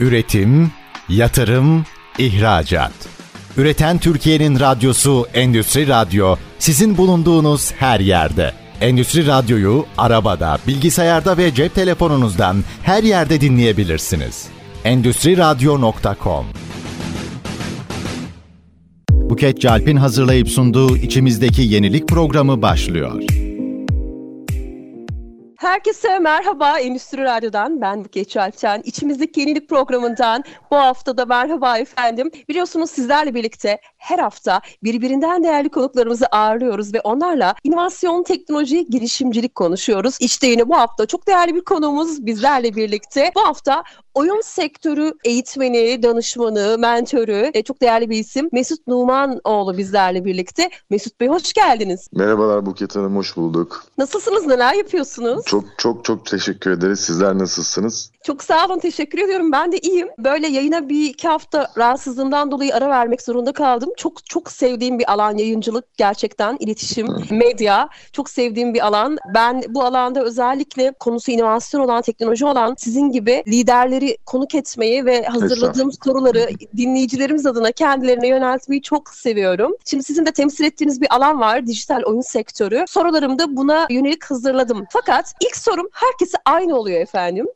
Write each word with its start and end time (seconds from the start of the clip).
Üretim, 0.00 0.70
yatırım, 1.08 1.84
ihracat. 2.18 2.92
Üreten 3.56 3.98
Türkiye'nin 3.98 4.60
radyosu 4.60 5.26
Endüstri 5.34 5.88
Radyo 5.88 6.36
sizin 6.58 6.96
bulunduğunuz 6.96 7.72
her 7.72 8.00
yerde. 8.00 8.52
Endüstri 8.80 9.26
Radyo'yu 9.26 9.86
arabada, 9.98 10.58
bilgisayarda 10.66 11.36
ve 11.38 11.54
cep 11.54 11.74
telefonunuzdan 11.74 12.64
her 12.82 13.02
yerde 13.02 13.40
dinleyebilirsiniz. 13.40 14.46
Endüstri 14.84 15.36
Radyo.com 15.36 16.46
Buket 19.10 19.60
Calp'in 19.60 19.96
hazırlayıp 19.96 20.48
sunduğu 20.48 20.96
içimizdeki 20.96 21.62
yenilik 21.62 22.08
programı 22.08 22.62
başlıyor. 22.62 23.22
Herkese 25.60 26.18
merhaba 26.18 26.78
Endüstri 26.78 27.24
Radyo'dan 27.24 27.80
ben 27.80 28.04
Buket 28.04 28.30
Çalpten. 28.30 28.82
İçimizdeki 28.84 29.40
yenilik 29.40 29.68
programından 29.68 30.44
bu 30.70 30.76
hafta 30.76 31.16
da 31.16 31.26
merhaba 31.26 31.78
efendim. 31.78 32.30
Biliyorsunuz 32.48 32.90
sizlerle 32.90 33.34
birlikte 33.34 33.80
her 33.96 34.18
hafta 34.18 34.60
birbirinden 34.82 35.44
değerli 35.44 35.68
konuklarımızı 35.68 36.26
ağırlıyoruz 36.26 36.94
ve 36.94 37.00
onlarla 37.00 37.54
inovasyon, 37.64 38.22
teknoloji, 38.22 38.86
girişimcilik 38.90 39.54
konuşuyoruz. 39.54 40.16
İşte 40.20 40.46
yine 40.46 40.68
bu 40.68 40.76
hafta 40.76 41.06
çok 41.06 41.26
değerli 41.26 41.54
bir 41.54 41.64
konuğumuz 41.64 42.26
bizlerle 42.26 42.76
birlikte. 42.76 43.32
Bu 43.34 43.40
hafta 43.40 43.82
oyun 44.14 44.40
sektörü 44.40 45.12
eğitmeni, 45.24 46.02
danışmanı, 46.02 46.78
mentörü, 46.78 47.50
e, 47.54 47.62
çok 47.62 47.80
değerli 47.80 48.10
bir 48.10 48.18
isim 48.18 48.48
Mesut 48.52 48.86
Numanoğlu 48.86 49.78
bizlerle 49.78 50.24
birlikte. 50.24 50.70
Mesut 50.90 51.20
Bey 51.20 51.28
hoş 51.28 51.52
geldiniz. 51.52 52.08
Merhabalar 52.12 52.66
Buket 52.66 52.96
Hanım, 52.96 53.16
hoş 53.16 53.36
bulduk. 53.36 53.84
Nasılsınız, 53.98 54.46
neler 54.46 54.74
yapıyorsunuz? 54.74 55.49
Çok 55.50 55.64
çok 55.78 56.04
çok 56.04 56.26
teşekkür 56.26 56.70
ederiz. 56.70 57.00
Sizler 57.00 57.38
nasılsınız? 57.38 58.10
Çok 58.22 58.44
sağ 58.44 58.66
olun, 58.66 58.78
teşekkür 58.78 59.18
ediyorum. 59.18 59.52
Ben 59.52 59.72
de 59.72 59.78
iyiyim. 59.78 60.08
Böyle 60.18 60.46
yayına 60.46 60.88
bir 60.88 61.10
iki 61.10 61.28
hafta 61.28 61.70
rahatsızlığımdan 61.78 62.50
dolayı 62.50 62.74
ara 62.74 62.88
vermek 62.88 63.22
zorunda 63.22 63.52
kaldım. 63.52 63.90
Çok 63.96 64.26
çok 64.26 64.50
sevdiğim 64.50 64.98
bir 64.98 65.12
alan 65.12 65.36
yayıncılık 65.36 65.96
gerçekten, 65.96 66.56
iletişim, 66.60 67.06
medya. 67.30 67.88
Çok 68.12 68.30
sevdiğim 68.30 68.74
bir 68.74 68.86
alan. 68.86 69.18
Ben 69.34 69.62
bu 69.68 69.84
alanda 69.84 70.24
özellikle 70.24 70.92
konusu 70.92 71.30
inovasyon 71.30 71.80
olan, 71.80 72.02
teknoloji 72.02 72.46
olan 72.46 72.74
sizin 72.78 73.10
gibi 73.10 73.42
liderleri 73.46 74.16
konuk 74.26 74.54
etmeyi 74.54 75.04
ve 75.04 75.22
hazırladığım 75.22 75.92
soruları 76.04 76.48
dinleyicilerimiz 76.76 77.46
adına 77.46 77.72
kendilerine 77.72 78.28
yöneltmeyi 78.28 78.82
çok 78.82 79.08
seviyorum. 79.08 79.76
Şimdi 79.84 80.04
sizin 80.04 80.26
de 80.26 80.32
temsil 80.32 80.64
ettiğiniz 80.64 81.00
bir 81.00 81.14
alan 81.14 81.40
var, 81.40 81.66
dijital 81.66 82.02
oyun 82.02 82.20
sektörü. 82.20 82.84
Sorularımı 82.88 83.38
da 83.38 83.56
buna 83.56 83.86
yönelik 83.90 84.24
hazırladım. 84.24 84.86
Fakat 84.90 85.32
ilk 85.40 85.56
sorum 85.56 85.88
herkese 85.92 86.38
aynı 86.44 86.76
oluyor 86.76 87.00
efendim. 87.00 87.46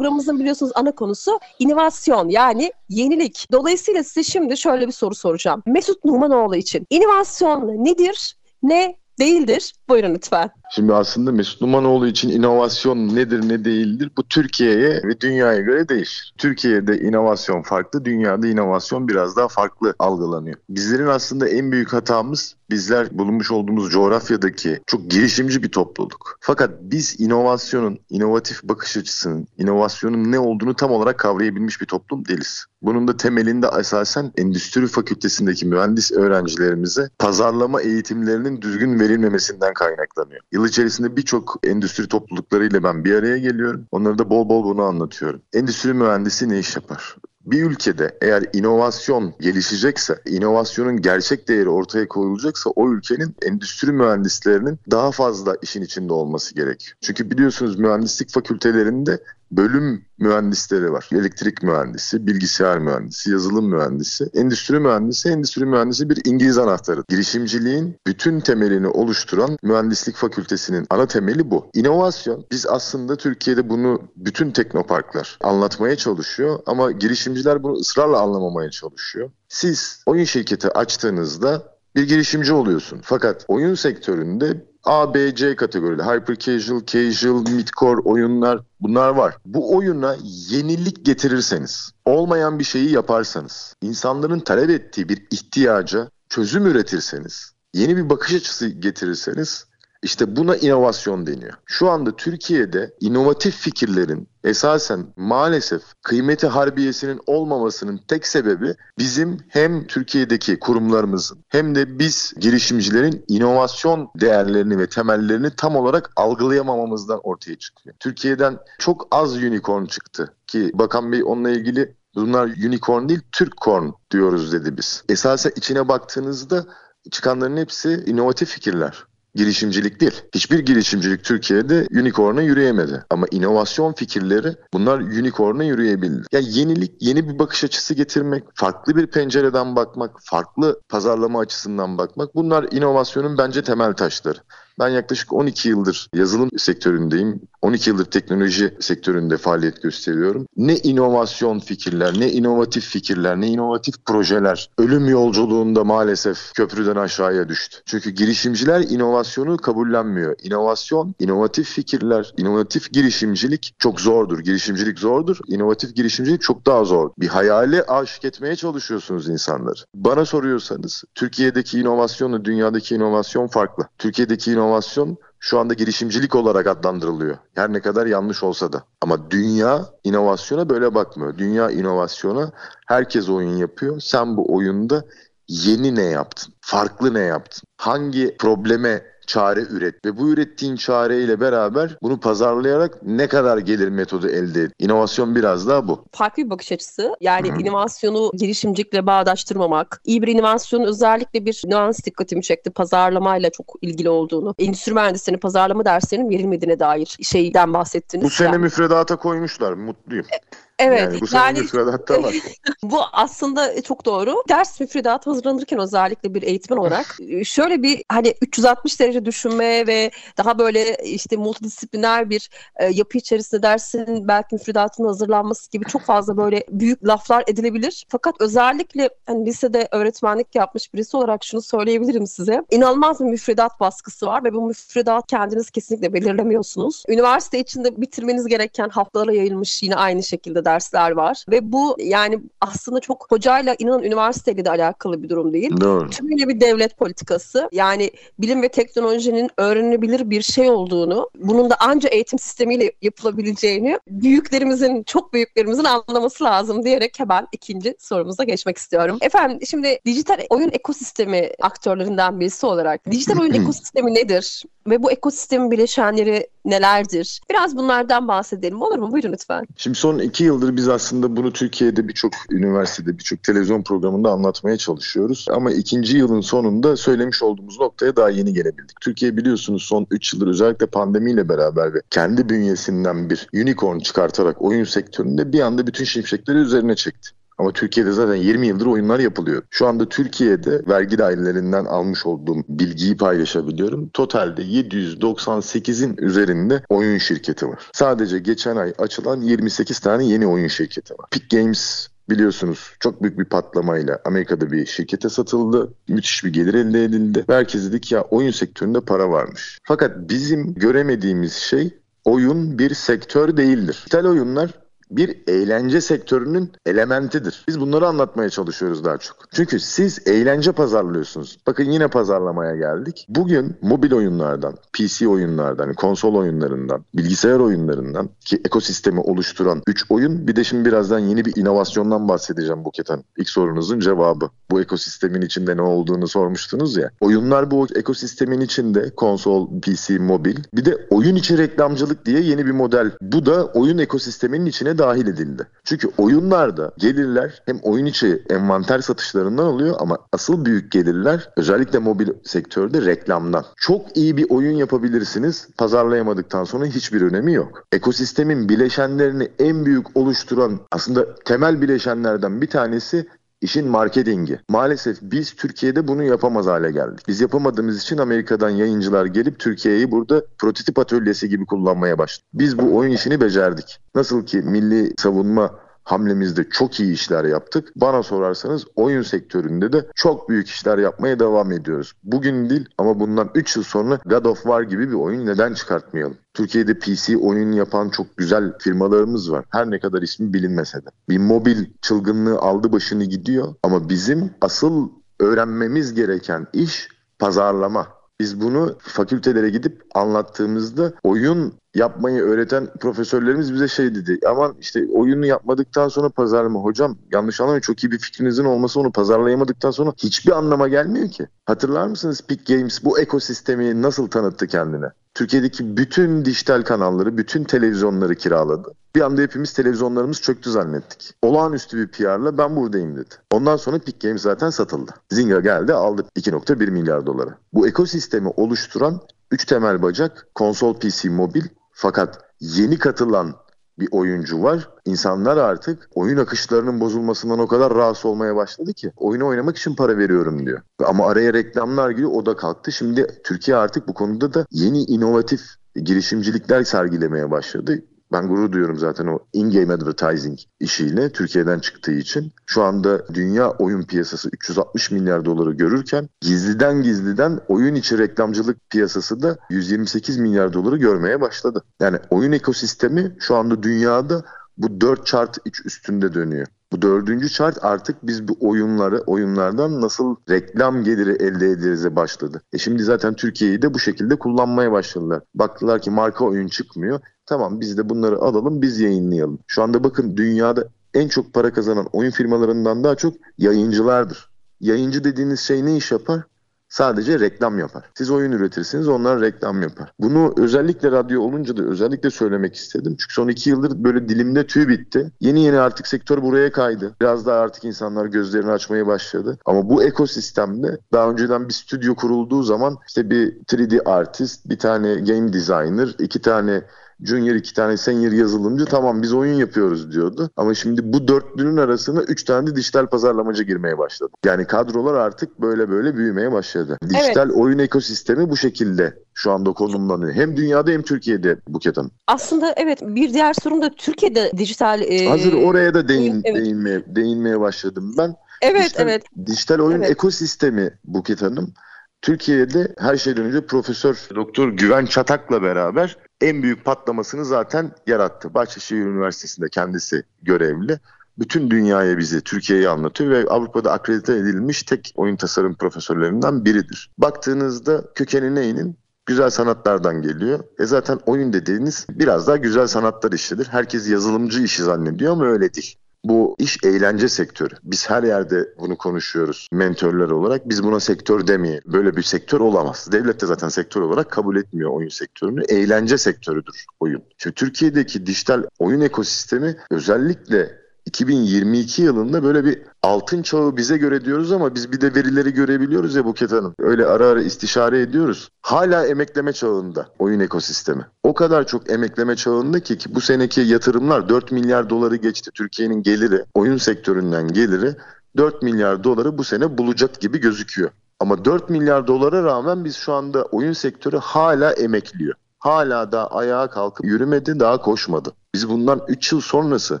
Programımızın 0.26 0.40
biliyorsunuz 0.40 0.72
ana 0.74 0.94
konusu 0.94 1.40
inovasyon 1.58 2.28
yani 2.28 2.72
yenilik. 2.88 3.46
Dolayısıyla 3.52 4.04
size 4.04 4.24
şimdi 4.24 4.56
şöyle 4.56 4.86
bir 4.86 4.92
soru 4.92 5.14
soracağım. 5.14 5.62
Mesut 5.66 6.04
Numanoğlu 6.04 6.56
için 6.56 6.86
inovasyon 6.90 7.84
nedir? 7.84 8.36
Ne 8.62 8.96
değildir? 9.18 9.72
Buyurun 9.88 10.14
lütfen. 10.14 10.50
Şimdi 10.70 10.94
aslında 10.94 11.32
Mesut 11.32 11.60
Numanoğlu 11.60 12.06
için 12.06 12.28
inovasyon 12.28 13.16
nedir 13.16 13.48
ne 13.48 13.64
değildir 13.64 14.10
bu 14.16 14.28
Türkiye'ye 14.28 15.00
ve 15.04 15.20
dünyaya 15.20 15.60
göre 15.60 15.88
değişir. 15.88 16.34
Türkiye'de 16.38 17.00
inovasyon 17.00 17.62
farklı, 17.62 18.04
dünyada 18.04 18.46
inovasyon 18.46 19.08
biraz 19.08 19.36
daha 19.36 19.48
farklı 19.48 19.94
algılanıyor. 19.98 20.56
Bizlerin 20.68 21.06
aslında 21.06 21.48
en 21.48 21.72
büyük 21.72 21.92
hatamız 21.92 22.56
bizler 22.70 23.18
bulunmuş 23.18 23.50
olduğumuz 23.50 23.90
coğrafyadaki 23.90 24.80
çok 24.86 25.10
girişimci 25.10 25.62
bir 25.62 25.68
topluluk. 25.68 26.38
Fakat 26.40 26.70
biz 26.80 27.20
inovasyonun, 27.20 27.98
inovatif 28.10 28.62
bakış 28.62 28.96
açısının, 28.96 29.48
inovasyonun 29.58 30.32
ne 30.32 30.38
olduğunu 30.38 30.74
tam 30.74 30.90
olarak 30.90 31.18
kavrayabilmiş 31.18 31.80
bir 31.80 31.86
toplum 31.86 32.26
değiliz. 32.28 32.66
Bunun 32.82 33.08
da 33.08 33.16
temelinde 33.16 33.66
esasen 33.78 34.32
endüstri 34.36 34.86
fakültesindeki 34.86 35.66
mühendis 35.66 36.12
öğrencilerimize 36.12 37.10
pazarlama 37.18 37.82
eğitimlerinin 37.82 38.62
düzgün 38.62 39.00
verilmemesinden 39.00 39.74
kaynaklanıyor. 39.74 40.40
Yıl 40.56 40.68
içerisinde 40.68 41.16
birçok 41.16 41.56
endüstri 41.64 42.08
topluluklarıyla 42.08 42.82
ben 42.82 43.04
bir 43.04 43.14
araya 43.14 43.38
geliyorum. 43.38 43.86
Onlara 43.90 44.18
da 44.18 44.30
bol 44.30 44.48
bol 44.48 44.64
bunu 44.64 44.82
anlatıyorum. 44.82 45.42
Endüstri 45.52 45.94
mühendisi 45.94 46.48
ne 46.48 46.58
iş 46.58 46.76
yapar? 46.76 47.16
Bir 47.46 47.62
ülkede 47.62 48.18
eğer 48.22 48.44
inovasyon 48.52 49.34
gelişecekse, 49.40 50.20
inovasyonun 50.26 51.02
gerçek 51.02 51.48
değeri 51.48 51.68
ortaya 51.68 52.08
koyulacaksa 52.08 52.70
o 52.70 52.90
ülkenin 52.90 53.36
endüstri 53.42 53.92
mühendislerinin 53.92 54.78
daha 54.90 55.10
fazla 55.10 55.56
işin 55.62 55.82
içinde 55.82 56.12
olması 56.12 56.54
gerekiyor. 56.54 56.96
Çünkü 57.00 57.30
biliyorsunuz 57.30 57.78
mühendislik 57.78 58.30
fakültelerinde 58.30 59.18
bölüm 59.50 60.04
mühendisleri 60.18 60.92
var. 60.92 61.08
Elektrik 61.12 61.62
mühendisi, 61.62 62.26
bilgisayar 62.26 62.78
mühendisi, 62.78 63.30
yazılım 63.30 63.68
mühendisi, 63.68 64.30
endüstri 64.34 64.80
mühendisi, 64.80 65.28
endüstri 65.28 65.66
mühendisi 65.66 66.10
bir 66.10 66.18
İngiliz 66.24 66.58
anahtarı. 66.58 67.04
Girişimciliğin 67.08 67.96
bütün 68.06 68.40
temelini 68.40 68.88
oluşturan 68.88 69.58
mühendislik 69.62 70.16
fakültesinin 70.16 70.86
ana 70.90 71.06
temeli 71.06 71.50
bu. 71.50 71.66
İnovasyon, 71.74 72.44
biz 72.50 72.66
aslında 72.66 73.16
Türkiye'de 73.16 73.68
bunu 73.68 74.02
bütün 74.16 74.50
teknoparklar 74.50 75.38
anlatmaya 75.40 75.96
çalışıyor 75.96 76.58
ama 76.66 76.92
girişimciler 76.92 77.62
bunu 77.62 77.72
ısrarla 77.72 78.20
anlamamaya 78.20 78.70
çalışıyor. 78.70 79.30
Siz 79.48 80.02
oyun 80.06 80.24
şirketi 80.24 80.68
açtığınızda 80.68 81.76
bir 81.96 82.08
girişimci 82.08 82.52
oluyorsun. 82.52 83.00
Fakat 83.02 83.44
oyun 83.48 83.74
sektöründe 83.74 84.64
A, 84.86 85.14
B, 85.14 85.34
C 85.34 85.56
kategorili 85.56 86.02
hyper 86.02 86.36
casual, 86.36 86.80
casual, 86.86 87.40
midcore 87.50 88.00
oyunlar 88.00 88.60
bunlar 88.80 89.08
var. 89.08 89.36
Bu 89.44 89.76
oyuna 89.76 90.16
yenilik 90.50 91.04
getirirseniz, 91.04 91.92
olmayan 92.04 92.58
bir 92.58 92.64
şeyi 92.64 92.90
yaparsanız, 92.90 93.74
insanların 93.82 94.40
talep 94.40 94.70
ettiği 94.70 95.08
bir 95.08 95.26
ihtiyaca 95.30 96.10
çözüm 96.28 96.66
üretirseniz, 96.66 97.52
yeni 97.74 97.96
bir 97.96 98.10
bakış 98.10 98.34
açısı 98.34 98.68
getirirseniz 98.68 99.65
işte 100.02 100.36
buna 100.36 100.56
inovasyon 100.56 101.26
deniyor. 101.26 101.54
Şu 101.66 101.90
anda 101.90 102.16
Türkiye'de 102.16 102.94
inovatif 103.00 103.56
fikirlerin 103.56 104.28
esasen 104.44 105.06
maalesef 105.16 105.82
kıymeti 106.02 106.46
harbiyesinin 106.46 107.20
olmamasının 107.26 108.00
tek 108.08 108.26
sebebi 108.26 108.74
bizim 108.98 109.38
hem 109.48 109.86
Türkiye'deki 109.86 110.58
kurumlarımızın 110.58 111.44
hem 111.48 111.74
de 111.74 111.98
biz 111.98 112.34
girişimcilerin 112.40 113.24
inovasyon 113.28 114.10
değerlerini 114.20 114.78
ve 114.78 114.86
temellerini 114.86 115.50
tam 115.56 115.76
olarak 115.76 116.10
algılayamamamızdan 116.16 117.20
ortaya 117.22 117.58
çıkıyor. 117.58 117.96
Türkiye'den 118.00 118.58
çok 118.78 119.08
az 119.10 119.36
unicorn 119.36 119.84
çıktı 119.84 120.34
ki 120.46 120.70
Bakan 120.74 121.12
Bey 121.12 121.24
onunla 121.24 121.50
ilgili 121.50 121.94
bunlar 122.14 122.46
unicorn 122.46 123.08
değil 123.08 123.20
Türkcorn 123.32 123.90
diyoruz 124.10 124.52
dedi 124.52 124.76
biz. 124.76 125.04
Esasen 125.08 125.52
içine 125.56 125.88
baktığınızda 125.88 126.66
çıkanların 127.10 127.56
hepsi 127.56 128.04
inovatif 128.06 128.48
fikirler 128.48 129.04
girişimcilik 129.36 130.00
değil. 130.00 130.22
Hiçbir 130.34 130.58
girişimcilik 130.58 131.24
Türkiye'de 131.24 131.86
unicorn'a 132.00 132.42
yürüyemedi. 132.42 133.04
Ama 133.10 133.26
inovasyon 133.30 133.92
fikirleri 133.92 134.54
bunlar 134.72 134.98
unicorn'a 134.98 135.64
yürüyebildi. 135.64 136.26
Yani 136.32 136.58
yenilik, 136.58 136.92
yeni 137.00 137.28
bir 137.28 137.38
bakış 137.38 137.64
açısı 137.64 137.94
getirmek, 137.94 138.44
farklı 138.54 138.96
bir 138.96 139.06
pencereden 139.06 139.76
bakmak, 139.76 140.16
farklı 140.22 140.80
pazarlama 140.88 141.40
açısından 141.40 141.98
bakmak 141.98 142.34
bunlar 142.34 142.68
inovasyonun 142.72 143.38
bence 143.38 143.62
temel 143.62 143.92
taşları. 143.92 144.38
Ben 144.78 144.88
yaklaşık 144.88 145.32
12 145.32 145.68
yıldır 145.68 146.08
yazılım 146.14 146.50
sektöründeyim. 146.58 147.40
12 147.66 147.90
yıldır 147.90 148.04
teknoloji 148.04 148.74
sektöründe 148.80 149.36
faaliyet 149.36 149.82
gösteriyorum. 149.82 150.46
Ne 150.56 150.76
inovasyon 150.76 151.58
fikirler, 151.58 152.20
ne 152.20 152.32
inovatif 152.32 152.84
fikirler, 152.84 153.40
ne 153.40 153.48
inovatif 153.48 153.94
projeler 154.04 154.70
ölüm 154.78 155.08
yolculuğunda 155.08 155.84
maalesef 155.84 156.52
köprüden 156.54 156.96
aşağıya 156.96 157.48
düştü. 157.48 157.78
Çünkü 157.86 158.10
girişimciler 158.10 158.80
inovasyonu 158.80 159.56
kabullenmiyor. 159.56 160.36
İnovasyon, 160.42 161.14
inovatif 161.18 161.68
fikirler, 161.68 162.34
inovatif 162.36 162.92
girişimcilik 162.92 163.74
çok 163.78 164.00
zordur. 164.00 164.38
Girişimcilik 164.38 164.98
zordur, 164.98 165.38
inovatif 165.48 165.94
girişimcilik 165.94 166.42
çok 166.42 166.66
daha 166.66 166.84
zor. 166.84 167.10
Bir 167.18 167.28
hayale 167.28 167.82
aşık 167.82 168.24
etmeye 168.24 168.56
çalışıyorsunuz 168.56 169.28
insanları. 169.28 169.80
Bana 169.94 170.24
soruyorsanız 170.24 171.04
Türkiye'deki 171.14 171.80
inovasyonla 171.80 172.44
dünyadaki 172.44 172.94
inovasyon 172.94 173.46
farklı. 173.46 173.84
Türkiye'deki 173.98 174.52
inovasyon 174.52 175.18
şu 175.46 175.58
anda 175.58 175.74
girişimcilik 175.74 176.34
olarak 176.34 176.66
adlandırılıyor. 176.66 177.38
Her 177.54 177.72
ne 177.72 177.80
kadar 177.80 178.06
yanlış 178.06 178.42
olsa 178.42 178.72
da. 178.72 178.84
Ama 179.00 179.30
dünya 179.30 179.86
inovasyona 180.04 180.68
böyle 180.68 180.94
bakmıyor. 180.94 181.38
Dünya 181.38 181.70
inovasyona 181.70 182.52
herkes 182.86 183.28
oyun 183.28 183.56
yapıyor. 183.56 184.00
Sen 184.00 184.36
bu 184.36 184.54
oyunda 184.54 185.04
yeni 185.48 185.94
ne 185.94 186.02
yaptın? 186.02 186.54
Farklı 186.60 187.14
ne 187.14 187.20
yaptın? 187.20 187.62
Hangi 187.76 188.36
probleme 188.36 189.02
çare 189.26 189.60
üret 189.60 190.04
ve 190.04 190.16
bu 190.16 190.30
ürettiğin 190.30 190.76
çareyle 190.76 191.40
beraber 191.40 191.96
bunu 192.02 192.20
pazarlayarak 192.20 193.02
ne 193.02 193.28
kadar 193.28 193.58
gelir 193.58 193.88
metodu 193.88 194.28
elde 194.28 194.62
et. 194.62 194.72
İnovasyon 194.78 195.34
biraz 195.34 195.68
daha 195.68 195.88
bu. 195.88 196.04
Farklı 196.12 196.44
bir 196.44 196.50
bakış 196.50 196.72
açısı. 196.72 197.14
Yani 197.20 197.50
Hı-hı. 197.50 197.60
inovasyonu 197.60 198.30
girişimcilikle 198.34 199.06
bağdaştırmamak. 199.06 200.00
İyi 200.04 200.22
bir 200.22 200.28
inovasyon 200.28 200.84
özellikle 200.84 201.44
bir 201.44 201.62
nüans 201.66 202.04
dikkatimi 202.04 202.42
çekti. 202.42 202.70
Pazarlamayla 202.70 203.50
çok 203.50 203.74
ilgili 203.82 204.08
olduğunu. 204.08 204.54
Endüstri 204.58 204.94
mühendisliğinin 204.94 205.40
pazarlama 205.40 205.84
derslerinin 205.84 206.30
verilmediğine 206.30 206.78
dair 206.78 207.16
şeyden 207.22 207.74
bahsettiniz. 207.74 208.24
Bu 208.24 208.30
sene 208.30 208.48
yani. 208.48 208.58
müfredata 208.58 209.16
koymuşlar. 209.16 209.72
Mutluyum. 209.72 210.26
E, 210.32 210.65
Evet. 210.78 211.00
Yani 211.00 211.20
bu 211.20 211.26
yani, 211.34 211.58
müfredatta 211.58 212.22
var. 212.22 212.34
bu 212.82 213.00
aslında 213.12 213.82
çok 213.82 214.04
doğru. 214.04 214.42
Ders 214.48 214.80
müfredat 214.80 215.26
hazırlanırken 215.26 215.78
özellikle 215.78 216.34
bir 216.34 216.42
eğitmen 216.42 216.76
olarak 216.76 217.16
e, 217.28 217.44
şöyle 217.44 217.82
bir 217.82 218.02
hani 218.08 218.34
360 218.42 219.00
derece 219.00 219.24
düşünme 219.24 219.86
ve 219.86 220.10
daha 220.36 220.58
böyle 220.58 220.96
işte 220.96 221.36
multidisipliner 221.36 222.30
bir 222.30 222.50
e, 222.76 222.86
yapı 222.86 223.18
içerisinde 223.18 223.62
dersin 223.62 224.28
belki 224.28 224.54
müfredatın 224.54 225.04
hazırlanması 225.04 225.70
gibi 225.70 225.84
çok 225.84 226.02
fazla 226.02 226.36
böyle 226.36 226.64
büyük 226.70 227.06
laflar 227.06 227.44
edilebilir. 227.46 228.06
Fakat 228.08 228.34
özellikle 228.40 229.10
hani 229.26 229.46
lisede 229.46 229.88
öğretmenlik 229.92 230.54
yapmış 230.54 230.94
birisi 230.94 231.16
olarak 231.16 231.44
şunu 231.44 231.62
söyleyebilirim 231.62 232.26
size. 232.26 232.62
İnanılmaz 232.70 233.20
bir 233.20 233.24
müfredat 233.24 233.80
baskısı 233.80 234.26
var 234.26 234.44
ve 234.44 234.52
bu 234.52 234.66
müfredat 234.66 235.26
kendiniz 235.26 235.70
kesinlikle 235.70 236.12
belirlemiyorsunuz. 236.12 237.04
Üniversite 237.08 237.58
içinde 237.58 238.00
bitirmeniz 238.00 238.46
gereken 238.46 238.88
haftalara 238.88 239.32
yayılmış 239.32 239.82
yine 239.82 239.96
aynı 239.96 240.22
şekilde 240.22 240.65
dersler 240.66 241.10
var 241.10 241.44
ve 241.50 241.72
bu 241.72 241.96
yani 241.98 242.40
aslında 242.60 243.00
çok 243.00 243.26
hocayla 243.30 243.76
inanın 243.78 244.02
üniversiteyle 244.02 244.64
de 244.64 244.70
alakalı 244.70 245.22
bir 245.22 245.28
durum 245.28 245.52
değil. 245.52 245.70
Doğru. 245.80 246.12
Şöyle 246.12 246.48
bir 246.48 246.60
devlet 246.60 246.98
politikası 246.98 247.68
yani 247.72 248.10
bilim 248.38 248.62
ve 248.62 248.68
teknolojinin 248.68 249.50
öğrenebilir 249.56 250.30
bir 250.30 250.42
şey 250.42 250.70
olduğunu, 250.70 251.30
bunun 251.38 251.70
da 251.70 251.76
anca 251.80 252.08
eğitim 252.08 252.38
sistemiyle 252.38 252.92
yapılabileceğini 253.02 253.98
büyüklerimizin, 254.08 255.02
çok 255.02 255.32
büyüklerimizin 255.32 255.84
anlaması 255.84 256.44
lazım 256.44 256.84
diyerek 256.84 257.20
hemen 257.20 257.46
ikinci 257.52 257.94
sorumuza 257.98 258.44
geçmek 258.44 258.78
istiyorum. 258.78 259.18
Efendim 259.20 259.58
şimdi 259.66 259.98
dijital 260.06 260.38
oyun 260.50 260.70
ekosistemi 260.72 261.50
aktörlerinden 261.62 262.40
birisi 262.40 262.66
olarak 262.66 263.10
dijital 263.10 263.40
oyun 263.40 263.52
ekosistemi 263.62 264.14
nedir? 264.14 264.62
Ve 264.86 265.02
bu 265.02 265.10
ekosistemin 265.10 265.70
bileşenleri 265.70 266.46
nelerdir? 266.64 267.40
Biraz 267.50 267.76
bunlardan 267.76 268.28
bahsedelim 268.28 268.82
olur 268.82 268.98
mu? 268.98 269.12
Buyurun 269.12 269.32
lütfen. 269.32 269.66
Şimdi 269.76 269.98
son 269.98 270.18
iki 270.18 270.44
yıldır 270.56 270.76
biz 270.76 270.88
aslında 270.88 271.36
bunu 271.36 271.52
Türkiye'de 271.52 272.08
birçok 272.08 272.32
üniversitede, 272.50 273.18
birçok 273.18 273.42
televizyon 273.42 273.82
programında 273.82 274.30
anlatmaya 274.30 274.76
çalışıyoruz. 274.76 275.46
Ama 275.50 275.72
ikinci 275.72 276.16
yılın 276.16 276.40
sonunda 276.40 276.96
söylemiş 276.96 277.42
olduğumuz 277.42 277.80
noktaya 277.80 278.16
daha 278.16 278.30
yeni 278.30 278.52
gelebildik. 278.52 279.00
Türkiye 279.00 279.36
biliyorsunuz 279.36 279.82
son 279.82 280.06
üç 280.10 280.34
yıldır 280.34 280.46
özellikle 280.46 280.86
pandemiyle 280.86 281.48
beraber 281.48 281.94
ve 281.94 282.02
kendi 282.10 282.48
bünyesinden 282.48 283.30
bir 283.30 283.48
unicorn 283.54 283.98
çıkartarak 283.98 284.62
oyun 284.62 284.84
sektöründe 284.84 285.52
bir 285.52 285.60
anda 285.60 285.86
bütün 285.86 286.04
şimşekleri 286.04 286.58
üzerine 286.58 286.96
çekti. 286.96 287.30
Ama 287.58 287.72
Türkiye'de 287.72 288.12
zaten 288.12 288.34
20 288.34 288.66
yıldır 288.66 288.86
oyunlar 288.86 289.18
yapılıyor. 289.18 289.62
Şu 289.70 289.86
anda 289.86 290.08
Türkiye'de 290.08 290.82
vergi 290.88 291.18
dairelerinden 291.18 291.84
almış 291.84 292.26
olduğum 292.26 292.64
bilgiyi 292.68 293.16
paylaşabiliyorum. 293.16 294.08
Totalde 294.08 294.62
798'in 294.62 296.16
üzerinde 296.16 296.82
oyun 296.88 297.18
şirketi 297.18 297.68
var. 297.68 297.90
Sadece 297.92 298.38
geçen 298.38 298.76
ay 298.76 298.92
açılan 298.98 299.40
28 299.40 299.98
tane 299.98 300.26
yeni 300.26 300.46
oyun 300.46 300.68
şirketi 300.68 301.14
var. 301.14 301.26
Peak 301.30 301.50
Games 301.50 302.08
biliyorsunuz 302.30 302.92
çok 303.00 303.22
büyük 303.22 303.38
bir 303.38 303.44
patlamayla 303.44 304.18
Amerika'da 304.24 304.72
bir 304.72 304.86
şirkete 304.86 305.28
satıldı. 305.28 305.94
Müthiş 306.08 306.44
bir 306.44 306.52
gelir 306.52 306.74
elde 306.74 307.04
edildi. 307.04 307.44
Herkes 307.48 307.84
dedik 307.84 308.12
ya 308.12 308.22
oyun 308.22 308.50
sektöründe 308.50 309.00
para 309.00 309.30
varmış. 309.30 309.78
Fakat 309.82 310.30
bizim 310.30 310.74
göremediğimiz 310.74 311.52
şey 311.52 311.94
oyun 312.24 312.78
bir 312.78 312.94
sektör 312.94 313.56
değildir. 313.56 313.96
Dijital 314.04 314.24
oyunlar 314.24 314.70
bir 315.10 315.42
eğlence 315.46 316.00
sektörünün 316.00 316.72
elementidir. 316.86 317.64
Biz 317.68 317.80
bunları 317.80 318.06
anlatmaya 318.06 318.50
çalışıyoruz 318.50 319.04
daha 319.04 319.18
çok. 319.18 319.36
Çünkü 319.52 319.80
siz 319.80 320.28
eğlence 320.28 320.72
pazarlıyorsunuz. 320.72 321.58
Bakın 321.66 321.84
yine 321.84 322.08
pazarlamaya 322.08 322.76
geldik. 322.76 323.26
Bugün 323.28 323.76
mobil 323.82 324.12
oyunlardan, 324.12 324.74
PC 324.92 325.28
oyunlardan, 325.28 325.94
konsol 325.94 326.34
oyunlarından, 326.34 327.04
bilgisayar 327.14 327.60
oyunlarından 327.60 328.28
ki 328.40 328.60
ekosistemi 328.64 329.20
oluşturan 329.20 329.82
3 329.86 330.04
oyun 330.08 330.46
bir 330.46 330.56
de 330.56 330.64
şimdi 330.64 330.88
birazdan 330.88 331.18
yeni 331.18 331.44
bir 331.44 331.56
inovasyondan 331.56 332.28
bahsedeceğim 332.28 332.84
Buket 332.84 333.10
Hanım. 333.10 333.24
İlk 333.36 333.48
sorunuzun 333.48 334.00
cevabı. 334.00 334.50
Bu 334.70 334.80
ekosistemin 334.80 335.42
içinde 335.42 335.76
ne 335.76 335.82
olduğunu 335.82 336.28
sormuştunuz 336.28 336.96
ya. 336.96 337.10
Oyunlar 337.20 337.70
bu 337.70 337.86
ekosistemin 337.94 338.60
içinde 338.60 339.10
konsol, 339.10 339.80
PC, 339.80 340.18
mobil. 340.18 340.56
Bir 340.74 340.84
de 340.84 341.06
oyun 341.10 341.36
içi 341.36 341.58
reklamcılık 341.58 342.26
diye 342.26 342.40
yeni 342.40 342.66
bir 342.66 342.70
model. 342.70 343.10
Bu 343.22 343.46
da 343.46 343.66
oyun 343.66 343.98
ekosisteminin 343.98 344.66
içine 344.66 344.95
dahil 344.98 345.26
edildi. 345.26 345.66
Çünkü 345.84 346.08
oyunlarda 346.18 346.92
gelirler 346.98 347.62
hem 347.66 347.78
oyun 347.82 348.06
içi 348.06 348.42
envanter 348.50 349.00
satışlarından 349.00 349.66
oluyor 349.66 349.96
ama 349.98 350.18
asıl 350.32 350.64
büyük 350.64 350.92
gelirler 350.92 351.50
özellikle 351.56 351.98
mobil 351.98 352.28
sektörde 352.44 353.02
reklamdan. 353.02 353.64
Çok 353.76 354.16
iyi 354.16 354.36
bir 354.36 354.46
oyun 354.50 354.76
yapabilirsiniz. 354.76 355.68
Pazarlayamadıktan 355.78 356.64
sonra 356.64 356.84
hiçbir 356.84 357.22
önemi 357.22 357.52
yok. 357.54 357.84
Ekosistemin 357.92 358.68
bileşenlerini 358.68 359.48
en 359.58 359.86
büyük 359.86 360.16
oluşturan 360.16 360.80
aslında 360.92 361.34
temel 361.34 361.80
bileşenlerden 361.82 362.60
bir 362.60 362.66
tanesi 362.66 363.26
İşin 363.66 363.88
marketingi. 363.88 364.60
Maalesef 364.68 365.18
biz 365.22 365.54
Türkiye'de 365.54 366.08
bunu 366.08 366.22
yapamaz 366.22 366.66
hale 366.66 366.90
geldik. 366.90 367.28
Biz 367.28 367.40
yapamadığımız 367.40 368.02
için 368.02 368.18
Amerika'dan 368.18 368.70
yayıncılar 368.70 369.26
gelip 369.26 369.58
Türkiye'yi 369.58 370.10
burada 370.10 370.42
prototip 370.58 370.98
atölyesi 370.98 371.48
gibi 371.48 371.66
kullanmaya 371.66 372.18
başladı. 372.18 372.46
Biz 372.54 372.78
bu 372.78 372.96
oyun 372.96 373.12
işini 373.12 373.40
becerdik. 373.40 373.98
Nasıl 374.14 374.46
ki 374.46 374.58
milli 374.58 375.14
savunma 375.18 375.70
hamlemizde 376.06 376.68
çok 376.70 377.00
iyi 377.00 377.12
işler 377.12 377.44
yaptık. 377.44 377.92
Bana 377.96 378.22
sorarsanız 378.22 378.84
oyun 378.96 379.22
sektöründe 379.22 379.92
de 379.92 380.06
çok 380.14 380.48
büyük 380.48 380.68
işler 380.68 380.98
yapmaya 380.98 381.38
devam 381.38 381.72
ediyoruz. 381.72 382.12
Bugün 382.24 382.70
değil 382.70 382.88
ama 382.98 383.20
bundan 383.20 383.50
3 383.54 383.76
yıl 383.76 383.82
sonra 383.82 384.18
God 384.26 384.44
of 384.44 384.62
War 384.62 384.82
gibi 384.82 385.08
bir 385.08 385.14
oyun 385.14 385.46
neden 385.46 385.74
çıkartmayalım? 385.74 386.36
Türkiye'de 386.54 386.98
PC 386.98 387.36
oyun 387.36 387.72
yapan 387.72 388.08
çok 388.08 388.36
güzel 388.36 388.72
firmalarımız 388.78 389.52
var. 389.52 389.64
Her 389.70 389.90
ne 389.90 390.00
kadar 390.00 390.22
ismi 390.22 390.52
bilinmese 390.52 390.98
de. 390.98 391.08
Bir 391.28 391.38
mobil 391.38 391.84
çılgınlığı 392.02 392.58
aldı 392.58 392.92
başını 392.92 393.24
gidiyor 393.24 393.74
ama 393.82 394.08
bizim 394.08 394.50
asıl 394.60 395.08
öğrenmemiz 395.40 396.14
gereken 396.14 396.66
iş 396.72 397.08
pazarlama. 397.38 398.15
Biz 398.40 398.60
bunu 398.60 398.96
fakültelere 398.98 399.70
gidip 399.70 400.02
anlattığımızda 400.14 401.12
oyun 401.24 401.74
yapmayı 401.94 402.42
öğreten 402.42 402.88
profesörlerimiz 403.00 403.74
bize 403.74 403.88
şey 403.88 404.14
dedi. 404.14 404.38
Aman 404.48 404.74
işte 404.80 405.06
oyunu 405.12 405.46
yapmadıktan 405.46 406.08
sonra 406.08 406.28
pazarlama. 406.28 406.80
Hocam 406.80 407.18
yanlış 407.32 407.60
anlamayın 407.60 407.80
çok 407.80 408.04
iyi 408.04 408.10
bir 408.10 408.18
fikrinizin 408.18 408.64
olması 408.64 409.00
onu 409.00 409.12
pazarlayamadıktan 409.12 409.90
sonra 409.90 410.12
hiçbir 410.18 410.52
anlama 410.52 410.88
gelmiyor 410.88 411.30
ki. 411.30 411.46
Hatırlar 411.66 412.06
mısınız 412.06 412.42
Peak 412.48 412.66
Games 412.66 413.04
bu 413.04 413.18
ekosistemi 413.18 414.02
nasıl 414.02 414.26
tanıttı 414.26 414.66
kendine? 414.66 415.06
Türkiye'deki 415.34 415.96
bütün 415.96 416.44
dijital 416.44 416.82
kanalları, 416.82 417.36
bütün 417.36 417.64
televizyonları 417.64 418.34
kiraladı. 418.34 418.94
Bir 419.16 419.20
anda 419.20 419.42
hepimiz 419.42 419.72
televizyonlarımız 419.72 420.40
çöktü 420.40 420.70
zannettik. 420.70 421.34
Olağanüstü 421.42 421.98
bir 421.98 422.08
PR'la 422.08 422.58
ben 422.58 422.76
buradayım 422.76 423.16
dedi. 423.16 423.34
Ondan 423.52 423.76
sonra 423.76 423.98
Peak 423.98 424.20
Games 424.20 424.42
zaten 424.42 424.70
satıldı. 424.70 425.14
Zynga 425.30 425.60
geldi 425.60 425.92
aldı 425.92 426.26
2.1 426.38 426.90
milyar 426.90 427.26
dolara. 427.26 427.58
Bu 427.72 427.88
ekosistemi 427.88 428.48
oluşturan 428.48 429.20
3 429.50 429.64
temel 429.64 430.02
bacak 430.02 430.46
konsol 430.54 430.94
PC 430.94 431.28
mobil 431.28 431.62
fakat 431.92 432.38
yeni 432.60 432.98
katılan 432.98 433.54
bir 433.98 434.08
oyuncu 434.10 434.62
var. 434.62 434.88
İnsanlar 435.04 435.56
artık 435.56 436.08
oyun 436.14 436.38
akışlarının 436.38 437.00
bozulmasından 437.00 437.58
o 437.58 437.66
kadar 437.66 437.94
rahatsız 437.94 438.26
olmaya 438.26 438.56
başladı 438.56 438.92
ki 438.92 439.12
oyunu 439.16 439.46
oynamak 439.46 439.76
için 439.76 439.94
para 439.94 440.18
veriyorum 440.18 440.66
diyor. 440.66 440.80
Ama 441.04 441.26
araya 441.26 441.52
reklamlar 441.52 442.10
giriyor 442.10 442.30
o 442.32 442.46
da 442.46 442.56
kalktı. 442.56 442.92
Şimdi 442.92 443.26
Türkiye 443.44 443.76
artık 443.76 444.08
bu 444.08 444.14
konuda 444.14 444.54
da 444.54 444.66
yeni 444.70 445.02
inovatif 445.02 445.60
girişimcilikler 445.94 446.84
sergilemeye 446.84 447.50
başladı. 447.50 448.02
Ben 448.36 448.48
gurur 448.48 448.72
duyuyorum 448.72 448.96
zaten 448.96 449.26
o 449.26 449.38
in-game 449.52 449.94
advertising 449.94 450.58
işiyle 450.80 451.32
Türkiye'den 451.32 451.78
çıktığı 451.78 452.12
için. 452.12 452.52
Şu 452.66 452.82
anda 452.82 453.34
dünya 453.34 453.70
oyun 453.70 454.02
piyasası 454.02 454.48
360 454.52 455.10
milyar 455.10 455.44
doları 455.44 455.72
görürken 455.72 456.28
gizliden 456.40 457.02
gizliden 457.02 457.60
oyun 457.68 457.94
içi 457.94 458.18
reklamcılık 458.18 458.90
piyasası 458.90 459.42
da 459.42 459.58
128 459.70 460.38
milyar 460.38 460.72
doları 460.72 460.96
görmeye 460.96 461.40
başladı. 461.40 461.84
Yani 462.00 462.18
oyun 462.30 462.52
ekosistemi 462.52 463.36
şu 463.40 463.56
anda 463.56 463.82
dünyada 463.82 464.44
bu 464.76 465.00
4 465.00 465.26
chart 465.26 465.58
3 465.66 465.86
üstünde 465.86 466.34
dönüyor. 466.34 466.66
Bu 466.92 467.02
dördüncü 467.02 467.48
chart 467.48 467.84
artık 467.84 468.16
biz 468.26 468.48
bu 468.48 468.56
oyunları, 468.60 469.18
oyunlardan 469.18 470.00
nasıl 470.00 470.36
reklam 470.50 471.04
geliri 471.04 471.30
elde 471.32 471.70
ederize 471.70 472.16
başladı. 472.16 472.62
E 472.72 472.78
şimdi 472.78 473.02
zaten 473.02 473.34
Türkiye'yi 473.34 473.82
de 473.82 473.94
bu 473.94 473.98
şekilde 473.98 474.36
kullanmaya 474.36 474.92
başladılar. 474.92 475.42
Baktılar 475.54 476.02
ki 476.02 476.10
marka 476.10 476.44
oyun 476.44 476.68
çıkmıyor. 476.68 477.20
Tamam 477.46 477.80
biz 477.80 477.98
de 477.98 478.08
bunları 478.08 478.38
alalım 478.38 478.82
biz 478.82 479.00
yayınlayalım. 479.00 479.58
Şu 479.66 479.82
anda 479.82 480.04
bakın 480.04 480.36
dünyada 480.36 480.88
en 481.14 481.28
çok 481.28 481.54
para 481.54 481.72
kazanan 481.72 482.06
oyun 482.12 482.30
firmalarından 482.30 483.04
daha 483.04 483.14
çok 483.14 483.34
yayıncılardır. 483.58 484.50
Yayıncı 484.80 485.24
dediğiniz 485.24 485.60
şey 485.60 485.84
ne 485.84 485.96
iş 485.96 486.12
yapar? 486.12 486.42
Sadece 486.88 487.40
reklam 487.40 487.78
yapar. 487.78 488.10
Siz 488.14 488.30
oyun 488.30 488.52
üretirsiniz 488.52 489.08
onlar 489.08 489.40
reklam 489.40 489.82
yapar. 489.82 490.12
Bunu 490.18 490.54
özellikle 490.56 491.10
radyo 491.10 491.42
olunca 491.42 491.76
da 491.76 491.82
özellikle 491.82 492.30
söylemek 492.30 492.74
istedim. 492.74 493.16
Çünkü 493.18 493.34
son 493.34 493.48
iki 493.48 493.70
yıldır 493.70 494.04
böyle 494.04 494.28
dilimde 494.28 494.66
tüy 494.66 494.88
bitti. 494.88 495.32
Yeni 495.40 495.64
yeni 495.64 495.78
artık 495.78 496.06
sektör 496.06 496.42
buraya 496.42 496.72
kaydı. 496.72 497.16
Biraz 497.20 497.46
daha 497.46 497.60
artık 497.60 497.84
insanlar 497.84 498.26
gözlerini 498.26 498.70
açmaya 498.70 499.06
başladı. 499.06 499.58
Ama 499.64 499.90
bu 499.90 500.02
ekosistemde 500.02 500.98
daha 501.12 501.30
önceden 501.30 501.68
bir 501.68 501.74
stüdyo 501.74 502.14
kurulduğu 502.14 502.62
zaman 502.62 502.96
işte 503.08 503.30
bir 503.30 503.52
3D 503.52 504.02
artist, 504.04 504.68
bir 504.68 504.78
tane 504.78 505.14
game 505.14 505.52
designer, 505.52 506.14
iki 506.18 506.40
tane 506.40 506.82
Junior 507.22 507.54
iki 507.54 507.74
tane 507.74 507.96
senior 507.96 508.32
yazılımcı 508.32 508.84
tamam 508.84 509.22
biz 509.22 509.32
oyun 509.32 509.54
yapıyoruz 509.54 510.12
diyordu. 510.12 510.50
Ama 510.56 510.74
şimdi 510.74 511.12
bu 511.12 511.28
dörtlünün 511.28 511.76
arasına 511.76 512.22
üç 512.22 512.44
tane 512.44 512.66
de 512.66 512.76
dijital 512.76 513.06
pazarlamacı 513.06 513.62
girmeye 513.62 513.98
başladı. 513.98 514.32
Yani 514.44 514.66
kadrolar 514.66 515.14
artık 515.14 515.60
böyle 515.60 515.90
böyle 515.90 516.16
büyümeye 516.16 516.52
başladı. 516.52 516.98
Dijital 517.08 517.46
evet. 517.46 517.56
oyun 517.56 517.78
ekosistemi 517.78 518.50
bu 518.50 518.56
şekilde 518.56 519.14
şu 519.34 519.52
anda 519.52 519.72
konumlanıyor. 519.72 520.32
Hem 520.32 520.56
dünyada 520.56 520.90
hem 520.90 521.02
Türkiye'de 521.02 521.56
Buket 521.68 521.96
Hanım. 521.96 522.10
Aslında 522.26 522.74
evet 522.76 522.98
bir 523.02 523.32
diğer 523.32 523.54
sorun 523.54 523.82
da 523.82 523.90
Türkiye'de 523.96 524.52
dijital... 524.56 525.02
E... 525.02 525.28
Hazır 525.28 525.52
oraya 525.52 525.94
da 525.94 526.08
değin, 526.08 526.42
evet. 526.44 526.56
değinmeye, 526.56 527.02
değinmeye 527.06 527.60
başladım 527.60 528.14
ben. 528.18 528.34
Evet 528.62 528.84
dijital, 528.84 529.02
evet. 529.02 529.22
Dijital 529.46 529.78
oyun 529.78 529.98
evet. 529.98 530.10
ekosistemi 530.10 530.90
Buket 531.04 531.42
Hanım 531.42 531.74
Türkiye'de 532.22 532.94
her 532.98 533.16
şeyden 533.16 533.44
önce 533.44 533.66
Profesör 533.66 534.28
Doktor 534.34 534.68
Güven 534.68 535.06
Çatak'la 535.06 535.62
beraber 535.62 536.16
en 536.40 536.62
büyük 536.62 536.84
patlamasını 536.84 537.44
zaten 537.44 537.92
yarattı. 538.06 538.54
Bahçeşehir 538.54 539.00
Üniversitesi'nde 539.00 539.68
kendisi 539.68 540.22
görevli. 540.42 540.98
Bütün 541.38 541.70
dünyaya 541.70 542.18
bizi, 542.18 542.40
Türkiye'yi 542.40 542.88
anlatıyor 542.88 543.30
ve 543.30 543.44
Avrupa'da 543.50 543.92
akredite 543.92 544.32
edilmiş 544.32 544.82
tek 544.82 545.12
oyun 545.16 545.36
tasarım 545.36 545.74
profesörlerinden 545.74 546.64
biridir. 546.64 547.10
Baktığınızda 547.18 548.04
kökeni 548.14 548.54
neyinin? 548.54 548.96
Güzel 549.26 549.50
sanatlardan 549.50 550.22
geliyor. 550.22 550.60
E 550.78 550.86
zaten 550.86 551.18
oyun 551.26 551.52
dediğiniz 551.52 552.06
biraz 552.10 552.46
daha 552.46 552.56
güzel 552.56 552.86
sanatlar 552.86 553.32
işidir. 553.32 553.68
Herkes 553.70 554.08
yazılımcı 554.08 554.62
işi 554.62 554.82
zannediyor 554.82 555.32
ama 555.32 555.46
öyle 555.46 555.74
değil. 555.74 555.96
Bu 556.28 556.56
iş 556.58 556.78
eğlence 556.84 557.28
sektörü. 557.28 557.74
Biz 557.82 558.10
her 558.10 558.22
yerde 558.22 558.68
bunu 558.78 558.96
konuşuyoruz 558.96 559.68
mentörler 559.72 560.30
olarak. 560.30 560.68
Biz 560.68 560.82
buna 560.82 561.00
sektör 561.00 561.46
demeyelim. 561.46 561.82
Böyle 561.86 562.16
bir 562.16 562.22
sektör 562.22 562.60
olamaz. 562.60 563.08
Devlet 563.12 563.40
de 563.40 563.46
zaten 563.46 563.68
sektör 563.68 564.00
olarak 564.00 564.30
kabul 564.30 564.56
etmiyor 564.56 564.90
oyun 564.90 565.08
sektörünü. 565.08 565.62
Eğlence 565.68 566.18
sektörüdür 566.18 566.84
oyun. 567.00 567.22
Şimdi 567.38 567.54
Türkiye'deki 567.54 568.26
dijital 568.26 568.64
oyun 568.78 569.00
ekosistemi 569.00 569.76
özellikle 569.90 570.85
2022 571.06 572.02
yılında 572.02 572.42
böyle 572.42 572.64
bir 572.64 572.82
altın 573.02 573.42
çağı 573.42 573.76
bize 573.76 573.96
göre 573.96 574.24
diyoruz 574.24 574.52
ama 574.52 574.74
biz 574.74 574.92
bir 574.92 575.00
de 575.00 575.14
verileri 575.14 575.54
görebiliyoruz 575.54 576.14
ya 576.14 576.24
Buket 576.24 576.52
Hanım. 576.52 576.74
Öyle 576.78 577.06
ara 577.06 577.26
ara 577.26 577.42
istişare 577.42 578.00
ediyoruz. 578.00 578.48
Hala 578.62 579.06
emekleme 579.06 579.52
çağında 579.52 580.06
oyun 580.18 580.40
ekosistemi. 580.40 581.06
O 581.22 581.34
kadar 581.34 581.66
çok 581.66 581.90
emekleme 581.90 582.36
çağında 582.36 582.80
ki, 582.80 582.98
ki 582.98 583.14
bu 583.14 583.20
seneki 583.20 583.60
yatırımlar 583.60 584.28
4 584.28 584.52
milyar 584.52 584.90
doları 584.90 585.16
geçti. 585.16 585.50
Türkiye'nin 585.54 586.02
geliri, 586.02 586.44
oyun 586.54 586.76
sektöründen 586.76 587.48
geliri 587.48 587.94
4 588.36 588.62
milyar 588.62 589.04
doları 589.04 589.38
bu 589.38 589.44
sene 589.44 589.78
bulacak 589.78 590.20
gibi 590.20 590.38
gözüküyor. 590.38 590.90
Ama 591.20 591.44
4 591.44 591.70
milyar 591.70 592.06
dolara 592.06 592.44
rağmen 592.44 592.84
biz 592.84 592.96
şu 592.96 593.12
anda 593.12 593.44
oyun 593.44 593.72
sektörü 593.72 594.16
hala 594.16 594.72
emekliyor. 594.72 595.34
Hala 595.58 596.12
da 596.12 596.30
ayağa 596.30 596.70
kalkıp 596.70 597.06
yürümedi, 597.06 597.60
daha 597.60 597.80
koşmadı. 597.80 598.32
Biz 598.54 598.68
bundan 598.68 599.00
3 599.08 599.32
yıl 599.32 599.40
sonrası 599.40 600.00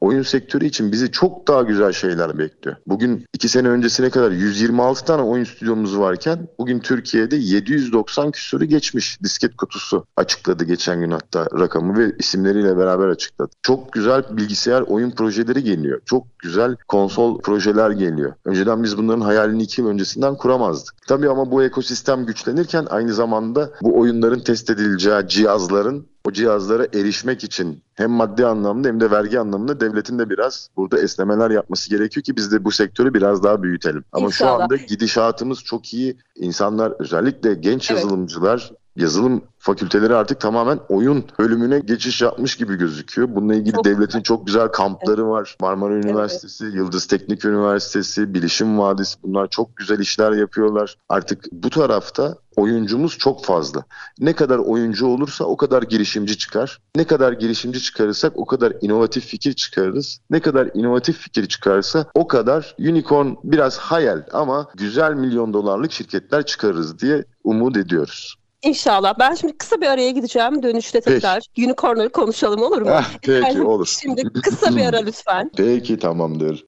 oyun 0.00 0.22
sektörü 0.22 0.64
için 0.64 0.92
bizi 0.92 1.12
çok 1.12 1.48
daha 1.48 1.62
güzel 1.62 1.92
şeyler 1.92 2.38
bekliyor. 2.38 2.76
Bugün 2.86 3.24
iki 3.34 3.48
sene 3.48 3.68
öncesine 3.68 4.10
kadar 4.10 4.30
126 4.30 5.04
tane 5.04 5.22
oyun 5.22 5.44
stüdyomuz 5.44 5.98
varken 5.98 6.48
bugün 6.58 6.78
Türkiye'de 6.78 7.36
790 7.36 8.30
küsürü 8.30 8.64
geçmiş 8.64 9.22
disket 9.22 9.56
kutusu 9.56 10.06
açıkladı 10.16 10.64
geçen 10.64 11.00
gün 11.00 11.10
hatta 11.10 11.46
rakamı 11.58 11.98
ve 11.98 12.12
isimleriyle 12.18 12.76
beraber 12.76 13.08
açıkladı. 13.08 13.50
Çok 13.62 13.92
güzel 13.92 14.24
bilgisayar 14.30 14.82
oyun 14.82 15.10
projeleri 15.10 15.64
geliyor. 15.64 16.00
Çok 16.04 16.38
güzel 16.38 16.76
konsol 16.88 17.40
projeler 17.40 17.90
geliyor. 17.90 18.32
Önceden 18.44 18.82
biz 18.82 18.98
bunların 18.98 19.20
hayalini 19.20 19.62
iki 19.62 19.80
yıl 19.80 19.88
öncesinden 19.88 20.36
kuramazdık. 20.36 20.94
Tabii 21.08 21.28
ama 21.28 21.50
bu 21.50 21.62
ekosistem 21.62 22.26
güçlenirken 22.26 22.86
aynı 22.90 23.14
zamanda 23.14 23.70
bu 23.82 23.98
oyunların 23.98 24.40
test 24.40 24.70
edileceği 24.70 25.28
cihazların 25.28 26.06
o 26.24 26.32
cihazlara 26.32 26.86
erişmek 26.94 27.44
için 27.44 27.82
hem 27.94 28.10
maddi 28.10 28.46
anlamda 28.46 28.88
hem 28.88 29.00
de 29.00 29.10
vergi 29.10 29.40
anlamında 29.40 29.80
devletin 29.80 30.18
de 30.18 30.30
biraz 30.30 30.68
burada 30.76 31.00
esnemeler 31.00 31.50
yapması 31.50 31.90
gerekiyor 31.90 32.24
ki 32.24 32.36
biz 32.36 32.52
de 32.52 32.64
bu 32.64 32.70
sektörü 32.70 33.14
biraz 33.14 33.42
daha 33.42 33.62
büyütelim. 33.62 34.04
Ama 34.12 34.26
İnşallah. 34.26 34.58
şu 34.58 34.62
anda 34.62 34.76
gidişatımız 34.76 35.58
çok 35.58 35.94
iyi. 35.94 36.16
İnsanlar 36.36 36.92
özellikle 36.98 37.54
genç 37.54 37.90
evet. 37.90 38.02
yazılımcılar 38.02 38.72
yazılım 38.96 39.42
fakülteleri 39.58 40.14
artık 40.14 40.40
tamamen 40.40 40.80
oyun 40.88 41.24
bölümüne 41.38 41.78
geçiş 41.78 42.22
yapmış 42.22 42.56
gibi 42.56 42.76
gözüküyor. 42.76 43.28
Bununla 43.34 43.54
ilgili 43.54 43.74
çok 43.74 43.84
devletin 43.84 44.06
güzel. 44.06 44.22
çok 44.22 44.46
güzel 44.46 44.68
kampları 44.68 45.20
evet. 45.20 45.30
var. 45.30 45.56
Marmara 45.60 45.94
Üniversitesi, 45.94 46.64
evet. 46.64 46.74
Yıldız 46.74 47.06
Teknik 47.06 47.44
Üniversitesi, 47.44 48.34
Bilişim 48.34 48.78
Vadisi 48.78 49.16
bunlar 49.22 49.50
çok 49.50 49.76
güzel 49.76 49.98
işler 49.98 50.32
yapıyorlar. 50.32 50.96
Artık 51.08 51.44
bu 51.52 51.70
tarafta 51.70 52.36
oyuncumuz 52.56 53.18
çok 53.18 53.44
fazla. 53.44 53.84
Ne 54.18 54.32
kadar 54.32 54.58
oyuncu 54.58 55.06
olursa 55.06 55.44
o 55.44 55.56
kadar 55.56 55.82
girişimci 55.82 56.38
çıkar. 56.38 56.80
Ne 56.96 57.04
kadar 57.04 57.32
girişimci 57.32 57.80
çıkarırsak 57.82 58.32
o 58.34 58.46
kadar 58.46 58.72
inovatif 58.80 59.26
fikir 59.26 59.52
çıkarırız. 59.52 60.20
Ne 60.30 60.40
kadar 60.40 60.70
inovatif 60.74 61.18
fikir 61.18 61.46
çıkarsa 61.46 62.06
o 62.14 62.28
kadar 62.28 62.74
unicorn 62.78 63.28
biraz 63.44 63.78
hayal 63.78 64.22
ama 64.32 64.68
güzel 64.74 65.14
milyon 65.14 65.52
dolarlık 65.52 65.92
şirketler 65.92 66.46
çıkarırız 66.46 66.98
diye 66.98 67.24
umut 67.44 67.76
ediyoruz. 67.76 68.39
İnşallah. 68.62 69.14
Ben 69.18 69.34
şimdi 69.34 69.58
kısa 69.58 69.80
bir 69.80 69.86
araya 69.86 70.10
gideceğim. 70.10 70.62
Dönüşte 70.62 71.00
tekrar 71.00 71.42
Peki. 71.56 71.66
unicornları 71.66 72.08
konuşalım 72.08 72.62
olur 72.62 72.82
mu? 72.82 72.90
Ah, 72.92 73.10
peki 73.22 73.30
yani 73.30 73.62
olur. 73.62 73.96
Şimdi 74.02 74.22
kısa 74.42 74.76
bir 74.76 74.86
ara 74.86 74.98
lütfen. 74.98 75.50
Peki 75.56 75.98
tamamdır. 75.98 76.64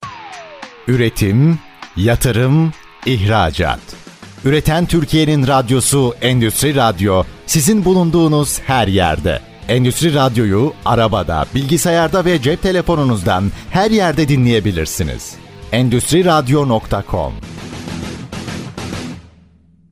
Üretim, 0.87 1.59
yatırım, 1.97 2.71
ihracat. 3.05 3.79
Üreten 4.45 4.85
Türkiye'nin 4.85 5.47
radyosu 5.47 6.13
Endüstri 6.21 6.75
Radyo 6.75 7.23
sizin 7.45 7.85
bulunduğunuz 7.85 8.59
her 8.59 8.87
yerde. 8.87 9.39
Endüstri 9.67 10.13
Radyo'yu 10.13 10.73
arabada, 10.85 11.45
bilgisayarda 11.55 12.25
ve 12.25 12.41
cep 12.41 12.61
telefonunuzdan 12.61 13.43
her 13.69 13.91
yerde 13.91 14.27
dinleyebilirsiniz. 14.27 15.35
Endüstri 15.71 16.25
Radyo.com 16.25 17.33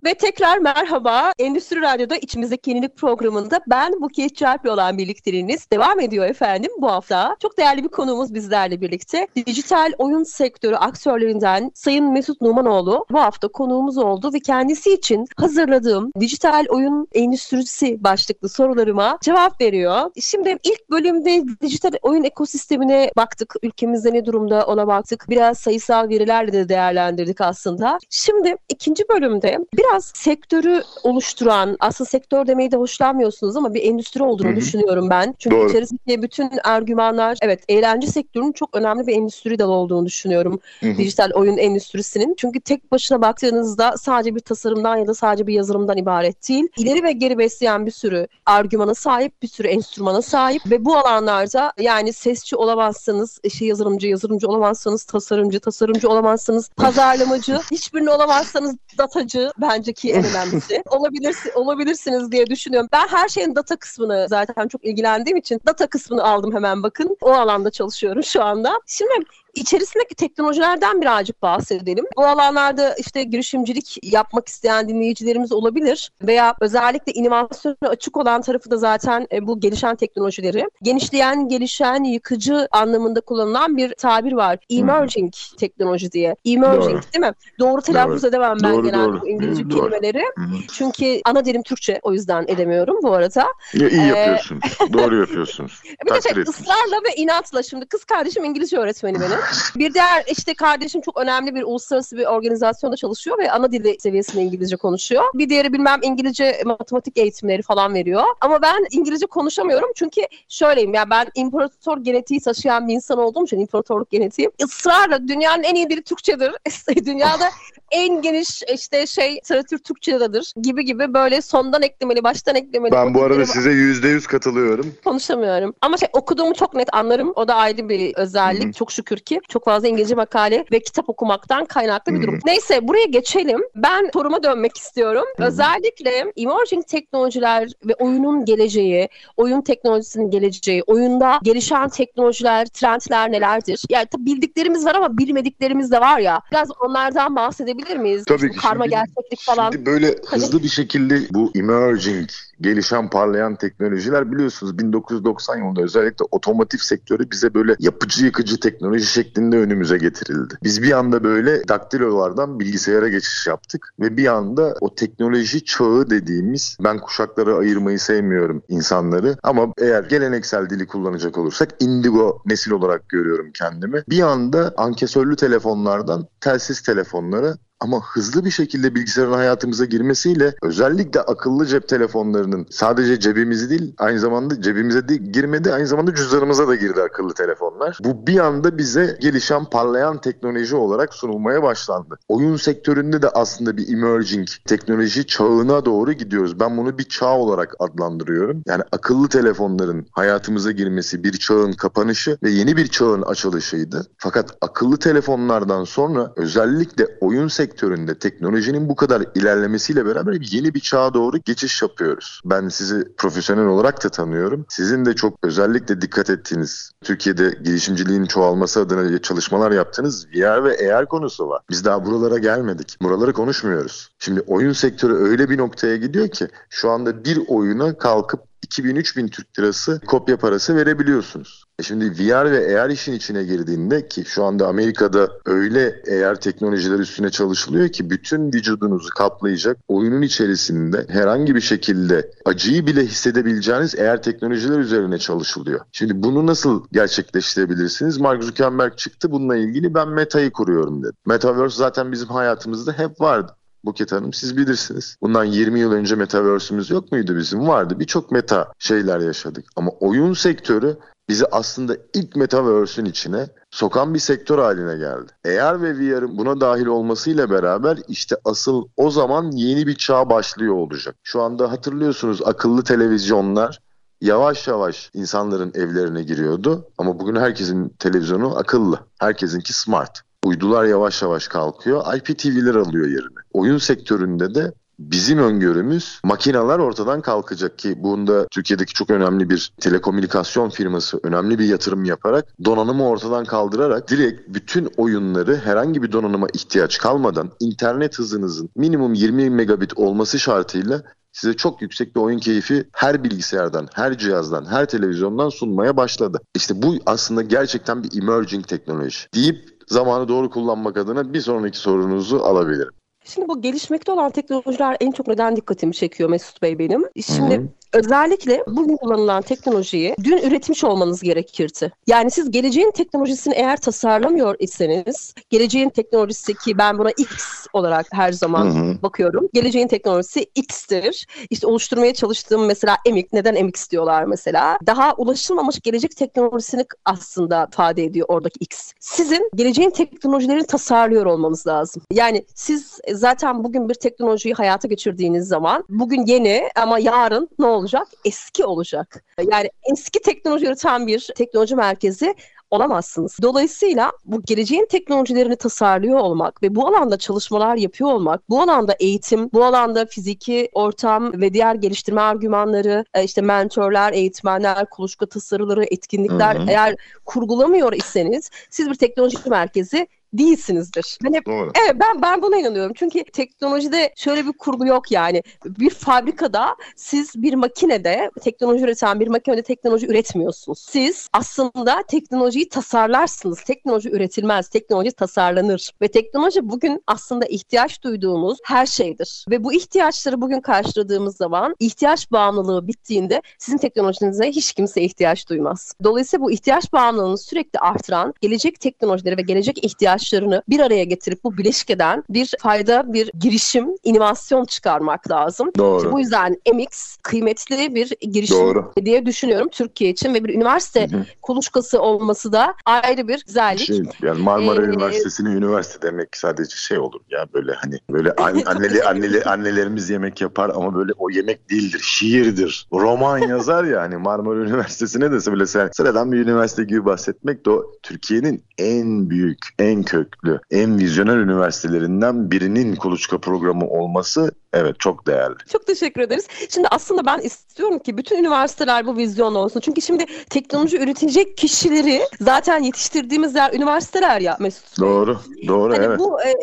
ve 0.03 0.13
tekrar 0.13 0.57
merhaba. 0.57 1.31
Endüstri 1.39 1.81
Radyo'da 1.81 2.15
içimizdeki 2.15 2.69
yenilik 2.69 2.97
programında 2.97 3.59
ben 3.67 4.01
Buket 4.01 4.35
Çarp'le 4.35 4.65
olan 4.65 4.97
birlikteliğiniz 4.97 5.71
devam 5.71 5.99
ediyor 5.99 6.25
efendim 6.25 6.71
bu 6.81 6.91
hafta. 6.91 7.35
Çok 7.39 7.57
değerli 7.57 7.83
bir 7.83 7.89
konuğumuz 7.89 8.33
bizlerle 8.33 8.81
birlikte. 8.81 9.27
Dijital 9.45 9.91
oyun 9.97 10.23
sektörü 10.23 10.75
aktörlerinden 10.75 11.71
Sayın 11.73 12.13
Mesut 12.13 12.41
Numanoğlu 12.41 13.05
bu 13.11 13.19
hafta 13.19 13.47
konuğumuz 13.47 13.97
oldu 13.97 14.33
ve 14.33 14.39
kendisi 14.39 14.93
için 14.93 15.25
hazırladığım 15.37 16.11
dijital 16.19 16.65
oyun 16.69 17.07
endüstrisi 17.13 18.03
başlıklı 18.03 18.49
sorularıma 18.49 19.17
cevap 19.21 19.61
veriyor. 19.61 20.11
Şimdi 20.21 20.57
ilk 20.63 20.89
bölümde 20.89 21.43
dijital 21.61 21.91
oyun 22.01 22.23
ekosistemine 22.23 23.11
baktık. 23.17 23.55
Ülkemizde 23.63 24.13
ne 24.13 24.25
durumda 24.25 24.65
ona 24.65 24.87
baktık. 24.87 25.25
Biraz 25.29 25.57
sayısal 25.57 26.09
verilerle 26.09 26.53
de 26.53 26.69
değerlendirdik 26.69 27.41
aslında. 27.41 27.97
Şimdi 28.09 28.55
ikinci 28.69 29.03
bölümde 29.09 29.57
biraz 29.77 29.90
biraz 29.91 30.11
sektörü 30.15 30.83
oluşturan, 31.03 31.77
aslında 31.79 32.09
sektör 32.09 32.47
demeyi 32.47 32.71
de 32.71 32.77
hoşlanmıyorsunuz 32.77 33.55
ama 33.55 33.73
bir 33.73 33.83
endüstri 33.83 34.23
olduğunu 34.23 34.47
Hı-hı. 34.47 34.55
düşünüyorum 34.55 35.09
ben. 35.09 35.35
Çünkü 35.39 35.55
Doğru. 35.55 35.69
içerisindeki 35.69 36.21
bütün 36.21 36.49
argümanlar, 36.63 37.37
evet 37.41 37.63
eğlence 37.67 38.07
sektörünün 38.07 38.51
çok 38.51 38.75
önemli 38.75 39.07
bir 39.07 39.13
endüstri 39.13 39.59
dalı 39.59 39.71
olduğunu 39.71 40.05
düşünüyorum. 40.05 40.59
Hı-hı. 40.79 40.97
Dijital 40.97 41.31
oyun 41.33 41.57
endüstrisinin. 41.57 42.35
Çünkü 42.37 42.59
tek 42.59 42.91
başına 42.91 43.21
baktığınızda 43.21 43.97
sadece 43.97 44.35
bir 44.35 44.39
tasarımdan 44.39 44.97
ya 44.97 45.07
da 45.07 45.13
sadece 45.13 45.47
bir 45.47 45.53
yazılımdan 45.53 45.97
ibaret 45.97 46.49
değil. 46.49 46.67
İleri 46.77 47.03
ve 47.03 47.11
geri 47.11 47.37
besleyen 47.37 47.85
bir 47.85 47.91
sürü 47.91 48.27
argümana 48.45 48.95
sahip, 48.95 49.41
bir 49.41 49.47
sürü 49.47 49.67
enstrümana 49.67 50.21
sahip 50.21 50.61
ve 50.71 50.85
bu 50.85 50.97
alanlarda 50.97 51.73
yani 51.79 52.13
sesçi 52.13 52.55
olamazsanız, 52.55 53.39
işte 53.43 53.65
yazılımcı, 53.65 54.07
yazılımcı 54.07 54.47
olamazsanız, 54.47 55.03
tasarımcı, 55.03 55.59
tasarımcı 55.59 56.09
olamazsanız, 56.09 56.69
pazarlamacı, 56.77 57.59
hiçbirini 57.71 58.09
olamazsanız 58.09 58.75
datacı 58.97 59.51
ben 59.61 59.80
bence 59.81 59.93
ki 59.93 60.13
en 60.13 60.25
önemlisi. 60.25 60.83
Olabilir, 60.89 61.35
olabilirsiniz 61.55 62.31
diye 62.31 62.47
düşünüyorum. 62.47 62.89
Ben 62.91 63.07
her 63.07 63.29
şeyin 63.29 63.55
data 63.55 63.75
kısmını 63.75 64.25
zaten 64.29 64.67
çok 64.67 64.85
ilgilendiğim 64.85 65.37
için 65.37 65.61
data 65.67 65.87
kısmını 65.87 66.23
aldım 66.23 66.55
hemen 66.55 66.83
bakın. 66.83 67.17
O 67.21 67.31
alanda 67.31 67.71
çalışıyorum 67.71 68.23
şu 68.23 68.43
anda. 68.43 68.79
Şimdi 68.85 69.11
İçerisindeki 69.55 70.15
teknolojilerden 70.15 71.01
birazcık 71.01 71.41
bahsedelim. 71.41 72.05
Bu 72.17 72.25
alanlarda 72.25 72.95
işte 72.95 73.23
girişimcilik 73.23 74.13
yapmak 74.13 74.47
isteyen 74.47 74.89
dinleyicilerimiz 74.89 75.51
olabilir 75.51 76.11
veya 76.21 76.55
özellikle 76.61 77.11
inovasyona 77.11 77.75
açık 77.81 78.17
olan 78.17 78.41
tarafı 78.41 78.71
da 78.71 78.77
zaten 78.77 79.27
e, 79.31 79.47
bu 79.47 79.59
gelişen 79.59 79.95
teknolojileri. 79.95 80.69
Genişleyen, 80.81 81.47
gelişen, 81.47 82.03
yıkıcı 82.03 82.67
anlamında 82.71 83.21
kullanılan 83.21 83.77
bir 83.77 83.93
tabir 83.93 84.31
var. 84.31 84.59
Emerging 84.69 85.33
hmm. 85.33 85.57
teknoloji 85.57 86.11
diye. 86.11 86.35
Emerging 86.45 86.91
doğru. 86.91 87.13
değil 87.13 87.25
mi? 87.25 87.33
Doğru 87.59 87.81
telaffuz 87.81 88.23
doğru. 88.23 88.29
edemem 88.29 88.57
ben 88.63 88.73
doğru, 88.73 88.83
genelde 88.83 89.03
doğru. 89.03 89.21
bu 89.21 89.27
İngilizce 89.27 89.63
hmm, 89.63 89.69
kelimeleri. 89.69 90.23
Doğru. 90.37 90.59
Çünkü 90.73 91.21
ana 91.25 91.45
dilim 91.45 91.63
Türkçe 91.63 91.99
o 92.03 92.13
yüzden 92.13 92.45
edemiyorum 92.47 92.99
bu 93.03 93.13
arada. 93.13 93.47
Ya, 93.73 93.89
iyi 93.89 94.01
ee... 94.01 94.05
yapıyorsunuz. 94.05 94.63
doğru 94.93 95.19
yapıyorsunuz. 95.19 95.81
bir 96.05 96.11
de 96.11 96.41
ısrarla 96.49 97.01
ve 97.05 97.15
inatla 97.15 97.63
şimdi 97.63 97.85
kız 97.85 98.03
kardeşim 98.03 98.43
İngilizce 98.43 98.77
öğretmeni 98.77 99.19
benim. 99.19 99.40
Bir 99.75 99.93
diğer 99.93 100.23
işte 100.27 100.53
kardeşim 100.53 101.01
çok 101.01 101.17
önemli 101.17 101.55
bir 101.55 101.63
uluslararası 101.63 102.17
bir 102.17 102.25
organizasyonda 102.25 102.95
çalışıyor 102.95 103.37
ve 103.37 103.51
ana 103.51 103.71
dili 103.71 103.99
seviyesinde 103.99 104.43
İngilizce 104.43 104.75
konuşuyor. 104.75 105.23
Bir 105.33 105.49
diğeri 105.49 105.73
bilmem 105.73 105.99
İngilizce 106.03 106.61
matematik 106.65 107.17
eğitimleri 107.17 107.61
falan 107.61 107.93
veriyor. 107.93 108.23
Ama 108.41 108.61
ben 108.61 108.85
İngilizce 108.91 109.25
konuşamıyorum 109.25 109.89
çünkü 109.95 110.21
şöyleyim 110.49 110.93
ya 110.93 111.09
ben 111.09 111.27
imparator 111.35 111.97
genetiği 111.97 112.39
taşıyan 112.39 112.87
bir 112.87 112.93
insan 112.93 113.17
olduğum 113.17 113.43
için 113.43 113.59
imparatorluk 113.59 114.09
genetiği 114.11 114.49
ısrarla 114.63 115.27
dünyanın 115.27 115.63
en 115.63 115.75
iyi 115.75 115.89
dili 115.89 116.01
Türkçedir. 116.01 116.51
Dünyada 117.05 117.45
en 117.91 118.21
geniş 118.21 118.63
işte 118.73 119.07
şey 119.07 119.35
literatür 119.35 119.77
Türkçe'dedir 119.77 120.53
gibi 120.61 120.85
gibi 120.85 121.13
böyle 121.13 121.41
sondan 121.41 121.81
eklemeli, 121.81 122.23
baştan 122.23 122.55
eklemeli. 122.55 122.91
Ben 122.91 123.13
bu 123.13 123.23
arada 123.23 123.45
size 123.45 123.71
yüzde 123.71 124.07
yüz 124.07 124.27
katılıyorum. 124.27 124.93
Konuşamıyorum. 125.03 125.73
Ama 125.81 125.97
şey 125.97 126.09
okuduğumu 126.13 126.53
çok 126.53 126.73
net 126.73 126.93
anlarım. 126.93 127.33
O 127.35 127.47
da 127.47 127.55
ayrı 127.55 127.89
bir 127.89 128.15
özellik. 128.15 128.63
Hı-hı. 128.63 128.73
Çok 128.73 128.91
şükür 128.91 129.17
ki 129.17 129.30
çok 129.49 129.65
fazla 129.65 129.87
İngilizce 129.87 130.15
makale 130.15 130.65
ve 130.71 130.79
kitap 130.79 131.09
okumaktan 131.09 131.65
kaynaklı 131.65 132.13
bir 132.13 132.21
durum. 132.21 132.33
Hı-hı. 132.33 132.41
Neyse 132.45 132.87
buraya 132.87 133.05
geçelim. 133.05 133.61
Ben 133.75 134.09
soruma 134.13 134.43
dönmek 134.43 134.77
istiyorum. 134.77 135.25
Hı-hı. 135.37 135.47
Özellikle 135.47 136.31
emerging 136.37 136.87
teknolojiler 136.87 137.69
ve 137.85 137.93
oyunun 137.95 138.45
geleceği, 138.45 139.09
oyun 139.37 139.61
teknolojisinin 139.61 140.31
geleceği, 140.31 140.83
oyunda 140.83 141.39
gelişen 141.43 141.89
teknolojiler, 141.89 142.65
trendler 142.65 143.31
nelerdir? 143.31 143.83
Yani 143.89 144.05
tabii 144.05 144.25
bildiklerimiz 144.25 144.85
var 144.85 144.95
ama 144.95 145.17
bilmediklerimiz 145.17 145.91
de 145.91 146.01
var 146.01 146.19
ya. 146.19 146.41
Biraz 146.51 146.69
onlardan 146.79 147.35
bahsedebilir 147.35 147.97
miyiz? 147.97 148.23
Tabii 148.27 148.51
ki. 148.51 148.57
Karma 148.57 148.83
şimdi, 148.83 148.95
gerçeklik 148.95 149.41
falan. 149.41 149.71
Şimdi 149.71 149.85
böyle 149.85 150.15
hızlı 150.25 150.63
bir 150.63 150.69
şekilde 150.69 151.19
bu 151.29 151.51
emerging 151.55 152.29
gelişen 152.61 153.09
parlayan 153.09 153.55
teknolojiler 153.55 154.31
biliyorsunuz 154.31 154.77
1990 154.77 155.57
yılında 155.57 155.81
özellikle 155.81 156.25
otomotiv 156.31 156.77
sektörü 156.77 157.31
bize 157.31 157.53
böyle 157.53 157.75
yapıcı 157.79 158.25
yıkıcı 158.25 158.59
teknoloji 158.59 159.05
şeklinde 159.05 159.57
önümüze 159.57 159.97
getirildi. 159.97 160.57
Biz 160.63 160.83
bir 160.83 160.91
anda 160.91 161.23
böyle 161.23 161.67
daktilolardan 161.67 162.59
bilgisayara 162.59 163.09
geçiş 163.09 163.47
yaptık 163.47 163.93
ve 163.99 164.17
bir 164.17 164.27
anda 164.27 164.75
o 164.81 164.95
teknoloji 164.95 165.65
çağı 165.65 166.09
dediğimiz 166.09 166.77
ben 166.83 166.99
kuşakları 166.99 167.55
ayırmayı 167.55 167.99
sevmiyorum 167.99 168.63
insanları 168.69 169.37
ama 169.43 169.73
eğer 169.77 170.03
geleneksel 170.03 170.69
dili 170.69 170.87
kullanacak 170.87 171.37
olursak 171.37 171.69
indigo 171.79 172.41
nesil 172.45 172.71
olarak 172.71 173.09
görüyorum 173.09 173.51
kendimi. 173.53 174.03
Bir 174.09 174.21
anda 174.21 174.73
ankesörlü 174.77 175.35
telefonlardan 175.35 176.27
telsiz 176.39 176.81
telefonlara 176.81 177.57
ama 177.81 178.01
hızlı 178.05 178.45
bir 178.45 178.51
şekilde 178.51 178.95
bilgisayarın 178.95 179.33
hayatımıza 179.33 179.85
girmesiyle 179.85 180.55
özellikle 180.61 181.21
akıllı 181.21 181.65
cep 181.65 181.87
telefonlarının 181.87 182.67
sadece 182.69 183.19
cebimizi 183.19 183.69
değil 183.69 183.93
aynı 183.97 184.19
zamanda 184.19 184.61
cebimize 184.61 185.09
de 185.09 185.15
girmedi 185.15 185.73
aynı 185.73 185.87
zamanda 185.87 186.15
cüzdanımıza 186.15 186.67
da 186.67 186.75
girdi 186.75 187.01
akıllı 187.01 187.33
telefonlar. 187.33 187.97
Bu 188.03 188.27
bir 188.27 188.39
anda 188.39 188.77
bize 188.77 189.17
gelişen 189.21 189.65
parlayan 189.65 190.21
teknoloji 190.21 190.75
olarak 190.75 191.13
sunulmaya 191.13 191.63
başlandı. 191.63 192.19
Oyun 192.27 192.55
sektöründe 192.55 193.21
de 193.21 193.29
aslında 193.29 193.77
bir 193.77 193.93
emerging 193.93 194.47
teknoloji 194.65 195.27
çağına 195.27 195.85
doğru 195.85 196.13
gidiyoruz. 196.13 196.59
Ben 196.59 196.77
bunu 196.77 196.97
bir 196.97 197.03
çağ 197.03 197.37
olarak 197.37 197.75
adlandırıyorum. 197.79 198.63
Yani 198.67 198.83
akıllı 198.91 199.29
telefonların 199.29 200.07
hayatımıza 200.11 200.71
girmesi 200.71 201.23
bir 201.23 201.33
çağın 201.33 201.73
kapanışı 201.73 202.37
ve 202.43 202.49
yeni 202.49 202.77
bir 202.77 202.87
çağın 202.87 203.21
açılışıydı. 203.21 204.05
Fakat 204.17 204.57
akıllı 204.61 204.97
telefonlardan 204.97 205.83
sonra 205.83 206.33
özellikle 206.35 207.07
oyun 207.21 207.47
sektörü 207.47 207.70
sektöründe 207.71 208.19
teknolojinin 208.19 208.89
bu 208.89 208.95
kadar 208.95 209.23
ilerlemesiyle 209.35 210.05
beraber 210.05 210.37
yeni 210.51 210.73
bir 210.73 210.79
çağa 210.79 211.13
doğru 211.13 211.37
geçiş 211.37 211.81
yapıyoruz. 211.81 212.41
Ben 212.45 212.69
sizi 212.69 213.15
profesyonel 213.17 213.65
olarak 213.65 214.03
da 214.03 214.09
tanıyorum. 214.09 214.65
Sizin 214.69 215.05
de 215.05 215.13
çok 215.13 215.39
özellikle 215.43 216.01
dikkat 216.01 216.29
ettiğiniz, 216.29 216.91
Türkiye'de 217.03 217.57
girişimciliğin 217.63 218.25
çoğalması 218.25 218.79
adına 218.79 219.21
çalışmalar 219.21 219.71
yaptığınız 219.71 220.27
VR 220.27 220.63
ve 220.63 220.95
AR 220.95 221.05
konusu 221.05 221.49
var. 221.49 221.61
Biz 221.69 221.85
daha 221.85 222.05
buralara 222.05 222.37
gelmedik. 222.37 222.97
Buraları 223.01 223.33
konuşmuyoruz. 223.33 224.09
Şimdi 224.19 224.41
oyun 224.47 224.73
sektörü 224.73 225.13
öyle 225.13 225.49
bir 225.49 225.57
noktaya 225.57 225.95
gidiyor 225.95 226.27
ki 226.27 226.47
şu 226.69 226.89
anda 226.89 227.25
bir 227.25 227.39
oyuna 227.47 227.97
kalkıp 227.97 228.41
2000-3000 228.67 229.29
Türk 229.29 229.59
lirası 229.59 230.01
kopya 230.07 230.37
parası 230.37 230.75
verebiliyorsunuz. 230.75 231.60
E 231.81 231.83
şimdi 231.83 232.11
VR 232.11 232.51
ve 232.51 232.81
AR 232.81 232.89
işin 232.89 233.13
içine 233.13 233.43
girdiğinde 233.43 234.07
ki 234.07 234.23
şu 234.25 234.43
anda 234.43 234.67
Amerika'da 234.67 235.29
öyle 235.45 236.03
AR 236.25 236.35
teknolojiler 236.35 236.99
üstüne 236.99 237.29
çalışılıyor 237.29 237.89
ki 237.89 238.09
bütün 238.09 238.53
vücudunuzu 238.53 239.09
kaplayacak 239.09 239.77
oyunun 239.87 240.21
içerisinde 240.21 241.05
herhangi 241.09 241.55
bir 241.55 241.61
şekilde 241.61 242.31
acıyı 242.45 242.87
bile 242.87 243.05
hissedebileceğiniz 243.05 243.99
AR 243.99 244.21
teknolojiler 244.21 244.79
üzerine 244.79 245.17
çalışılıyor. 245.17 245.79
Şimdi 245.91 246.23
bunu 246.23 246.47
nasıl 246.47 246.83
gerçekleştirebilirsiniz? 246.91 248.17
Mark 248.17 248.43
Zuckerberg 248.43 248.97
çıktı 248.97 249.31
bununla 249.31 249.55
ilgili 249.55 249.93
ben 249.93 250.09
Meta'yı 250.09 250.51
kuruyorum 250.51 251.03
dedi. 251.03 251.13
Metaverse 251.25 251.77
zaten 251.77 252.11
bizim 252.11 252.27
hayatımızda 252.27 252.91
hep 252.91 253.21
vardı. 253.21 253.55
Buket 253.83 254.11
Hanım 254.11 254.33
siz 254.33 254.57
bilirsiniz. 254.57 255.17
Bundan 255.21 255.43
20 255.43 255.79
yıl 255.79 255.91
önce 255.91 256.15
metaverse'ümüz 256.15 256.89
yok 256.89 257.11
muydu 257.11 257.35
bizim? 257.35 257.67
Vardı. 257.67 257.99
Birçok 257.99 258.31
meta 258.31 258.73
şeyler 258.79 259.19
yaşadık. 259.19 259.65
Ama 259.75 259.91
oyun 259.91 260.33
sektörü 260.33 260.97
bizi 261.29 261.45
aslında 261.45 261.97
ilk 262.13 262.35
metaverse'ün 262.35 263.05
içine 263.05 263.47
sokan 263.71 264.13
bir 264.13 264.19
sektör 264.19 264.59
haline 264.59 264.97
geldi. 264.97 265.59
AR 265.61 265.81
ve 265.81 265.99
VR'ın 265.99 266.37
buna 266.37 266.61
dahil 266.61 266.85
olmasıyla 266.85 267.49
beraber 267.49 267.97
işte 268.07 268.35
asıl 268.45 268.87
o 268.97 269.11
zaman 269.11 269.51
yeni 269.51 269.87
bir 269.87 269.95
çağ 269.95 270.29
başlıyor 270.29 270.75
olacak. 270.75 271.15
Şu 271.23 271.41
anda 271.41 271.71
hatırlıyorsunuz 271.71 272.41
akıllı 272.41 272.83
televizyonlar 272.83 273.79
yavaş 274.21 274.67
yavaş 274.67 275.11
insanların 275.13 275.71
evlerine 275.75 276.23
giriyordu 276.23 276.87
ama 276.97 277.19
bugün 277.19 277.35
herkesin 277.35 277.89
televizyonu 277.89 278.57
akıllı. 278.57 278.99
Herkesinki 279.19 279.73
smart. 279.73 280.21
Uydular 280.45 280.85
yavaş 280.85 281.21
yavaş 281.21 281.47
kalkıyor. 281.47 282.15
IPTV'ler 282.15 282.75
alıyor 282.75 283.07
yerini. 283.07 283.39
Oyun 283.53 283.77
sektöründe 283.77 284.55
de 284.55 284.73
bizim 285.11 285.39
öngörümüz 285.39 286.19
makineler 286.23 286.79
ortadan 286.79 287.21
kalkacak 287.21 287.79
ki 287.79 288.03
bunda 288.03 288.47
Türkiye'deki 288.47 288.93
çok 288.93 289.09
önemli 289.09 289.49
bir 289.49 289.73
telekomünikasyon 289.81 290.69
firması 290.69 291.19
önemli 291.23 291.59
bir 291.59 291.65
yatırım 291.65 292.05
yaparak 292.05 292.47
donanımı 292.65 293.07
ortadan 293.07 293.45
kaldırarak 293.45 294.09
direkt 294.09 294.41
bütün 294.47 294.89
oyunları 294.97 295.57
herhangi 295.57 296.03
bir 296.03 296.11
donanıma 296.11 296.47
ihtiyaç 296.53 296.97
kalmadan 296.97 297.51
internet 297.59 298.19
hızınızın 298.19 298.69
minimum 298.75 299.13
20 299.13 299.49
megabit 299.49 299.97
olması 299.97 300.39
şartıyla 300.39 301.03
size 301.31 301.53
çok 301.53 301.81
yüksek 301.81 302.15
bir 302.15 302.21
oyun 302.21 302.39
keyfi 302.39 302.83
her 302.93 303.23
bilgisayardan, 303.23 303.87
her 303.93 304.17
cihazdan, 304.17 304.65
her 304.65 304.85
televizyondan 304.85 305.49
sunmaya 305.49 305.97
başladı. 305.97 306.39
İşte 306.55 306.81
bu 306.81 306.95
aslında 307.05 307.41
gerçekten 307.41 308.03
bir 308.03 308.21
emerging 308.21 308.67
teknoloji 308.67 309.27
deyip 309.33 309.69
zamanı 309.87 310.27
doğru 310.27 310.49
kullanmak 310.49 310.97
adına 310.97 311.33
bir 311.33 311.41
sonraki 311.41 311.77
sorunuzu 311.77 312.37
alabilirim. 312.37 312.93
Şimdi 313.25 313.47
bu 313.47 313.61
gelişmekte 313.61 314.11
olan 314.11 314.31
teknolojiler 314.31 314.97
en 314.99 315.11
çok 315.11 315.27
neden 315.27 315.55
dikkatimi 315.55 315.93
çekiyor 315.93 316.29
Mesut 316.29 316.61
Bey 316.61 316.79
benim? 316.79 317.03
Şimdi 317.25 317.55
Hı-hı. 317.55 317.67
Özellikle 317.93 318.63
bugün 318.67 318.97
kullanılan 318.97 319.41
teknolojiyi 319.41 320.15
dün 320.23 320.37
üretmiş 320.37 320.83
olmanız 320.83 321.21
gerekirdi. 321.21 321.91
Yani 322.07 322.31
siz 322.31 322.51
geleceğin 322.51 322.91
teknolojisini 322.91 323.53
eğer 323.53 323.77
tasarlamıyor 323.77 324.55
iseniz, 324.59 325.33
geleceğin 325.49 325.89
teknolojisi 325.89 326.53
ki 326.53 326.77
ben 326.77 326.97
buna 326.97 327.11
X 327.11 327.31
olarak 327.73 328.05
her 328.11 328.31
zaman 328.31 328.65
hı 328.65 328.91
hı. 328.91 329.01
bakıyorum. 329.01 329.49
Geleceğin 329.53 329.87
teknolojisi 329.87 330.45
X'tir. 330.55 331.27
İşte 331.49 331.67
oluşturmaya 331.67 332.13
çalıştığım 332.13 332.65
mesela 332.65 332.97
MX, 333.11 333.23
neden 333.33 333.65
MX 333.65 333.89
diyorlar 333.89 334.23
mesela? 334.23 334.77
Daha 334.85 335.13
ulaşılmamış 335.15 335.79
gelecek 335.79 336.17
teknolojisini 336.17 336.85
aslında 337.05 337.67
ifade 337.71 338.03
ediyor 338.03 338.27
oradaki 338.29 338.57
X. 338.59 338.93
Sizin 338.99 339.49
geleceğin 339.55 339.89
teknolojilerini 339.89 340.65
tasarlıyor 340.65 341.25
olmanız 341.25 341.67
lazım. 341.67 342.03
Yani 342.11 342.45
siz 342.55 342.99
zaten 343.13 343.63
bugün 343.63 343.89
bir 343.89 343.95
teknolojiyi 343.95 344.53
hayata 344.53 344.87
geçirdiğiniz 344.87 345.47
zaman 345.47 345.83
bugün 345.89 346.25
yeni 346.25 346.69
ama 346.75 346.99
yarın 346.99 347.49
ne 347.59 347.65
olur? 347.65 347.80
Olacak? 347.81 348.07
Eski 348.25 348.65
olacak. 348.65 349.23
Yani 349.51 349.69
eski 349.91 350.21
teknoloji 350.21 350.65
üreten 350.65 351.07
bir 351.07 351.29
teknoloji 351.35 351.75
merkezi 351.75 352.35
olamazsınız. 352.71 353.37
Dolayısıyla 353.41 354.11
bu 354.25 354.41
geleceğin 354.41 354.85
teknolojilerini 354.85 355.55
tasarlıyor 355.55 356.19
olmak 356.19 356.63
ve 356.63 356.75
bu 356.75 356.87
alanda 356.87 357.17
çalışmalar 357.17 357.75
yapıyor 357.75 358.11
olmak, 358.11 358.49
bu 358.49 358.61
alanda 358.61 358.95
eğitim, 358.99 359.49
bu 359.53 359.65
alanda 359.65 360.05
fiziki 360.05 360.69
ortam 360.73 361.41
ve 361.41 361.53
diğer 361.53 361.75
geliştirme 361.75 362.21
argümanları, 362.21 363.05
e, 363.13 363.23
işte 363.23 363.41
mentorlar, 363.41 364.13
eğitmenler, 364.13 364.85
kuluçka 364.89 365.25
tasarıları, 365.25 365.83
etkinlikler 365.83 366.55
hı 366.55 366.59
hı. 366.59 366.65
eğer 366.69 366.95
kurgulamıyor 367.25 367.93
iseniz 367.93 368.49
siz 368.69 368.89
bir 368.89 368.95
teknoloji 368.95 369.37
merkezi 369.49 370.07
değilsinizdir. 370.33 371.17
Ben 371.23 371.33
hep 371.33 371.45
Doğru. 371.45 371.71
Evet 371.83 371.95
ben 371.99 372.21
ben 372.21 372.41
buna 372.41 372.57
inanıyorum. 372.57 372.93
Çünkü 372.95 373.23
teknolojide 373.23 374.13
şöyle 374.15 374.45
bir 374.45 374.53
kurgu 374.53 374.85
yok 374.85 375.11
yani. 375.11 375.43
Bir 375.65 375.89
fabrikada 375.89 376.75
siz 376.95 377.33
bir 377.35 377.53
makinede 377.53 378.31
teknoloji 378.41 378.83
üreten 378.85 379.19
bir 379.19 379.27
makinede 379.27 379.61
teknoloji 379.61 380.07
üretmiyorsunuz. 380.07 380.79
Siz 380.79 381.27
aslında 381.33 382.03
teknolojiyi 382.07 382.69
tasarlarsınız. 382.69 383.63
Teknoloji 383.63 384.09
üretilmez. 384.09 384.69
Teknoloji 384.69 385.11
tasarlanır. 385.11 385.91
Ve 386.01 386.07
teknoloji 386.07 386.69
bugün 386.69 387.03
aslında 387.07 387.45
ihtiyaç 387.45 388.03
duyduğumuz 388.03 388.57
her 388.63 388.85
şeydir. 388.85 389.45
Ve 389.49 389.63
bu 389.63 389.73
ihtiyaçları 389.73 390.41
bugün 390.41 390.61
karşıladığımız 390.61 391.37
zaman 391.37 391.75
ihtiyaç 391.79 392.31
bağımlılığı 392.31 392.87
bittiğinde 392.87 393.41
sizin 393.57 393.77
teknolojinize 393.77 394.51
hiç 394.51 394.73
kimse 394.73 395.01
ihtiyaç 395.01 395.49
duymaz. 395.49 395.93
Dolayısıyla 396.03 396.45
bu 396.45 396.51
ihtiyaç 396.51 396.93
bağımlılığını 396.93 397.37
sürekli 397.37 397.79
artıran 397.79 398.33
gelecek 398.41 398.79
teknolojileri 398.79 399.37
ve 399.37 399.41
gelecek 399.41 399.83
ihtiyaçlarını 400.21 400.63
bir 400.69 400.79
araya 400.79 401.03
getirip 401.03 401.43
bu 401.43 401.57
bileşkeden 401.57 402.23
bir 402.29 402.53
fayda, 402.59 403.13
bir 403.13 403.31
girişim, 403.39 403.87
inovasyon 404.03 404.65
çıkarmak 404.65 405.31
lazım. 405.31 405.71
Doğru. 405.77 405.97
İşte 405.97 406.11
bu 406.11 406.19
yüzden 406.19 406.57
MX 406.73 407.17
kıymetli 407.23 407.95
bir 407.95 408.13
girişim 408.31 408.57
Doğru. 408.57 408.91
diye 409.05 409.25
düşünüyorum 409.25 409.69
Türkiye 409.71 410.09
için 410.09 410.33
ve 410.33 410.43
bir 410.43 410.53
üniversite 410.53 411.07
Hı 411.11 411.17
hı. 411.17 411.25
kuluçkası 411.41 412.01
olması 412.01 412.53
da 412.53 412.73
ayrı 412.85 413.27
bir 413.27 413.43
güzellik. 413.45 413.79
Şey, 413.87 414.01
yani 414.21 414.41
Marmara 414.41 414.81
Ee, 414.81 414.85
Üniversitesi'ni 414.85 415.49
üniversite 415.49 416.01
demek 416.01 416.37
sadece 416.37 416.75
şey 416.75 416.99
olur 416.99 417.21
ya 417.29 417.45
böyle 417.53 417.73
hani 417.73 417.99
böyle 418.09 418.31
an- 418.35 418.61
anneli, 418.65 419.03
anneli, 419.03 419.43
annelerimiz 419.43 420.09
yemek 420.09 420.41
yapar 420.41 420.71
ama 420.75 420.95
böyle 420.95 421.11
o 421.17 421.29
yemek 421.29 421.69
değildir, 421.69 422.01
şiirdir. 422.03 422.87
Roman 422.93 423.37
yazar 423.37 423.83
ya 423.83 424.01
hani 424.01 424.17
Marmara 424.17 424.59
Üniversitesi'ne 424.59 425.31
de 425.31 425.51
böyle 425.51 425.67
sıradan 425.67 426.31
bir 426.31 426.37
üniversite 426.37 426.83
gibi 426.83 427.05
bahsetmek 427.05 427.65
de 427.65 427.69
o 427.69 427.85
Türkiye'nin 428.03 428.63
en 428.77 429.29
büyük, 429.29 429.67
en 429.79 430.03
köklü, 430.11 430.59
en 430.71 430.99
vizyoner 430.99 431.37
üniversitelerinden 431.37 432.51
birinin 432.51 432.95
kuluçka 432.95 433.37
programı 433.37 433.87
olması 433.87 434.51
evet 434.73 434.99
çok 434.99 435.27
değerli. 435.27 435.55
Çok 435.71 435.87
teşekkür 435.87 436.21
ederiz. 436.21 436.47
Şimdi 436.69 436.87
aslında 436.91 437.25
ben 437.25 437.39
istiyorum 437.39 437.99
ki 437.99 438.17
bütün 438.17 438.37
üniversiteler 438.37 439.07
bu 439.07 439.17
vizyonla 439.17 439.59
olsun. 439.59 439.79
Çünkü 439.79 440.01
şimdi 440.01 440.25
teknoloji 440.49 440.97
üretecek 440.97 441.57
kişileri 441.57 442.21
zaten 442.41 442.83
yetiştirdiğimiz 442.83 443.55
yer 443.55 443.73
üniversiteler 443.73 444.41
ya 444.41 444.57
Mesut. 444.59 444.99
Doğru, 444.99 445.39
doğru 445.67 445.93
Hani 445.93 446.05
evet. 446.05 446.19
bu 446.19 446.41
e, 446.41 446.49
e, 446.49 446.55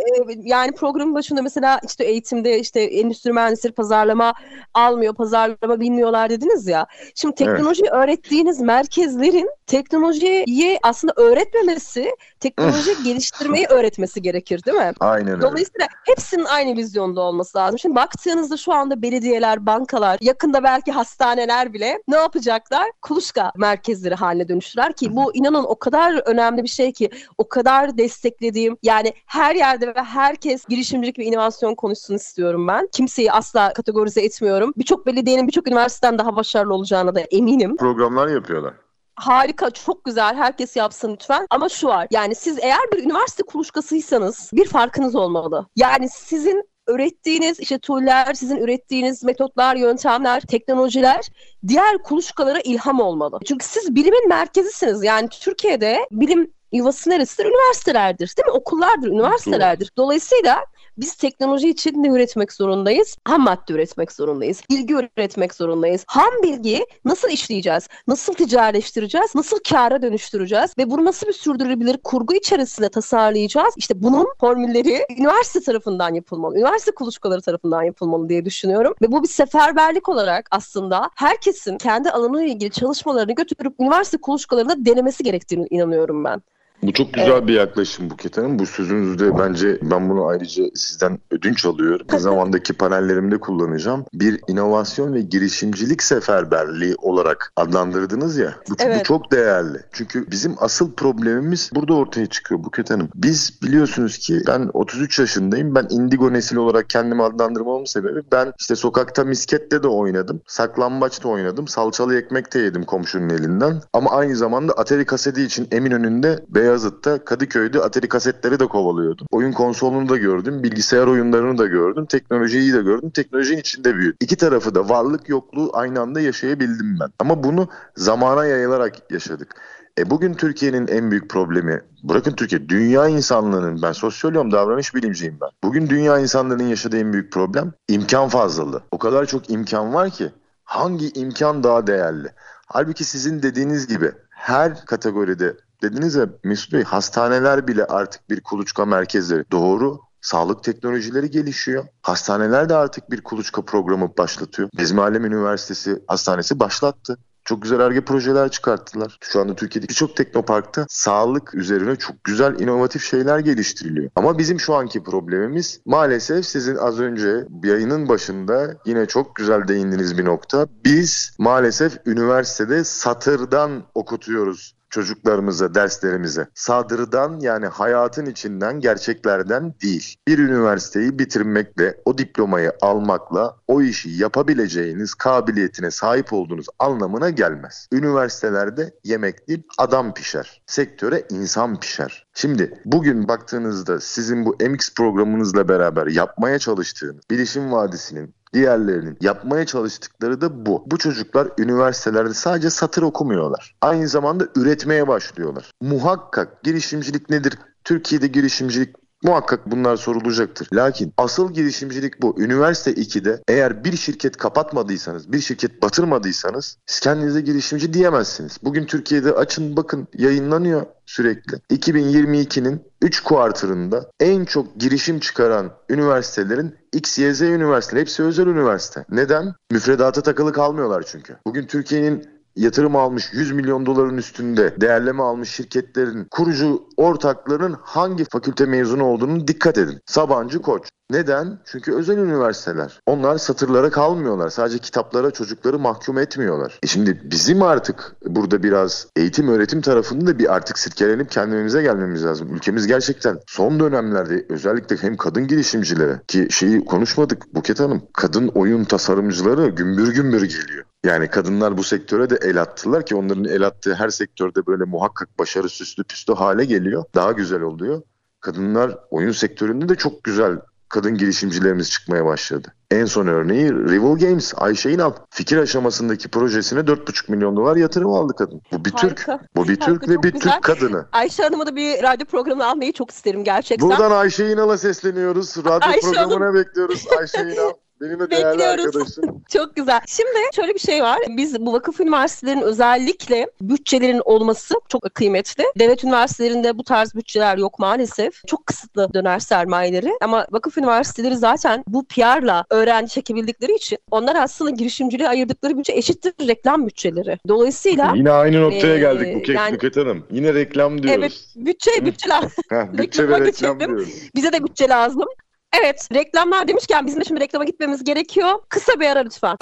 yani 0.42 0.73
programın 0.73 1.14
başında 1.14 1.42
mesela 1.42 1.81
işte 1.87 2.05
eğitimde 2.05 2.59
işte 2.59 2.81
endüstri 2.81 3.33
mühendisleri 3.33 3.73
pazarlama 3.73 4.35
almıyor, 4.75 5.14
pazarlama 5.14 5.81
bilmiyorlar 5.81 6.31
dediniz 6.31 6.66
ya. 6.66 6.87
Şimdi 7.14 7.35
teknoloji 7.35 7.85
öğrettiğiniz 7.90 8.61
merkezlerin 8.61 9.51
teknolojiyi 9.66 10.79
aslında 10.83 11.12
öğretmemesi, 11.16 12.11
teknoloji 12.40 13.05
geliştirmeyi 13.05 13.66
öğretmesi 13.66 14.23
gerekir 14.23 14.64
değil 14.64 14.77
mi? 14.77 14.92
Aynen 15.01 15.29
öyle. 15.29 15.42
Dolayısıyla 15.42 15.87
hepsinin 16.07 16.44
aynı 16.44 16.77
vizyonda 16.77 17.21
olması 17.21 17.59
lazım. 17.59 17.79
Şimdi 17.79 17.98
baktığınızda 17.99 18.57
şu 18.57 18.73
anda 18.73 19.03
belediyeler, 19.03 19.67
bankalar, 19.67 20.19
yakında 20.21 20.63
belki 20.63 20.93
hastaneler 20.93 21.73
bile 21.73 22.03
ne 22.09 22.17
yapacaklar? 22.17 22.91
Kuluçka 23.03 23.53
merkezleri 23.57 24.15
haline 24.15 24.49
dönüştüler 24.49 24.93
ki 24.93 25.17
bu 25.17 25.35
inanın 25.35 25.65
o 25.65 25.79
kadar 25.79 26.29
önemli 26.29 26.63
bir 26.63 26.69
şey 26.69 26.93
ki 26.93 27.11
o 27.39 27.49
kadar 27.49 27.99
desteklediğim 27.99 28.77
yani 28.83 29.13
her 29.27 29.55
yerde 29.55 29.87
ve 29.87 30.03
herkes 30.03 30.65
girişimcilik 30.65 31.19
ve 31.19 31.25
inovasyon 31.25 31.75
konuşsun 31.75 32.15
istiyorum 32.15 32.69
ben. 32.69 32.89
Kimseyi 32.93 33.33
asla 33.33 33.73
kategorize 33.73 34.21
etmiyorum. 34.21 34.73
Birçok 34.77 35.07
belediyenin 35.07 35.47
birçok 35.47 35.69
üniversiteden 35.69 36.19
daha 36.19 36.37
başarılı 36.37 36.75
olacağına 36.75 37.15
da 37.15 37.21
eminim 37.21 37.77
Programlar 37.77 38.29
yapıyorlar. 38.29 38.75
harika, 39.17 39.71
çok 39.71 40.05
güzel. 40.05 40.37
Herkes 40.37 40.77
yapsın 40.77 41.13
lütfen. 41.13 41.47
Ama 41.51 41.69
şu 41.69 41.87
var. 41.89 42.07
Yani 42.11 42.35
siz 42.35 42.59
eğer 42.59 42.81
bir 42.93 43.05
üniversite 43.05 43.43
kuluçkasıysanız 43.43 44.51
bir 44.53 44.69
farkınız 44.69 45.15
olmalı. 45.17 45.67
Yani 45.77 46.09
sizin 46.09 46.69
ürettiğiniz 46.88 47.61
işte 47.61 47.79
tooller, 47.79 48.35
sizin 48.35 48.57
ürettiğiniz 48.57 49.24
metotlar, 49.24 49.77
yöntemler, 49.77 50.40
teknolojiler 50.40 51.29
diğer 51.68 51.98
kuluçkalara 51.98 52.61
ilham 52.61 53.01
olmalı. 53.01 53.38
Çünkü 53.44 53.66
siz 53.66 53.94
bilimin 53.94 54.29
merkezisiniz. 54.29 55.05
Yani 55.05 55.29
Türkiye'de 55.29 56.09
bilim 56.11 56.53
yuvası 56.72 57.11
neresidir? 57.11 57.44
Üniversitelerdir. 57.44 58.35
Değil 58.37 58.46
mi? 58.46 58.53
Okullardır, 58.53 59.09
üniversitelerdir. 59.09 59.90
Dolayısıyla 59.96 60.64
biz 60.99 61.15
teknoloji 61.15 61.69
için 61.69 62.03
ne 62.03 62.09
üretmek 62.09 62.53
zorundayız? 62.53 63.17
Ham 63.25 63.43
madde 63.43 63.73
üretmek 63.73 64.13
zorundayız. 64.13 64.63
Bilgi 64.71 64.95
üretmek 64.95 65.55
zorundayız. 65.55 66.05
Ham 66.07 66.33
bilgiyi 66.43 66.87
nasıl 67.05 67.29
işleyeceğiz? 67.29 67.89
Nasıl 68.07 68.35
ticaretleştireceğiz? 68.35 69.35
Nasıl 69.35 69.59
kâra 69.69 70.03
dönüştüreceğiz? 70.03 70.79
Ve 70.79 70.91
bunu 70.91 71.05
nasıl 71.05 71.27
bir 71.27 71.33
sürdürülebilir 71.33 71.99
kurgu 72.05 72.35
içerisinde 72.35 72.89
tasarlayacağız? 72.89 73.75
İşte 73.77 74.03
bunun 74.03 74.27
formülleri 74.41 75.07
üniversite 75.19 75.61
tarafından 75.61 76.15
yapılmalı. 76.15 76.57
Üniversite 76.57 76.91
kuluçkaları 76.91 77.41
tarafından 77.41 77.83
yapılmalı 77.83 78.29
diye 78.29 78.45
düşünüyorum. 78.45 78.95
Ve 79.03 79.13
bu 79.13 79.23
bir 79.23 79.29
seferberlik 79.29 80.09
olarak 80.09 80.49
aslında 80.51 81.11
herkesin 81.15 81.79
kendi 81.79 82.11
alanıyla 82.11 82.53
ilgili 82.55 82.71
çalışmalarını 82.71 83.33
götürüp 83.33 83.75
üniversite 83.81 84.17
kuluçkalarında 84.17 84.85
denemesi 84.85 85.23
gerektiğini 85.23 85.67
inanıyorum 85.71 86.25
ben. 86.25 86.43
Bu 86.83 86.93
çok 86.93 87.14
güzel 87.14 87.49
bir 87.49 87.55
yaklaşım 87.55 88.11
Buket 88.11 88.37
Hanım. 88.37 88.59
Bu 88.59 88.67
sözünüzde 88.67 89.38
bence 89.38 89.79
ben 89.83 90.11
bunu 90.11 90.27
ayrıca 90.27 90.64
sizden 90.75 91.19
ödünç 91.31 91.64
alıyorum. 91.67 92.07
Bir 92.12 92.19
zamandaki 92.19 92.73
panellerimde 92.73 93.38
kullanacağım. 93.38 94.05
Bir 94.14 94.41
inovasyon 94.49 95.14
ve 95.14 95.21
girişimcilik 95.21 96.03
seferberliği 96.03 96.95
olarak 96.99 97.53
adlandırdınız 97.57 98.37
ya. 98.38 98.55
Bu, 98.69 98.73
bu 98.73 98.77
Evet. 98.79 99.05
çok 99.05 99.33
değerli. 99.33 99.79
Çünkü 99.93 100.31
bizim 100.31 100.55
asıl 100.59 100.93
problemimiz 100.95 101.71
burada 101.75 101.95
ortaya 101.95 102.27
çıkıyor 102.27 102.64
Buket 102.64 102.91
Hanım. 102.91 103.09
Biz 103.14 103.62
biliyorsunuz 103.62 104.19
ki 104.19 104.41
ben 104.47 104.71
33 104.73 105.19
yaşındayım. 105.19 105.75
Ben 105.75 105.87
indigo 105.91 106.33
nesil 106.33 106.57
olarak 106.57 106.91
kendimi 106.91 107.23
adlandırmamın 107.23 107.85
sebebi 107.85 108.23
ben 108.33 108.53
işte 108.61 108.77
sokakta 108.77 109.25
misketle 109.25 109.83
de 109.83 109.88
oynadım. 109.88 110.41
Saklambaç 110.47 111.25
da 111.25 111.29
oynadım. 111.29 111.69
Salçalı 111.69 112.17
ekmek 112.17 112.55
de 112.55 112.59
yedim 112.59 112.83
komşunun 112.85 113.29
elinden. 113.29 113.83
Ama 113.93 114.11
aynı 114.11 114.37
zamanda 114.37 114.73
Atari 114.73 115.05
kaseti 115.05 115.43
için 115.43 115.69
Eminönü'nde 115.73 116.45
Beyazıt'ta 116.68 117.24
Kadıköy'de 117.24 117.81
Atari 117.81 118.09
kasetleri 118.09 118.61
de 118.61 118.66
kovalıyordum. 118.66 119.26
Oyun 119.31 119.52
konsolunu 119.52 120.09
da 120.09 120.16
gördüm. 120.16 120.62
Bilgisayar 120.62 121.07
oyunlarını 121.07 121.59
da 121.59 121.66
gördüm. 121.66 122.07
Teknolojiyi 122.07 122.72
de 122.72 122.83
gördüm. 122.83 123.11
Teknolojinin 123.11 123.59
içinde 123.59 123.94
büyüdüm. 123.94 124.16
İki 124.20 124.37
tarafı 124.37 124.74
da 124.74 124.88
varlık 124.88 125.28
yokluğu 125.28 125.70
aynı 125.72 126.00
anda 126.00 126.20
yaşayabildim 126.20 126.96
ben. 127.00 127.09
Ama 127.18 127.44
bunu 127.44 127.68
zamana 127.96 128.46
yayılarak 128.46 129.12
yaşadık. 129.12 129.54
E 129.98 130.11
bugün 130.11 130.35
Türkiye'nin 130.35 130.87
en 130.87 131.11
büyük 131.11 131.31
problemi, 131.31 131.81
bırakın 132.02 132.33
Türkiye, 132.33 132.68
dünya 132.68 133.09
insanlığının, 133.09 133.83
ben 133.83 133.92
sosyoloğum, 133.92 134.52
davranış 134.52 134.94
bilimciyim 134.94 135.38
ben. 135.40 135.48
Bugün 135.64 135.88
dünya 135.88 136.18
insanlığının 136.18 136.68
yaşadığı 136.68 136.98
en 136.98 137.12
büyük 137.12 137.33
problem 137.33 137.72
imkan 137.88 138.28
fazlalığı. 138.28 138.83
O 138.90 138.98
kadar 138.98 139.26
çok 139.26 139.50
imkan 139.50 139.94
var 139.94 140.11
ki 140.11 140.31
hangi 140.64 141.11
imkan 141.11 141.64
daha 141.64 141.87
değerli? 141.87 142.28
Halbuki 142.66 143.04
sizin 143.04 143.42
dediğiniz 143.42 143.87
gibi 143.87 144.12
her 144.31 144.85
kategoride 144.85 145.57
dediniz 145.83 146.14
ya 146.14 146.29
Mesut 146.45 146.73
Bey 146.73 146.83
hastaneler 146.83 147.69
bile 147.69 147.85
artık 147.85 148.31
bir 148.31 148.41
kuluçka 148.41 148.85
merkezleri. 148.85 149.45
Doğru. 149.51 150.01
Sağlık 150.21 150.64
teknolojileri 150.64 151.31
gelişiyor. 151.31 151.85
Hastaneler 152.03 152.69
de 152.69 152.75
artık 152.75 153.11
bir 153.11 153.21
kuluçka 153.21 153.62
programı 153.62 154.11
başlatıyor. 154.19 154.69
Bezmi 154.79 155.01
Alem 155.01 155.25
Üniversitesi 155.25 156.03
Hastanesi 156.07 156.61
başlattı. 156.61 157.19
Çok 157.49 157.62
güzel 157.62 157.81
ARGE 157.81 158.01
projeler 158.01 158.49
çıkarttılar. 158.49 159.19
Şu 159.21 159.41
anda 159.41 159.55
Türkiye'deki 159.55 159.91
birçok 159.91 160.17
teknoparkta 160.17 160.87
sağlık 160.88 161.55
üzerine 161.55 161.97
çok 161.97 162.25
güzel 162.25 162.61
inovatif 162.61 163.05
şeyler 163.05 163.38
geliştiriliyor. 163.38 164.11
Ama 164.17 164.38
bizim 164.38 164.61
şu 164.61 164.75
anki 164.75 165.03
problemimiz 165.03 165.81
maalesef 165.87 166.47
sizin 166.47 166.77
az 166.77 167.01
önce 167.01 167.47
yayının 167.64 168.09
başında 168.09 168.75
yine 168.87 169.07
çok 169.07 169.37
güzel 169.37 169.69
değindiğiniz 169.69 170.19
bir 170.19 170.25
nokta. 170.25 170.67
Biz 170.85 171.31
maalesef 171.38 172.07
üniversitede 172.07 172.85
satırdan 172.85 173.83
okutuyoruz 173.95 174.78
çocuklarımıza, 174.90 175.74
derslerimize. 175.74 176.48
Sadırdan 176.55 177.40
yani 177.40 177.66
hayatın 177.66 178.27
içinden, 178.27 178.81
gerçeklerden 178.81 179.74
değil. 179.83 180.16
Bir 180.29 180.38
üniversiteyi 180.38 181.18
bitirmekle, 181.18 181.96
o 182.05 182.18
diplomayı 182.18 182.72
almakla 182.81 183.57
o 183.68 183.83
işi 183.83 184.11
yapabileceğiniz 184.11 185.14
kabiliyetine 185.14 185.90
sahip 185.90 186.33
olduğunuz 186.33 186.66
anlamına 186.79 187.31
gelmez. 187.31 187.88
Üniversitelerde 187.92 188.94
yemek 189.05 189.48
değil, 189.48 189.62
adam 189.79 190.14
pişer. 190.14 190.62
Sektöre 190.66 191.24
insan 191.31 191.81
pişer. 191.81 192.27
Şimdi 192.35 192.83
bugün 192.85 193.29
baktığınızda 193.29 194.01
sizin 194.01 194.44
bu 194.44 194.57
MX 194.61 194.94
programınızla 194.94 195.68
beraber 195.68 196.07
yapmaya 196.07 196.59
çalıştığınız 196.59 197.22
Bilişim 197.31 197.72
Vadisi'nin 197.72 198.35
Diğerlerinin 198.55 199.19
yapmaya 199.21 199.67
çalıştıkları 199.67 200.41
da 200.41 200.67
bu. 200.67 200.85
Bu 200.87 200.99
çocuklar 200.99 201.49
üniversitelerde 201.59 202.35
sadece 202.35 202.71
satır 202.71 203.03
okumuyorlar. 203.03 203.75
Aynı 203.81 204.09
zamanda 204.09 204.45
üretmeye 204.57 205.09
başlıyorlar. 205.09 205.71
Muhakkak 205.81 206.63
girişimcilik 206.63 207.31
nedir? 207.31 207.59
Türkiye'de 207.85 208.27
girişimcilik 208.27 208.97
Muhakkak 209.22 209.70
bunlar 209.70 209.96
sorulacaktır. 209.96 210.68
Lakin 210.72 211.12
asıl 211.16 211.52
girişimcilik 211.52 212.22
bu. 212.22 212.40
Üniversite 212.40 212.92
2'de 212.92 213.42
eğer 213.48 213.85
bir 213.85 213.96
şirket 213.96 214.37
kapatmadıysanız, 214.37 215.33
bir 215.33 215.40
şirket 215.40 215.83
batırmadıysanız 215.83 216.78
siz 216.87 217.00
kendinize 217.00 217.40
girişimci 217.40 217.92
diyemezsiniz. 217.92 218.59
Bugün 218.62 218.87
Türkiye'de 218.87 219.33
açın 219.33 219.76
bakın 219.76 220.09
yayınlanıyor 220.14 220.87
sürekli. 221.07 221.57
2022'nin 221.70 222.83
3 223.02 223.20
kuartırında 223.20 224.11
en 224.20 224.44
çok 224.44 224.81
girişim 224.81 225.20
çıkaran 225.20 225.70
üniversitelerin 225.88 226.74
X, 226.92 227.18
Y, 227.18 227.35
Z 227.35 227.40
üniversiteleri. 227.40 228.00
Hepsi 228.00 228.22
özel 228.22 228.46
üniversite. 228.46 229.04
Neden? 229.11 229.54
Müfredata 229.70 230.20
takılı 230.20 230.52
kalmıyorlar 230.52 231.04
çünkü. 231.07 231.37
Bugün 231.46 231.66
Türkiye'nin 231.66 232.38
yatırım 232.59 232.97
almış 232.97 233.33
100 233.33 233.53
milyon 233.53 233.87
doların 233.87 234.16
üstünde 234.16 234.81
değerleme 234.81 235.23
almış 235.23 235.51
şirketlerin 235.51 236.27
kurucu 236.31 236.83
ortaklarının 236.97 237.77
hangi 237.83 238.25
fakülte 238.25 238.66
mezunu 238.66 239.05
olduğunu 239.05 239.49
dikkat 239.49 239.79
edin. 239.79 240.01
Sabancı 240.07 240.62
Koç. 240.62 240.88
Neden? 241.11 241.59
Çünkü 241.64 241.94
özel 241.94 242.18
üniversiteler. 242.18 243.01
Onlar 243.07 243.38
satırlara 243.38 243.90
kalmıyorlar. 243.90 244.49
Sadece 244.49 244.79
kitaplara 244.79 245.31
çocukları 245.31 245.79
mahkum 245.79 246.18
etmiyorlar. 246.18 246.79
E 246.83 246.87
şimdi 246.87 247.21
bizim 247.25 247.62
artık 247.62 248.16
burada 248.27 248.62
biraz 248.62 249.07
eğitim 249.16 249.49
öğretim 249.49 249.81
tarafında 249.81 250.27
da 250.27 250.38
bir 250.38 250.55
artık 250.55 250.79
sirkelenip 250.79 251.31
kendimize 251.31 251.83
gelmemiz 251.83 252.25
lazım. 252.25 252.55
Ülkemiz 252.55 252.87
gerçekten 252.87 253.38
son 253.47 253.81
dönemlerde 253.81 254.47
özellikle 254.49 254.97
hem 254.97 255.16
kadın 255.16 255.47
girişimcilere 255.47 256.21
ki 256.29 256.49
şeyi 256.51 256.85
konuşmadık 256.85 257.55
Buket 257.55 257.81
Hanım. 257.81 258.03
Kadın 258.12 258.49
oyun 258.49 258.85
tasarımcıları 258.85 259.68
gümbür 259.68 260.14
gümbür 260.14 260.42
geliyor. 260.42 260.85
Yani 261.05 261.31
kadınlar 261.31 261.77
bu 261.77 261.85
sektöre 261.85 262.31
de 262.31 262.39
el 262.43 262.63
attılar 262.63 263.07
ki 263.07 263.17
onların 263.17 263.45
el 263.45 263.67
attığı 263.67 263.95
her 263.95 264.09
sektörde 264.09 264.67
böyle 264.67 264.85
muhakkak 264.85 265.39
başarı 265.39 265.69
süslü 265.69 266.05
püslü 266.05 266.35
hale 266.35 266.65
geliyor. 266.65 267.05
Daha 267.15 267.33
güzel 267.33 267.61
oluyor. 267.61 268.03
Kadınlar 268.41 268.99
oyun 269.11 269.33
sektöründe 269.33 269.89
de 269.89 269.95
çok 269.95 270.25
güzel 270.25 270.59
kadın 270.89 271.15
girişimcilerimiz 271.15 271.91
çıkmaya 271.91 272.25
başladı. 272.25 272.75
En 272.91 273.05
son 273.05 273.27
örneği 273.27 273.73
Rival 273.73 274.19
Games, 274.19 274.53
Ayşe 274.57 274.91
İnal. 274.91 275.13
Fikir 275.31 275.57
aşamasındaki 275.57 276.29
projesine 276.29 276.81
4,5 276.81 277.33
milyon 277.33 277.57
dolar 277.57 277.77
yatırım 277.77 278.11
aldı 278.11 278.33
kadın. 278.39 278.63
Bu 278.73 278.85
bir 278.85 278.91
Harika. 278.91 279.39
Türk. 279.39 279.57
Bu 279.57 279.69
bir 279.69 279.79
Harika, 279.79 279.87
Türk 279.87 280.09
ve 280.09 280.23
bir 280.23 280.33
güzel. 280.33 280.53
Türk 280.53 280.63
kadını. 280.63 281.07
Ayşe 281.13 281.43
Hanım'a 281.43 281.67
da 281.67 281.77
bir 281.77 282.03
radyo 282.03 282.27
programı 282.27 282.67
almayı 282.67 282.93
çok 282.93 283.11
isterim 283.11 283.45
gerçekten. 283.45 283.89
Buradan 283.89 284.11
Ayşe 284.11 284.51
İnal'a 284.51 284.79
sesleniyoruz. 284.79 285.57
Radyo 285.57 285.89
Ayşe 285.89 286.01
programına 286.01 286.55
bekliyoruz 286.55 287.05
Ayşe 287.19 287.43
İnal. 287.43 287.73
Benim 288.01 288.21
de 288.21 288.31
değerli 288.31 288.59
Bekliyoruz. 288.59 288.87
arkadaşım. 288.87 289.43
Çok 289.53 289.77
güzel. 289.77 290.01
Şimdi 290.07 290.31
şöyle 290.57 290.75
bir 290.75 290.79
şey 290.79 291.03
var. 291.03 291.19
Biz 291.29 291.61
bu 291.61 291.73
vakıf 291.73 292.01
üniversitelerin 292.01 292.61
özellikle 292.61 293.51
bütçelerin 293.61 294.21
olması 294.25 294.75
çok 294.89 295.15
kıymetli. 295.15 295.65
Devlet 295.79 296.05
üniversitelerinde 296.05 296.79
bu 296.79 296.85
tarz 296.85 297.15
bütçeler 297.15 297.59
yok 297.59 297.79
maalesef. 297.79 298.47
Çok 298.47 298.67
kısıtlı 298.67 299.15
döner 299.15 299.39
sermayeleri. 299.39 300.13
Ama 300.23 300.47
vakıf 300.51 300.79
üniversiteleri 300.79 301.37
zaten 301.37 301.85
bu 301.89 302.05
PR'la 302.05 302.65
öğrenci 302.71 303.13
çekebildikleri 303.13 303.75
için 303.75 303.99
onlar 304.11 304.37
aslında 304.37 304.71
girişimciliğe 304.71 305.29
ayırdıkları 305.29 305.79
bütçe 305.79 305.93
eşittir 305.93 306.33
reklam 306.49 306.87
bütçeleri. 306.87 307.39
Dolayısıyla 307.49 308.13
Yine 308.17 308.31
aynı 308.31 308.63
noktaya 308.63 308.95
Ee, 308.95 308.99
geldik 308.99 309.35
Buket, 309.37 309.57
yani- 309.57 309.75
Buket 309.75 309.97
Hanım. 309.97 310.27
Yine 310.31 310.55
reklam 310.55 311.03
diyoruz. 311.03 311.19
evet 311.19 311.45
bütçe 311.57 311.91
bütçeler 312.07 312.45
bütçe 312.93 313.29
ve 313.29 313.41
reklam 313.41 313.81
diyoruz. 313.81 314.09
bize 314.35 314.53
de 314.53 314.65
bütçe 314.65 314.89
lazım. 314.89 315.25
Evet 315.72 316.09
reklamlar 316.14 316.68
demişken 316.68 317.07
bizim 317.07 317.20
de 317.20 317.24
şimdi 317.24 317.40
reklama 317.40 317.64
gitmemiz 317.64 318.04
gerekiyor. 318.04 318.50
Kısa 318.68 319.00
bir 319.00 319.07
ara 319.07 319.20
lütfen. 319.20 319.57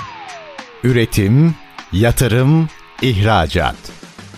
Üretim, 0.85 1.55
yatırım, 1.93 2.69
ihracat. 3.03 3.77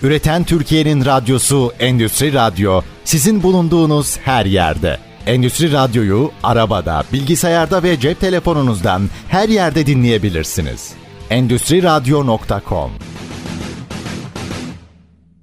Üreten 0.02 0.44
Türkiye'nin 0.44 1.04
radyosu 1.04 1.72
Endüstri 1.78 2.32
Radyo 2.32 2.82
sizin 3.04 3.42
bulunduğunuz 3.42 4.18
her 4.18 4.46
yerde. 4.46 4.98
Endüstri 5.26 5.72
Radyo'yu 5.72 6.30
arabada, 6.42 7.04
bilgisayarda 7.12 7.82
ve 7.82 8.00
cep 8.00 8.20
telefonunuzdan 8.20 9.02
her 9.28 9.48
yerde 9.48 9.86
dinleyebilirsiniz. 9.86 10.92
Endüstri 11.30 11.82
Radyo.com 11.82 12.90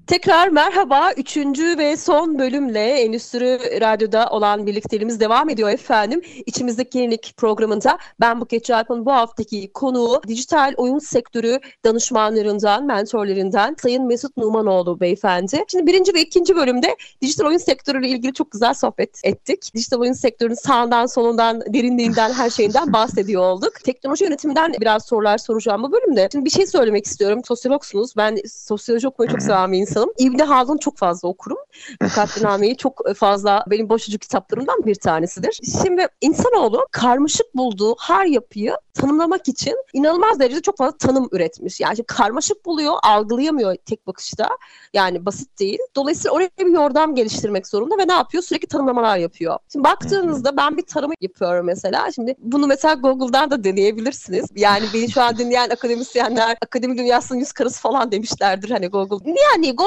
Tekrar 0.08 0.48
merhaba. 0.48 1.12
Üçüncü 1.18 1.78
ve 1.78 1.98
son 1.98 2.40
bölümle 2.40 2.80
Endüstri 2.80 3.82
Radyo'da 3.82 4.30
olan 4.30 4.68
birlikteliğimiz 4.68 5.20
devam 5.20 5.50
ediyor 5.50 5.70
efendim. 5.70 6.22
İçimizdeki 6.46 6.98
yenilik 6.98 7.34
programında 7.38 7.98
ben 8.20 8.42
Buket 8.42 8.66
Çarp'ın 8.66 9.06
bu 9.06 9.12
haftaki 9.12 9.72
konuğu 9.74 10.22
dijital 10.28 10.74
oyun 10.78 11.00
sektörü 11.00 11.60
danışmanlarından, 11.86 12.86
mentorlarından 12.86 13.76
Sayın 13.82 14.08
Mesut 14.08 14.38
Numanoğlu 14.38 15.00
beyefendi. 15.00 15.64
Şimdi 15.68 15.88
birinci 15.88 16.14
ve 16.14 16.22
ikinci 16.22 16.56
bölümde 16.56 16.96
dijital 17.22 17.46
oyun 17.46 17.58
sektörüyle 17.58 18.08
ilgili 18.08 18.34
çok 18.34 18.52
güzel 18.52 18.74
sohbet 18.74 19.20
ettik. 19.24 19.72
Dijital 19.76 20.00
oyun 20.00 20.14
sektörünün 20.14 20.56
sağından, 20.56 21.06
solundan, 21.06 21.62
derinliğinden, 21.62 22.34
her 22.34 22.50
şeyinden 22.50 22.94
bahsediyor 22.94 23.42
olduk. 23.42 23.74
Teknoloji 23.84 24.24
yönetiminden 24.24 24.74
biraz 24.82 25.06
sorular 25.06 25.38
soracağım 25.38 25.84
bu 25.84 25.92
bölümde. 25.92 26.30
Şimdi 26.32 26.46
bir 26.46 26.50
şey 26.50 26.68
söylemek 26.68 27.06
istiyorum. 27.06 27.42
Sosyologsunuz. 27.48 28.18
Ben 28.18 28.38
sosyoloji 28.52 29.08
okumayı 29.08 29.32
çok 29.32 29.42
seven 29.42 29.72
bir. 29.72 29.95
İbni 30.18 30.44
Haldun 30.44 30.78
çok 30.78 30.98
fazla 30.98 31.28
okurum. 31.28 31.58
Mukaddinameyi 32.02 32.78
çok 32.78 33.02
fazla 33.16 33.66
benim 33.68 33.90
boşucu 33.90 34.20
kitaplarımdan 34.20 34.86
bir 34.86 34.96
tanesidir. 34.96 35.60
Şimdi 35.82 36.08
insanoğlu 36.22 36.88
karmaşık 36.92 37.56
bulduğu 37.56 37.96
her 38.00 38.26
yapıyı 38.26 38.78
tanımlamak 38.94 39.48
için 39.48 39.76
inanılmaz 39.94 40.40
derecede 40.40 40.62
çok 40.62 40.78
fazla 40.78 40.98
tanım 40.98 41.30
üretmiş. 41.32 41.80
Yani 41.80 42.04
karmaşık 42.08 42.66
buluyor, 42.66 42.94
algılayamıyor 43.04 43.76
tek 43.76 44.08
bakışta. 44.08 44.50
Yani 44.94 45.26
basit 45.26 45.60
değil. 45.60 45.80
Dolayısıyla 45.96 46.36
oraya 46.36 46.50
bir 46.60 46.66
yordam 46.66 47.16
geliştirmek 47.16 47.68
zorunda 47.68 47.98
ve 47.98 48.08
ne 48.08 48.14
yapıyor? 48.14 48.44
Sürekli 48.44 48.68
tanımlamalar 48.68 49.18
yapıyor. 49.18 49.58
Şimdi 49.72 49.84
baktığınızda 49.84 50.58
ben 50.58 50.78
bir 50.78 50.86
tarım 50.86 51.12
yapıyorum 51.22 51.66
mesela. 51.66 52.12
Şimdi 52.12 52.36
bunu 52.40 52.68
mesela 52.68 52.94
Google'dan 52.94 53.52
da 53.52 53.64
deneyebilirsiniz. 53.64 54.46
Yani 54.56 54.86
beni 54.94 55.12
şu 55.12 55.22
an 55.22 55.38
dinleyen 55.38 55.70
akademisyenler 55.70 56.58
akademi 56.66 56.98
dünyasının 56.98 57.40
yüz 57.40 57.52
karısı 57.52 57.82
falan 57.82 58.12
demişlerdir 58.12 58.70
hani 58.70 58.88
Google. 58.88 59.34
Yani 59.54 59.76
Google 59.76 59.85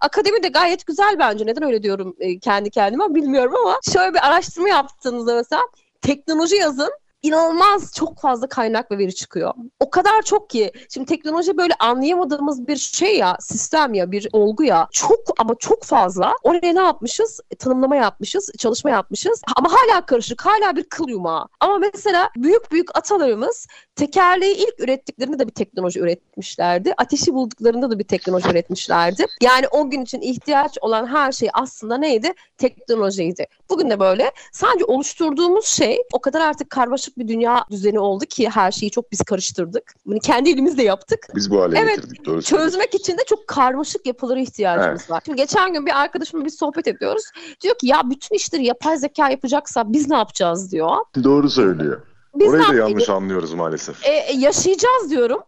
akademi 0.00 0.42
de 0.42 0.48
gayet 0.48 0.86
güzel 0.86 1.18
bence. 1.18 1.46
Neden 1.46 1.62
öyle 1.62 1.82
diyorum 1.82 2.16
e, 2.20 2.38
kendi 2.38 2.70
kendime 2.70 3.14
bilmiyorum 3.14 3.54
ama 3.60 3.78
şöyle 3.92 4.14
bir 4.14 4.26
araştırma 4.26 4.68
yaptığınızda 4.68 5.34
mesela 5.34 5.62
teknoloji 6.02 6.56
yazın 6.56 6.90
inanılmaz 7.22 7.92
çok 7.94 8.20
fazla 8.20 8.48
kaynak 8.48 8.90
ve 8.90 8.98
veri 8.98 9.14
çıkıyor. 9.14 9.54
O 9.80 9.90
kadar 9.90 10.22
çok 10.22 10.50
ki 10.50 10.72
şimdi 10.94 11.06
teknoloji 11.06 11.56
böyle 11.56 11.74
anlayamadığımız 11.78 12.68
bir 12.68 12.76
şey 12.76 13.18
ya, 13.18 13.36
sistem 13.40 13.94
ya, 13.94 14.12
bir 14.12 14.28
olgu 14.32 14.64
ya. 14.64 14.88
Çok 14.92 15.20
ama 15.38 15.54
çok 15.58 15.84
fazla. 15.84 16.34
Oraya 16.42 16.72
ne 16.72 16.80
yapmışız? 16.80 17.40
E, 17.50 17.54
Tanımlama 17.54 17.96
yapmışız, 17.96 18.50
çalışma 18.58 18.90
yapmışız. 18.90 19.42
Ama 19.56 19.68
hala 19.72 20.06
karışık, 20.06 20.46
hala 20.46 20.76
bir 20.76 20.84
kıl 20.84 21.08
yumağı. 21.08 21.46
Ama 21.60 21.78
mesela 21.78 22.30
büyük 22.36 22.72
büyük 22.72 22.98
atalarımız 22.98 23.66
tekerleği 23.96 24.56
ilk 24.56 24.80
ürettiklerinde 24.80 25.38
de 25.38 25.46
bir 25.46 25.52
teknoloji 25.52 26.00
üretmişlerdi. 26.00 26.94
Ateşi 26.96 27.34
bulduklarında 27.34 27.90
da 27.90 27.98
bir 27.98 28.04
teknoloji 28.04 28.48
üretmişlerdi. 28.48 29.26
Yani 29.42 29.68
o 29.70 29.90
gün 29.90 30.02
için 30.02 30.20
ihtiyaç 30.20 30.78
olan 30.80 31.06
her 31.06 31.32
şey 31.32 31.48
aslında 31.52 31.98
neydi? 31.98 32.32
Teknolojiydi. 32.56 33.46
Bugün 33.70 33.90
de 33.90 34.00
böyle. 34.00 34.32
Sadece 34.52 34.84
oluşturduğumuz 34.84 35.66
şey 35.66 35.98
o 36.12 36.20
kadar 36.20 36.40
artık 36.40 36.70
karmaşık 37.08 37.18
bir 37.18 37.28
dünya 37.28 37.64
düzeni 37.70 37.98
oldu 37.98 38.24
ki 38.24 38.48
her 38.50 38.72
şeyi 38.72 38.90
çok 38.90 39.12
biz 39.12 39.22
karıştırdık. 39.22 39.94
Bunu 40.06 40.18
kendi 40.18 40.50
elimizle 40.50 40.82
yaptık. 40.82 41.26
Biz 41.34 41.50
bu 41.50 41.60
hale 41.62 41.78
Evet, 41.78 41.96
getirdik. 41.96 42.26
Doğru. 42.26 42.42
Çözmek 42.42 42.94
için 42.94 43.12
de 43.18 43.22
çok 43.26 43.46
karmaşık 43.46 44.06
yapılara 44.06 44.40
ihtiyacımız 44.40 45.10
var. 45.10 45.22
Şimdi 45.24 45.36
geçen 45.36 45.72
gün 45.72 45.86
bir 45.86 46.00
arkadaşımla 46.00 46.44
bir 46.44 46.50
sohbet 46.50 46.88
ediyoruz. 46.88 47.24
Diyor 47.60 47.74
ki 47.78 47.86
ya 47.86 48.02
bütün 48.04 48.36
işleri 48.36 48.64
yapay 48.64 48.96
zeka 48.96 49.30
yapacaksa 49.30 49.92
biz 49.92 50.08
ne 50.08 50.16
yapacağız 50.16 50.72
diyor. 50.72 50.96
Doğru 51.24 51.50
söylüyor. 51.50 52.02
Biz 52.34 52.54
Orayı 52.54 52.68
da 52.68 52.74
yanlış 52.74 53.08
anlıyoruz 53.08 53.54
maalesef. 53.54 54.06
E, 54.06 54.10
e, 54.10 54.32
yaşayacağız 54.36 55.10
diyorum. 55.10 55.42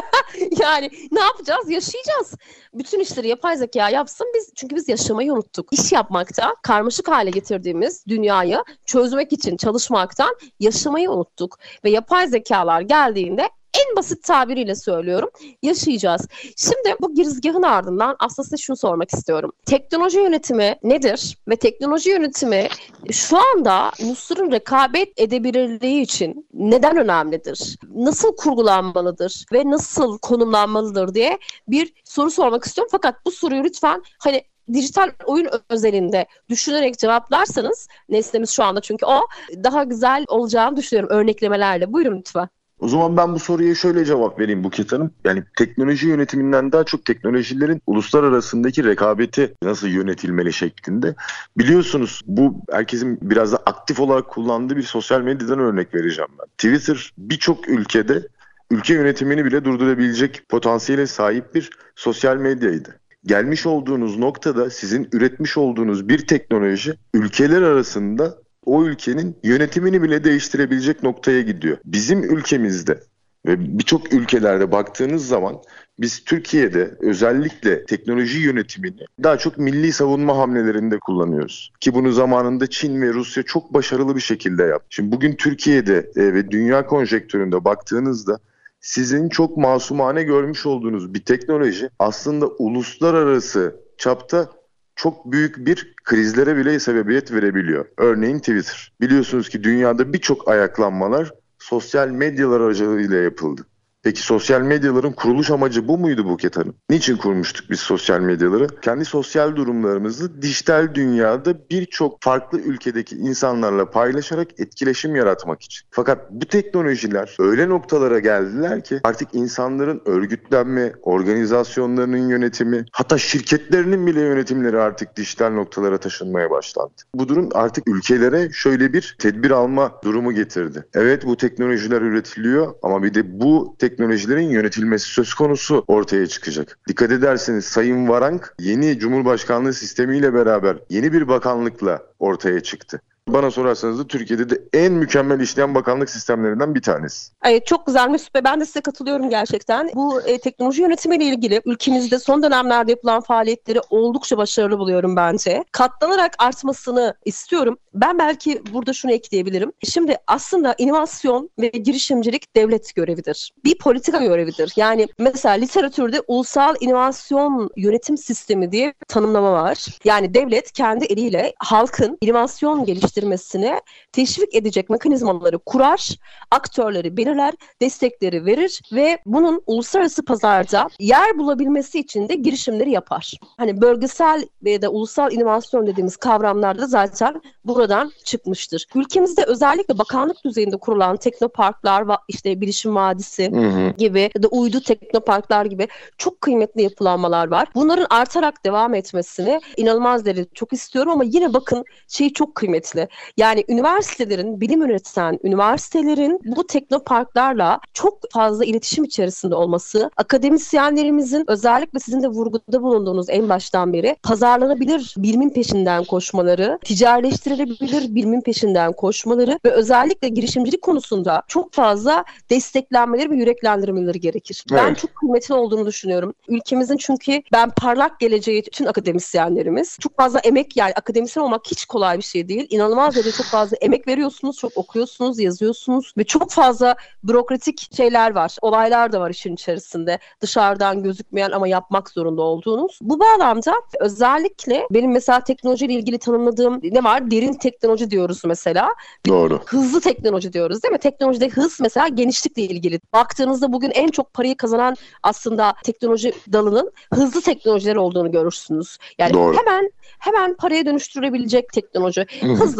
yani 0.60 0.90
ne 1.12 1.20
yapacağız? 1.20 1.70
Yaşayacağız. 1.70 2.34
Bütün 2.74 3.00
işleri 3.00 3.28
yapay 3.28 3.56
zeka 3.56 3.90
yapsın 3.90 4.26
biz 4.34 4.52
çünkü 4.56 4.76
biz 4.76 4.88
yaşamayı 4.88 5.32
unuttuk. 5.32 5.72
İş 5.72 5.92
yapmakta 5.92 6.54
karmaşık 6.62 7.08
hale 7.08 7.30
getirdiğimiz 7.30 8.06
dünyayı 8.08 8.64
çözmek 8.86 9.32
için 9.32 9.56
çalışmaktan 9.56 10.36
yaşamayı 10.60 11.10
unuttuk 11.10 11.58
ve 11.84 11.90
yapay 11.90 12.28
zekalar 12.28 12.80
geldiğinde 12.80 13.50
en 13.76 13.96
basit 13.96 14.22
tabiriyle 14.22 14.74
söylüyorum 14.74 15.30
yaşayacağız. 15.62 16.28
Şimdi 16.56 16.96
bu 17.00 17.14
girizgahın 17.14 17.62
ardından 17.62 18.16
aslında 18.18 18.44
size 18.44 18.56
şunu 18.56 18.76
sormak 18.76 19.14
istiyorum. 19.14 19.52
Teknoloji 19.66 20.18
yönetimi 20.18 20.76
nedir? 20.82 21.38
Ve 21.48 21.56
teknoloji 21.56 22.10
yönetimi 22.10 22.68
şu 23.10 23.36
anda 23.36 23.92
ulusların 24.04 24.52
rekabet 24.52 25.12
edebilirliği 25.16 26.02
için 26.02 26.48
neden 26.54 26.96
önemlidir? 26.96 27.78
Nasıl 27.94 28.36
kurgulanmalıdır 28.36 29.44
ve 29.52 29.70
nasıl 29.70 30.18
konumlanmalıdır 30.18 31.14
diye 31.14 31.38
bir 31.68 31.92
soru 32.04 32.30
sormak 32.30 32.64
istiyorum. 32.64 32.88
Fakat 32.92 33.26
bu 33.26 33.30
soruyu 33.30 33.64
lütfen 33.64 34.02
hani 34.18 34.42
dijital 34.72 35.10
oyun 35.24 35.48
özelinde 35.68 36.26
düşünerek 36.48 36.98
cevaplarsanız 36.98 37.88
nesnemiz 38.08 38.50
şu 38.50 38.64
anda 38.64 38.80
çünkü 38.80 39.06
o 39.06 39.20
daha 39.64 39.84
güzel 39.84 40.24
olacağını 40.28 40.76
düşünüyorum 40.76 41.16
örneklemelerle. 41.16 41.92
Buyurun 41.92 42.18
lütfen. 42.18 42.48
O 42.80 42.88
zaman 42.88 43.16
ben 43.16 43.34
bu 43.34 43.38
soruya 43.38 43.74
şöyle 43.74 44.04
cevap 44.04 44.38
vereyim 44.38 44.64
Buket 44.64 44.92
Hanım. 44.92 45.10
Yani 45.24 45.44
teknoloji 45.58 46.08
yönetiminden 46.08 46.72
daha 46.72 46.84
çok 46.84 47.04
teknolojilerin 47.04 47.82
uluslararasındaki 47.86 48.84
rekabeti 48.84 49.54
nasıl 49.62 49.88
yönetilmeli 49.88 50.52
şeklinde. 50.52 51.14
Biliyorsunuz 51.58 52.22
bu 52.26 52.60
herkesin 52.70 53.18
biraz 53.22 53.52
da 53.52 53.56
aktif 53.56 54.00
olarak 54.00 54.28
kullandığı 54.28 54.76
bir 54.76 54.82
sosyal 54.82 55.20
medyadan 55.20 55.58
örnek 55.58 55.94
vereceğim 55.94 56.30
ben. 56.38 56.46
Twitter 56.46 57.12
birçok 57.18 57.68
ülkede 57.68 58.28
ülke 58.70 58.94
yönetimini 58.94 59.44
bile 59.44 59.64
durdurabilecek 59.64 60.42
potansiyele 60.48 61.06
sahip 61.06 61.54
bir 61.54 61.70
sosyal 61.94 62.36
medyaydı. 62.36 63.00
Gelmiş 63.26 63.66
olduğunuz 63.66 64.18
noktada 64.18 64.70
sizin 64.70 65.08
üretmiş 65.12 65.56
olduğunuz 65.56 66.08
bir 66.08 66.26
teknoloji 66.26 66.94
ülkeler 67.14 67.62
arasında 67.62 68.38
o 68.66 68.84
ülkenin 68.84 69.36
yönetimini 69.42 70.02
bile 70.02 70.24
değiştirebilecek 70.24 71.02
noktaya 71.02 71.40
gidiyor. 71.40 71.78
Bizim 71.84 72.36
ülkemizde 72.36 73.00
ve 73.46 73.78
birçok 73.78 74.12
ülkelerde 74.12 74.72
baktığınız 74.72 75.28
zaman 75.28 75.56
biz 75.98 76.24
Türkiye'de 76.24 76.96
özellikle 77.00 77.84
teknoloji 77.84 78.38
yönetimini 78.38 79.00
daha 79.22 79.38
çok 79.38 79.58
milli 79.58 79.92
savunma 79.92 80.38
hamlelerinde 80.38 80.98
kullanıyoruz. 80.98 81.72
Ki 81.80 81.94
bunu 81.94 82.12
zamanında 82.12 82.66
Çin 82.66 83.02
ve 83.02 83.12
Rusya 83.12 83.42
çok 83.42 83.74
başarılı 83.74 84.16
bir 84.16 84.20
şekilde 84.20 84.62
yaptı. 84.62 84.86
Şimdi 84.90 85.12
bugün 85.12 85.36
Türkiye'de 85.36 86.10
e, 86.16 86.34
ve 86.34 86.50
dünya 86.50 86.86
konjektöründe 86.86 87.64
baktığınızda 87.64 88.38
sizin 88.80 89.28
çok 89.28 89.56
masumane 89.56 90.22
görmüş 90.22 90.66
olduğunuz 90.66 91.14
bir 91.14 91.24
teknoloji 91.24 91.90
aslında 91.98 92.46
uluslararası 92.46 93.76
çapta 93.98 94.50
çok 94.96 95.32
büyük 95.32 95.66
bir 95.66 95.94
krizlere 96.04 96.56
bile 96.56 96.80
sebebiyet 96.80 97.32
verebiliyor. 97.32 97.86
Örneğin 97.96 98.38
Twitter. 98.38 98.92
Biliyorsunuz 99.00 99.48
ki 99.48 99.64
dünyada 99.64 100.12
birçok 100.12 100.48
ayaklanmalar 100.48 101.32
sosyal 101.58 102.08
medyalar 102.08 102.60
aracılığıyla 102.60 103.16
yapıldı. 103.16 103.66
Peki 104.06 104.22
sosyal 104.22 104.60
medyaların 104.60 105.12
kuruluş 105.12 105.50
amacı 105.50 105.88
bu 105.88 105.98
muydu 105.98 106.28
Buket 106.28 106.56
Hanım? 106.56 106.74
Niçin 106.90 107.16
kurmuştuk 107.16 107.70
biz 107.70 107.80
sosyal 107.80 108.20
medyaları? 108.20 108.66
Kendi 108.82 109.04
sosyal 109.04 109.56
durumlarımızı 109.56 110.42
dijital 110.42 110.94
dünyada 110.94 111.54
birçok 111.70 112.22
farklı 112.22 112.60
ülkedeki 112.60 113.16
insanlarla 113.16 113.90
paylaşarak 113.90 114.60
etkileşim 114.60 115.16
yaratmak 115.16 115.62
için. 115.62 115.86
Fakat 115.90 116.30
bu 116.30 116.46
teknolojiler 116.46 117.36
öyle 117.38 117.68
noktalara 117.68 118.18
geldiler 118.18 118.84
ki 118.84 119.00
artık 119.04 119.34
insanların 119.34 120.02
örgütlenme, 120.04 120.92
organizasyonlarının 121.02 122.28
yönetimi, 122.28 122.84
hatta 122.92 123.18
şirketlerinin 123.18 124.06
bile 124.06 124.20
yönetimleri 124.20 124.78
artık 124.78 125.16
dijital 125.16 125.50
noktalara 125.50 125.98
taşınmaya 125.98 126.50
başlandı. 126.50 126.94
Bu 127.14 127.28
durum 127.28 127.48
artık 127.54 127.88
ülkelere 127.88 128.48
şöyle 128.52 128.92
bir 128.92 129.16
tedbir 129.18 129.50
alma 129.50 129.92
durumu 130.04 130.32
getirdi. 130.32 130.86
Evet 130.94 131.26
bu 131.26 131.36
teknolojiler 131.36 132.02
üretiliyor 132.02 132.74
ama 132.82 133.02
bir 133.02 133.14
de 133.14 133.40
bu 133.40 133.76
tek 133.78 133.95
teknolojilerin 133.96 134.50
yönetilmesi 134.50 135.08
söz 135.08 135.34
konusu 135.34 135.84
ortaya 135.88 136.26
çıkacak. 136.26 136.78
Dikkat 136.88 137.10
ederseniz 137.10 137.64
Sayın 137.64 138.08
Varank 138.08 138.54
yeni 138.58 138.98
Cumhurbaşkanlığı 138.98 139.72
sistemiyle 139.72 140.34
beraber 140.34 140.76
yeni 140.90 141.12
bir 141.12 141.28
bakanlıkla 141.28 142.02
ortaya 142.18 142.60
çıktı. 142.60 143.00
Bana 143.28 143.50
sorarsanız 143.50 143.98
da 143.98 144.06
Türkiye'de 144.06 144.50
de 144.50 144.62
en 144.72 144.92
mükemmel 144.92 145.40
işleyen 145.40 145.74
bakanlık 145.74 146.10
sistemlerinden 146.10 146.74
bir 146.74 146.82
tanesi. 146.82 147.32
Evet 147.44 147.66
çok 147.66 147.86
güzel 147.86 148.08
Mesut. 148.08 148.34
Ben 148.44 148.60
de 148.60 148.66
size 148.66 148.80
katılıyorum 148.80 149.30
gerçekten. 149.30 149.90
Bu 149.94 150.22
e, 150.22 150.38
teknoloji 150.38 150.82
yönetimiyle 150.82 151.24
ilgili 151.24 151.62
ülkemizde 151.64 152.18
son 152.18 152.42
dönemlerde 152.42 152.90
yapılan 152.90 153.20
faaliyetleri 153.20 153.80
oldukça 153.90 154.36
başarılı 154.36 154.78
buluyorum 154.78 155.16
bence. 155.16 155.64
Katlanarak 155.72 156.34
artmasını 156.38 157.14
istiyorum. 157.24 157.78
Ben 157.94 158.18
belki 158.18 158.62
burada 158.72 158.92
şunu 158.92 159.12
ekleyebilirim. 159.12 159.72
Şimdi 159.84 160.16
aslında 160.26 160.74
inovasyon 160.78 161.50
ve 161.58 161.68
girişimcilik 161.68 162.56
devlet 162.56 162.94
görevidir. 162.94 163.52
Bir 163.64 163.78
politika 163.78 164.18
görevidir. 164.18 164.72
Yani 164.76 165.08
mesela 165.18 165.54
literatürde 165.54 166.22
ulusal 166.28 166.74
inovasyon 166.80 167.70
yönetim 167.76 168.16
sistemi 168.18 168.72
diye 168.72 168.94
tanımlama 169.08 169.52
var. 169.52 169.86
Yani 170.04 170.34
devlet 170.34 170.72
kendi 170.72 171.04
eliyle 171.04 171.54
halkın 171.58 172.18
inovasyon 172.20 172.84
geliştirmesi 172.84 173.15
geliştirmesine 173.16 173.80
teşvik 174.12 174.54
edecek 174.54 174.90
mekanizmaları 174.90 175.58
kurar, 175.58 176.08
aktörleri 176.50 177.16
belirler, 177.16 177.54
destekleri 177.80 178.46
verir 178.46 178.80
ve 178.92 179.18
bunun 179.26 179.62
uluslararası 179.66 180.24
pazarda 180.24 180.88
yer 181.00 181.38
bulabilmesi 181.38 181.98
için 181.98 182.28
de 182.28 182.34
girişimleri 182.34 182.90
yapar. 182.90 183.32
Hani 183.56 183.80
bölgesel 183.80 184.44
ve 184.64 184.82
de 184.82 184.88
ulusal 184.88 185.32
inovasyon 185.32 185.86
dediğimiz 185.86 186.16
kavramlar 186.16 186.78
da 186.78 186.86
zaten 186.86 187.42
buradan 187.64 188.12
çıkmıştır. 188.24 188.86
Ülkemizde 188.94 189.44
özellikle 189.44 189.98
bakanlık 189.98 190.44
düzeyinde 190.44 190.76
kurulan 190.76 191.16
teknoparklar, 191.16 192.04
işte 192.28 192.60
bilişim 192.60 192.94
vadisi 192.94 193.50
hı 193.50 193.56
hı. 193.56 193.94
gibi 193.98 194.30
ya 194.36 194.42
da 194.42 194.48
uydu 194.48 194.80
teknoparklar 194.80 195.64
gibi 195.64 195.88
çok 196.18 196.40
kıymetli 196.40 196.82
yapılanmalar 196.82 197.48
var. 197.48 197.68
Bunların 197.74 198.06
artarak 198.10 198.64
devam 198.64 198.94
etmesini 198.94 199.60
inanılmaz 199.76 200.24
derecede 200.24 200.48
çok 200.54 200.72
istiyorum 200.72 201.12
ama 201.12 201.24
yine 201.24 201.54
bakın 201.54 201.84
şey 202.08 202.32
çok 202.32 202.54
kıymetli. 202.54 203.05
Yani 203.36 203.64
üniversitelerin, 203.68 204.60
bilim 204.60 204.82
üreten 204.82 205.38
üniversitelerin 205.44 206.40
bu 206.44 206.66
teknoparklarla 206.66 207.80
çok 207.94 208.18
fazla 208.32 208.64
iletişim 208.64 209.04
içerisinde 209.04 209.54
olması, 209.54 210.10
akademisyenlerimizin 210.16 211.44
özellikle 211.48 211.98
sizin 211.98 212.22
de 212.22 212.28
vurguda 212.28 212.82
bulunduğunuz 212.82 213.30
en 213.30 213.48
baştan 213.48 213.92
beri 213.92 214.16
pazarlanabilir 214.22 215.14
bilimin 215.16 215.50
peşinden 215.50 216.04
koşmaları, 216.04 216.78
ticarileştirilebilir 216.84 218.14
bilimin 218.14 218.40
peşinden 218.40 218.92
koşmaları 218.92 219.58
ve 219.64 219.70
özellikle 219.70 220.28
girişimcilik 220.28 220.82
konusunda 220.82 221.42
çok 221.48 221.72
fazla 221.72 222.24
desteklenmeleri 222.50 223.30
ve 223.30 223.36
yüreklendirmeleri 223.36 224.20
gerekir. 224.20 224.64
Evet. 224.72 224.82
Ben 224.86 224.94
çok 224.94 225.14
kıymetli 225.14 225.54
olduğunu 225.54 225.86
düşünüyorum. 225.86 226.34
Ülkemizin 226.48 226.96
çünkü 226.96 227.42
ben 227.52 227.70
parlak 227.70 228.20
geleceği 228.20 228.62
bütün 228.66 228.86
akademisyenlerimiz 228.86 229.96
çok 230.00 230.16
fazla 230.16 230.38
emek 230.38 230.76
yani 230.76 230.92
akademisyen 230.92 231.42
olmak 231.42 231.66
hiç 231.70 231.84
kolay 231.84 232.18
bir 232.18 232.22
şey 232.22 232.48
değil. 232.48 232.66
İnanılmaz 232.70 232.95
inanılmaz 232.96 233.14
derecede 233.14 233.36
çok 233.36 233.46
fazla 233.46 233.76
emek 233.80 234.08
veriyorsunuz, 234.08 234.56
çok 234.56 234.76
okuyorsunuz, 234.76 235.38
yazıyorsunuz 235.38 236.12
ve 236.18 236.24
çok 236.24 236.50
fazla 236.50 236.96
bürokratik 237.24 237.96
şeyler 237.96 238.34
var. 238.34 238.56
Olaylar 238.62 239.12
da 239.12 239.20
var 239.20 239.30
işin 239.30 239.54
içerisinde. 239.54 240.18
Dışarıdan 240.40 241.02
gözükmeyen 241.02 241.50
ama 241.50 241.68
yapmak 241.68 242.10
zorunda 242.10 242.42
olduğunuz. 242.42 242.98
Bu 243.02 243.20
bağlamda 243.20 243.74
özellikle 244.00 244.86
benim 244.90 245.12
mesela 245.12 245.40
teknolojiyle 245.40 245.92
ilgili 245.92 246.18
tanımladığım 246.18 246.80
ne 246.82 247.04
var? 247.04 247.30
Derin 247.30 247.52
teknoloji 247.52 248.10
diyoruz 248.10 248.42
mesela. 248.44 248.94
Doğru. 249.28 249.60
Hızlı 249.66 250.00
teknoloji 250.00 250.52
diyoruz 250.52 250.82
değil 250.82 250.92
mi? 250.92 250.98
Teknolojide 250.98 251.48
hız 251.48 251.80
mesela 251.80 252.08
genişlikle 252.08 252.62
ilgili. 252.62 253.00
Baktığınızda 253.12 253.72
bugün 253.72 253.90
en 253.90 254.08
çok 254.08 254.34
parayı 254.34 254.56
kazanan 254.56 254.96
aslında 255.22 255.74
teknoloji 255.84 256.32
dalının 256.52 256.92
hızlı 257.14 257.40
teknolojiler 257.40 257.96
olduğunu 257.96 258.30
görürsünüz. 258.30 258.98
Yani 259.18 259.34
Doğru. 259.34 259.56
hemen 259.56 259.90
hemen 260.18 260.56
paraya 260.56 260.86
dönüştürülebilecek 260.86 261.72
teknoloji. 261.72 262.26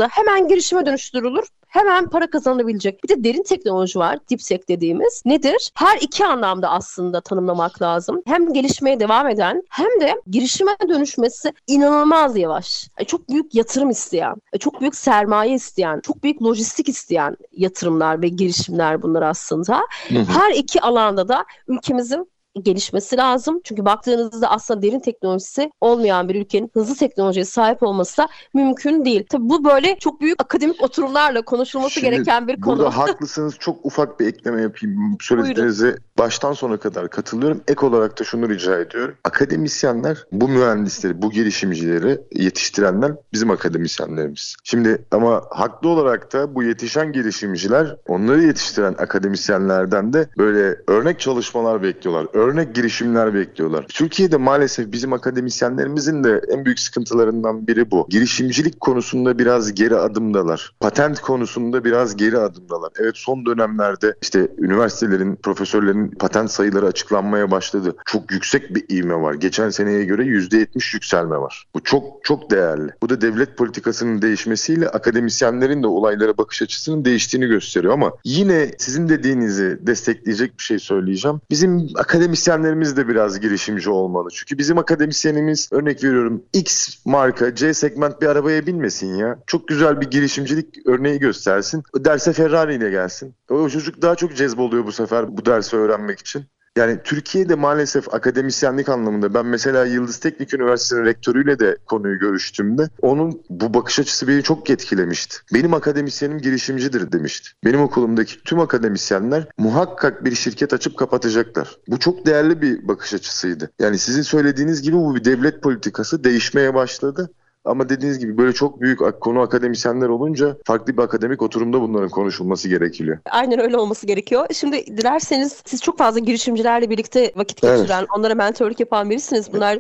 Hemen 0.09 0.49
girişime 0.49 0.87
dönüştürülür 0.87 1.49
hemen 1.77 2.09
para 2.09 2.31
kazanabilecek. 2.31 3.05
Bir 3.05 3.09
de 3.09 3.25
derin 3.25 3.43
teknoloji 3.43 3.99
var. 3.99 4.19
DeepSec 4.31 4.69
dediğimiz. 4.69 5.23
Nedir? 5.27 5.71
Her 5.75 5.99
iki 6.01 6.27
anlamda 6.27 6.71
aslında 6.71 7.21
tanımlamak 7.21 7.83
lazım. 7.83 8.23
Hem 8.27 8.53
gelişmeye 8.53 9.01
devam 9.01 9.29
eden 9.29 9.63
hem 9.71 10.01
de 10.01 10.23
girişime 10.27 10.77
dönüşmesi 10.89 11.53
inanılmaz 11.67 12.37
yavaş. 12.37 12.89
E, 12.99 13.05
çok 13.05 13.29
büyük 13.29 13.55
yatırım 13.55 13.91
isteyen, 13.91 14.35
e, 14.53 14.59
çok 14.59 14.81
büyük 14.81 14.97
sermaye 14.97 15.55
isteyen, 15.55 16.01
çok 16.01 16.23
büyük 16.23 16.43
lojistik 16.43 16.89
isteyen 16.89 17.37
yatırımlar 17.53 18.23
ve 18.23 18.29
girişimler 18.29 19.03
bunlar 19.03 19.23
aslında. 19.23 19.81
Her 20.09 20.55
iki 20.55 20.81
alanda 20.81 21.29
da 21.29 21.45
ülkemizin 21.69 22.31
gelişmesi 22.63 23.17
lazım. 23.17 23.61
Çünkü 23.65 23.85
baktığınızda 23.85 24.51
aslında 24.51 24.83
derin 24.83 25.01
teknolojisi 25.01 25.71
olmayan 25.81 26.29
bir 26.29 26.35
ülkenin 26.35 26.71
hızlı 26.75 26.95
teknolojiye 26.95 27.45
sahip 27.45 27.83
olması 27.83 28.19
da 28.19 28.29
mümkün 28.55 29.05
değil. 29.05 29.27
Tabii 29.31 29.49
bu 29.49 29.65
böyle 29.65 29.99
çok 29.99 30.21
büyük 30.21 30.43
akademik 30.43 30.83
oturumlarla 30.83 31.43
konuşulması 31.43 31.95
Şimdi 31.95 32.07
gereken 32.07 32.49
bir 32.49 32.61
konu. 32.61 32.79
Burada 32.79 32.97
haklısınız. 32.97 33.57
Çok 33.59 33.87
ufak 33.87 34.21
bir 34.21 34.27
ekleme 34.27 34.63
yapayım. 34.63 35.17
Söylediğinize 35.21 35.97
baştan 36.19 36.53
sona 36.53 36.77
kadar 36.77 37.11
katılıyorum. 37.11 37.61
Ek 37.69 37.87
olarak 37.87 38.21
da 38.21 38.25
şunu 38.25 38.49
rica 38.49 38.79
ediyorum. 38.79 39.15
Akademisyenler 39.25 40.25
bu 40.33 40.49
mühendisleri, 40.49 41.23
bu 41.23 41.31
girişimcileri 41.31 42.21
yetiştirenler 42.33 43.13
bizim 43.33 43.51
akademisyenlerimiz. 43.51 44.57
Şimdi 44.65 45.05
ama 45.11 45.43
haklı 45.51 45.89
olarak 45.89 46.33
da 46.33 46.55
bu 46.55 46.63
yetişen 46.63 47.13
girişimciler 47.13 47.97
onları 48.09 48.43
yetiştiren 48.43 48.95
akademisyenlerden 48.99 50.13
de 50.13 50.29
böyle 50.39 50.77
örnek 50.89 51.21
çalışmalar 51.21 51.83
bekliyorlar 51.83 52.27
Örnek 52.33 52.46
girişimler 52.55 53.35
bekliyorlar. 53.35 53.87
Türkiye'de 53.89 54.37
maalesef 54.37 54.93
bizim 54.93 55.13
akademisyenlerimizin 55.13 56.25
de 56.25 56.41
en 56.49 56.65
büyük 56.65 56.81
sıkıntılarından 56.81 57.67
biri 57.67 57.91
bu. 57.91 58.07
Girişimcilik 58.11 58.81
konusunda 58.81 59.39
biraz 59.39 59.75
geri 59.75 59.97
adımdalar. 59.97 60.73
Patent 60.81 61.21
konusunda 61.21 61.85
biraz 61.85 62.17
geri 62.17 62.39
adımdalar. 62.39 62.91
Evet 63.01 63.17
son 63.17 63.47
dönemlerde 63.47 64.15
işte 64.23 64.49
üniversitelerin, 64.59 65.37
profesörlerin 65.37 66.09
patent 66.09 66.51
sayıları 66.51 66.87
açıklanmaya 66.87 67.51
başladı. 67.51 67.97
Çok 68.07 68.33
yüksek 68.33 68.75
bir 68.75 68.97
ivme 68.97 69.15
var. 69.15 69.35
Geçen 69.35 69.71
seneye 69.71 70.05
göre 70.05 70.23
%70 70.23 70.95
yükselme 70.95 71.37
var. 71.37 71.65
Bu 71.75 71.83
çok 71.83 72.05
çok 72.25 72.51
değerli. 72.51 72.93
Bu 73.03 73.09
da 73.09 73.21
devlet 73.21 73.57
politikasının 73.57 74.23
değişmesiyle 74.23 74.89
akademisyenlerin 74.89 75.83
de 75.83 75.87
olaylara 75.87 76.39
bakış 76.39 76.63
açısının 76.63 77.05
değiştiğini 77.05 77.47
gösteriyor 77.47 77.93
ama 77.93 78.13
yine 78.25 78.71
sizin 78.79 79.09
dediğinizi 79.09 79.79
destekleyecek 79.81 80.59
bir 80.59 80.63
şey 80.63 80.79
söyleyeceğim. 80.79 81.41
Bizim 81.51 81.89
akademisyenlerimiz 82.37 82.97
de 82.97 83.09
biraz 83.09 83.41
girişimci 83.41 83.91
olmalı. 83.91 84.29
Çünkü 84.33 84.59
bizim 84.59 84.79
akademisyenimiz 84.79 85.69
örnek 85.73 86.05
veriyorum 86.05 86.43
X 86.53 86.89
marka 87.05 87.55
C 87.55 87.75
segment 87.75 88.23
bir 88.23 88.27
arabaya 88.27 88.67
binmesin 88.67 89.15
ya. 89.15 89.39
Çok 89.47 89.69
güzel 89.69 90.01
bir 90.01 90.11
girişimcilik 90.11 90.87
örneği 90.87 91.19
göstersin. 91.19 91.83
Derse 91.97 92.33
Ferrari 92.33 92.75
ile 92.75 92.91
gelsin. 92.91 93.35
O 93.51 93.69
çocuk 93.69 94.03
daha 94.03 94.15
çok 94.15 94.37
cezboluyor 94.37 94.87
bu 94.87 94.93
sefer 94.93 95.37
bu 95.37 95.47
dersi 95.47 95.77
öğrenmek 95.77 96.19
için. 96.19 96.45
Yani 96.77 96.99
Türkiye'de 97.05 97.55
maalesef 97.55 98.15
akademisyenlik 98.15 98.89
anlamında 98.89 99.35
ben 99.35 99.47
mesela 99.47 99.85
Yıldız 99.85 100.17
Teknik 100.17 100.55
Üniversitesi'nin 100.55 101.05
rektörüyle 101.05 101.59
de 101.59 101.77
konuyu 101.87 102.19
görüştüğümde 102.19 102.89
onun 103.03 103.43
bu 103.51 103.75
bakış 103.75 103.99
açısı 103.99 104.29
beni 104.29 104.43
çok 104.43 104.71
etkilemişti. 104.71 105.37
Benim 105.55 105.75
akademisyenim 105.75 106.39
girişimcidir 106.39 107.13
demişti. 107.13 107.51
Benim 107.65 107.81
okulumdaki 107.81 108.43
tüm 108.43 108.61
akademisyenler 108.61 109.49
muhakkak 109.59 110.25
bir 110.25 110.35
şirket 110.35 110.73
açıp 110.73 110.97
kapatacaklar. 110.97 111.77
Bu 111.89 111.99
çok 111.99 112.27
değerli 112.27 112.63
bir 112.63 112.89
bakış 112.89 113.15
açısıydı. 113.15 113.71
Yani 113.79 113.99
sizin 113.99 114.23
söylediğiniz 114.23 114.83
gibi 114.83 114.97
bu 114.97 115.15
bir 115.15 115.25
devlet 115.25 115.63
politikası 115.63 116.25
değişmeye 116.25 116.75
başladı. 116.75 117.31
Ama 117.67 117.89
dediğiniz 117.89 118.19
gibi 118.19 118.39
böyle 118.39 118.53
çok 118.53 118.81
büyük 118.81 119.21
konu 119.21 119.41
akademisyenler 119.41 120.09
olunca 120.09 120.57
farklı 120.65 120.97
bir 120.97 121.03
akademik 121.03 121.43
oturumda 121.43 121.81
bunların 121.81 122.09
konuşulması 122.09 122.69
gerekiyor. 122.69 123.19
Aynen 123.31 123.61
öyle 123.61 123.77
olması 123.77 124.07
gerekiyor. 124.07 124.47
Şimdi 124.53 124.87
dilerseniz 124.87 125.63
siz 125.67 125.83
çok 125.83 125.99
fazla 125.99 126.21
girişimcilerle 126.21 126.91
birlikte 126.91 127.33
vakit 127.37 127.63
geçiren, 127.63 127.99
evet. 127.99 128.09
onlara 128.17 128.35
mentorluk 128.35 128.81
yapan 128.81 129.11
birisiniz. 129.11 129.53
Bunlar 129.53 129.79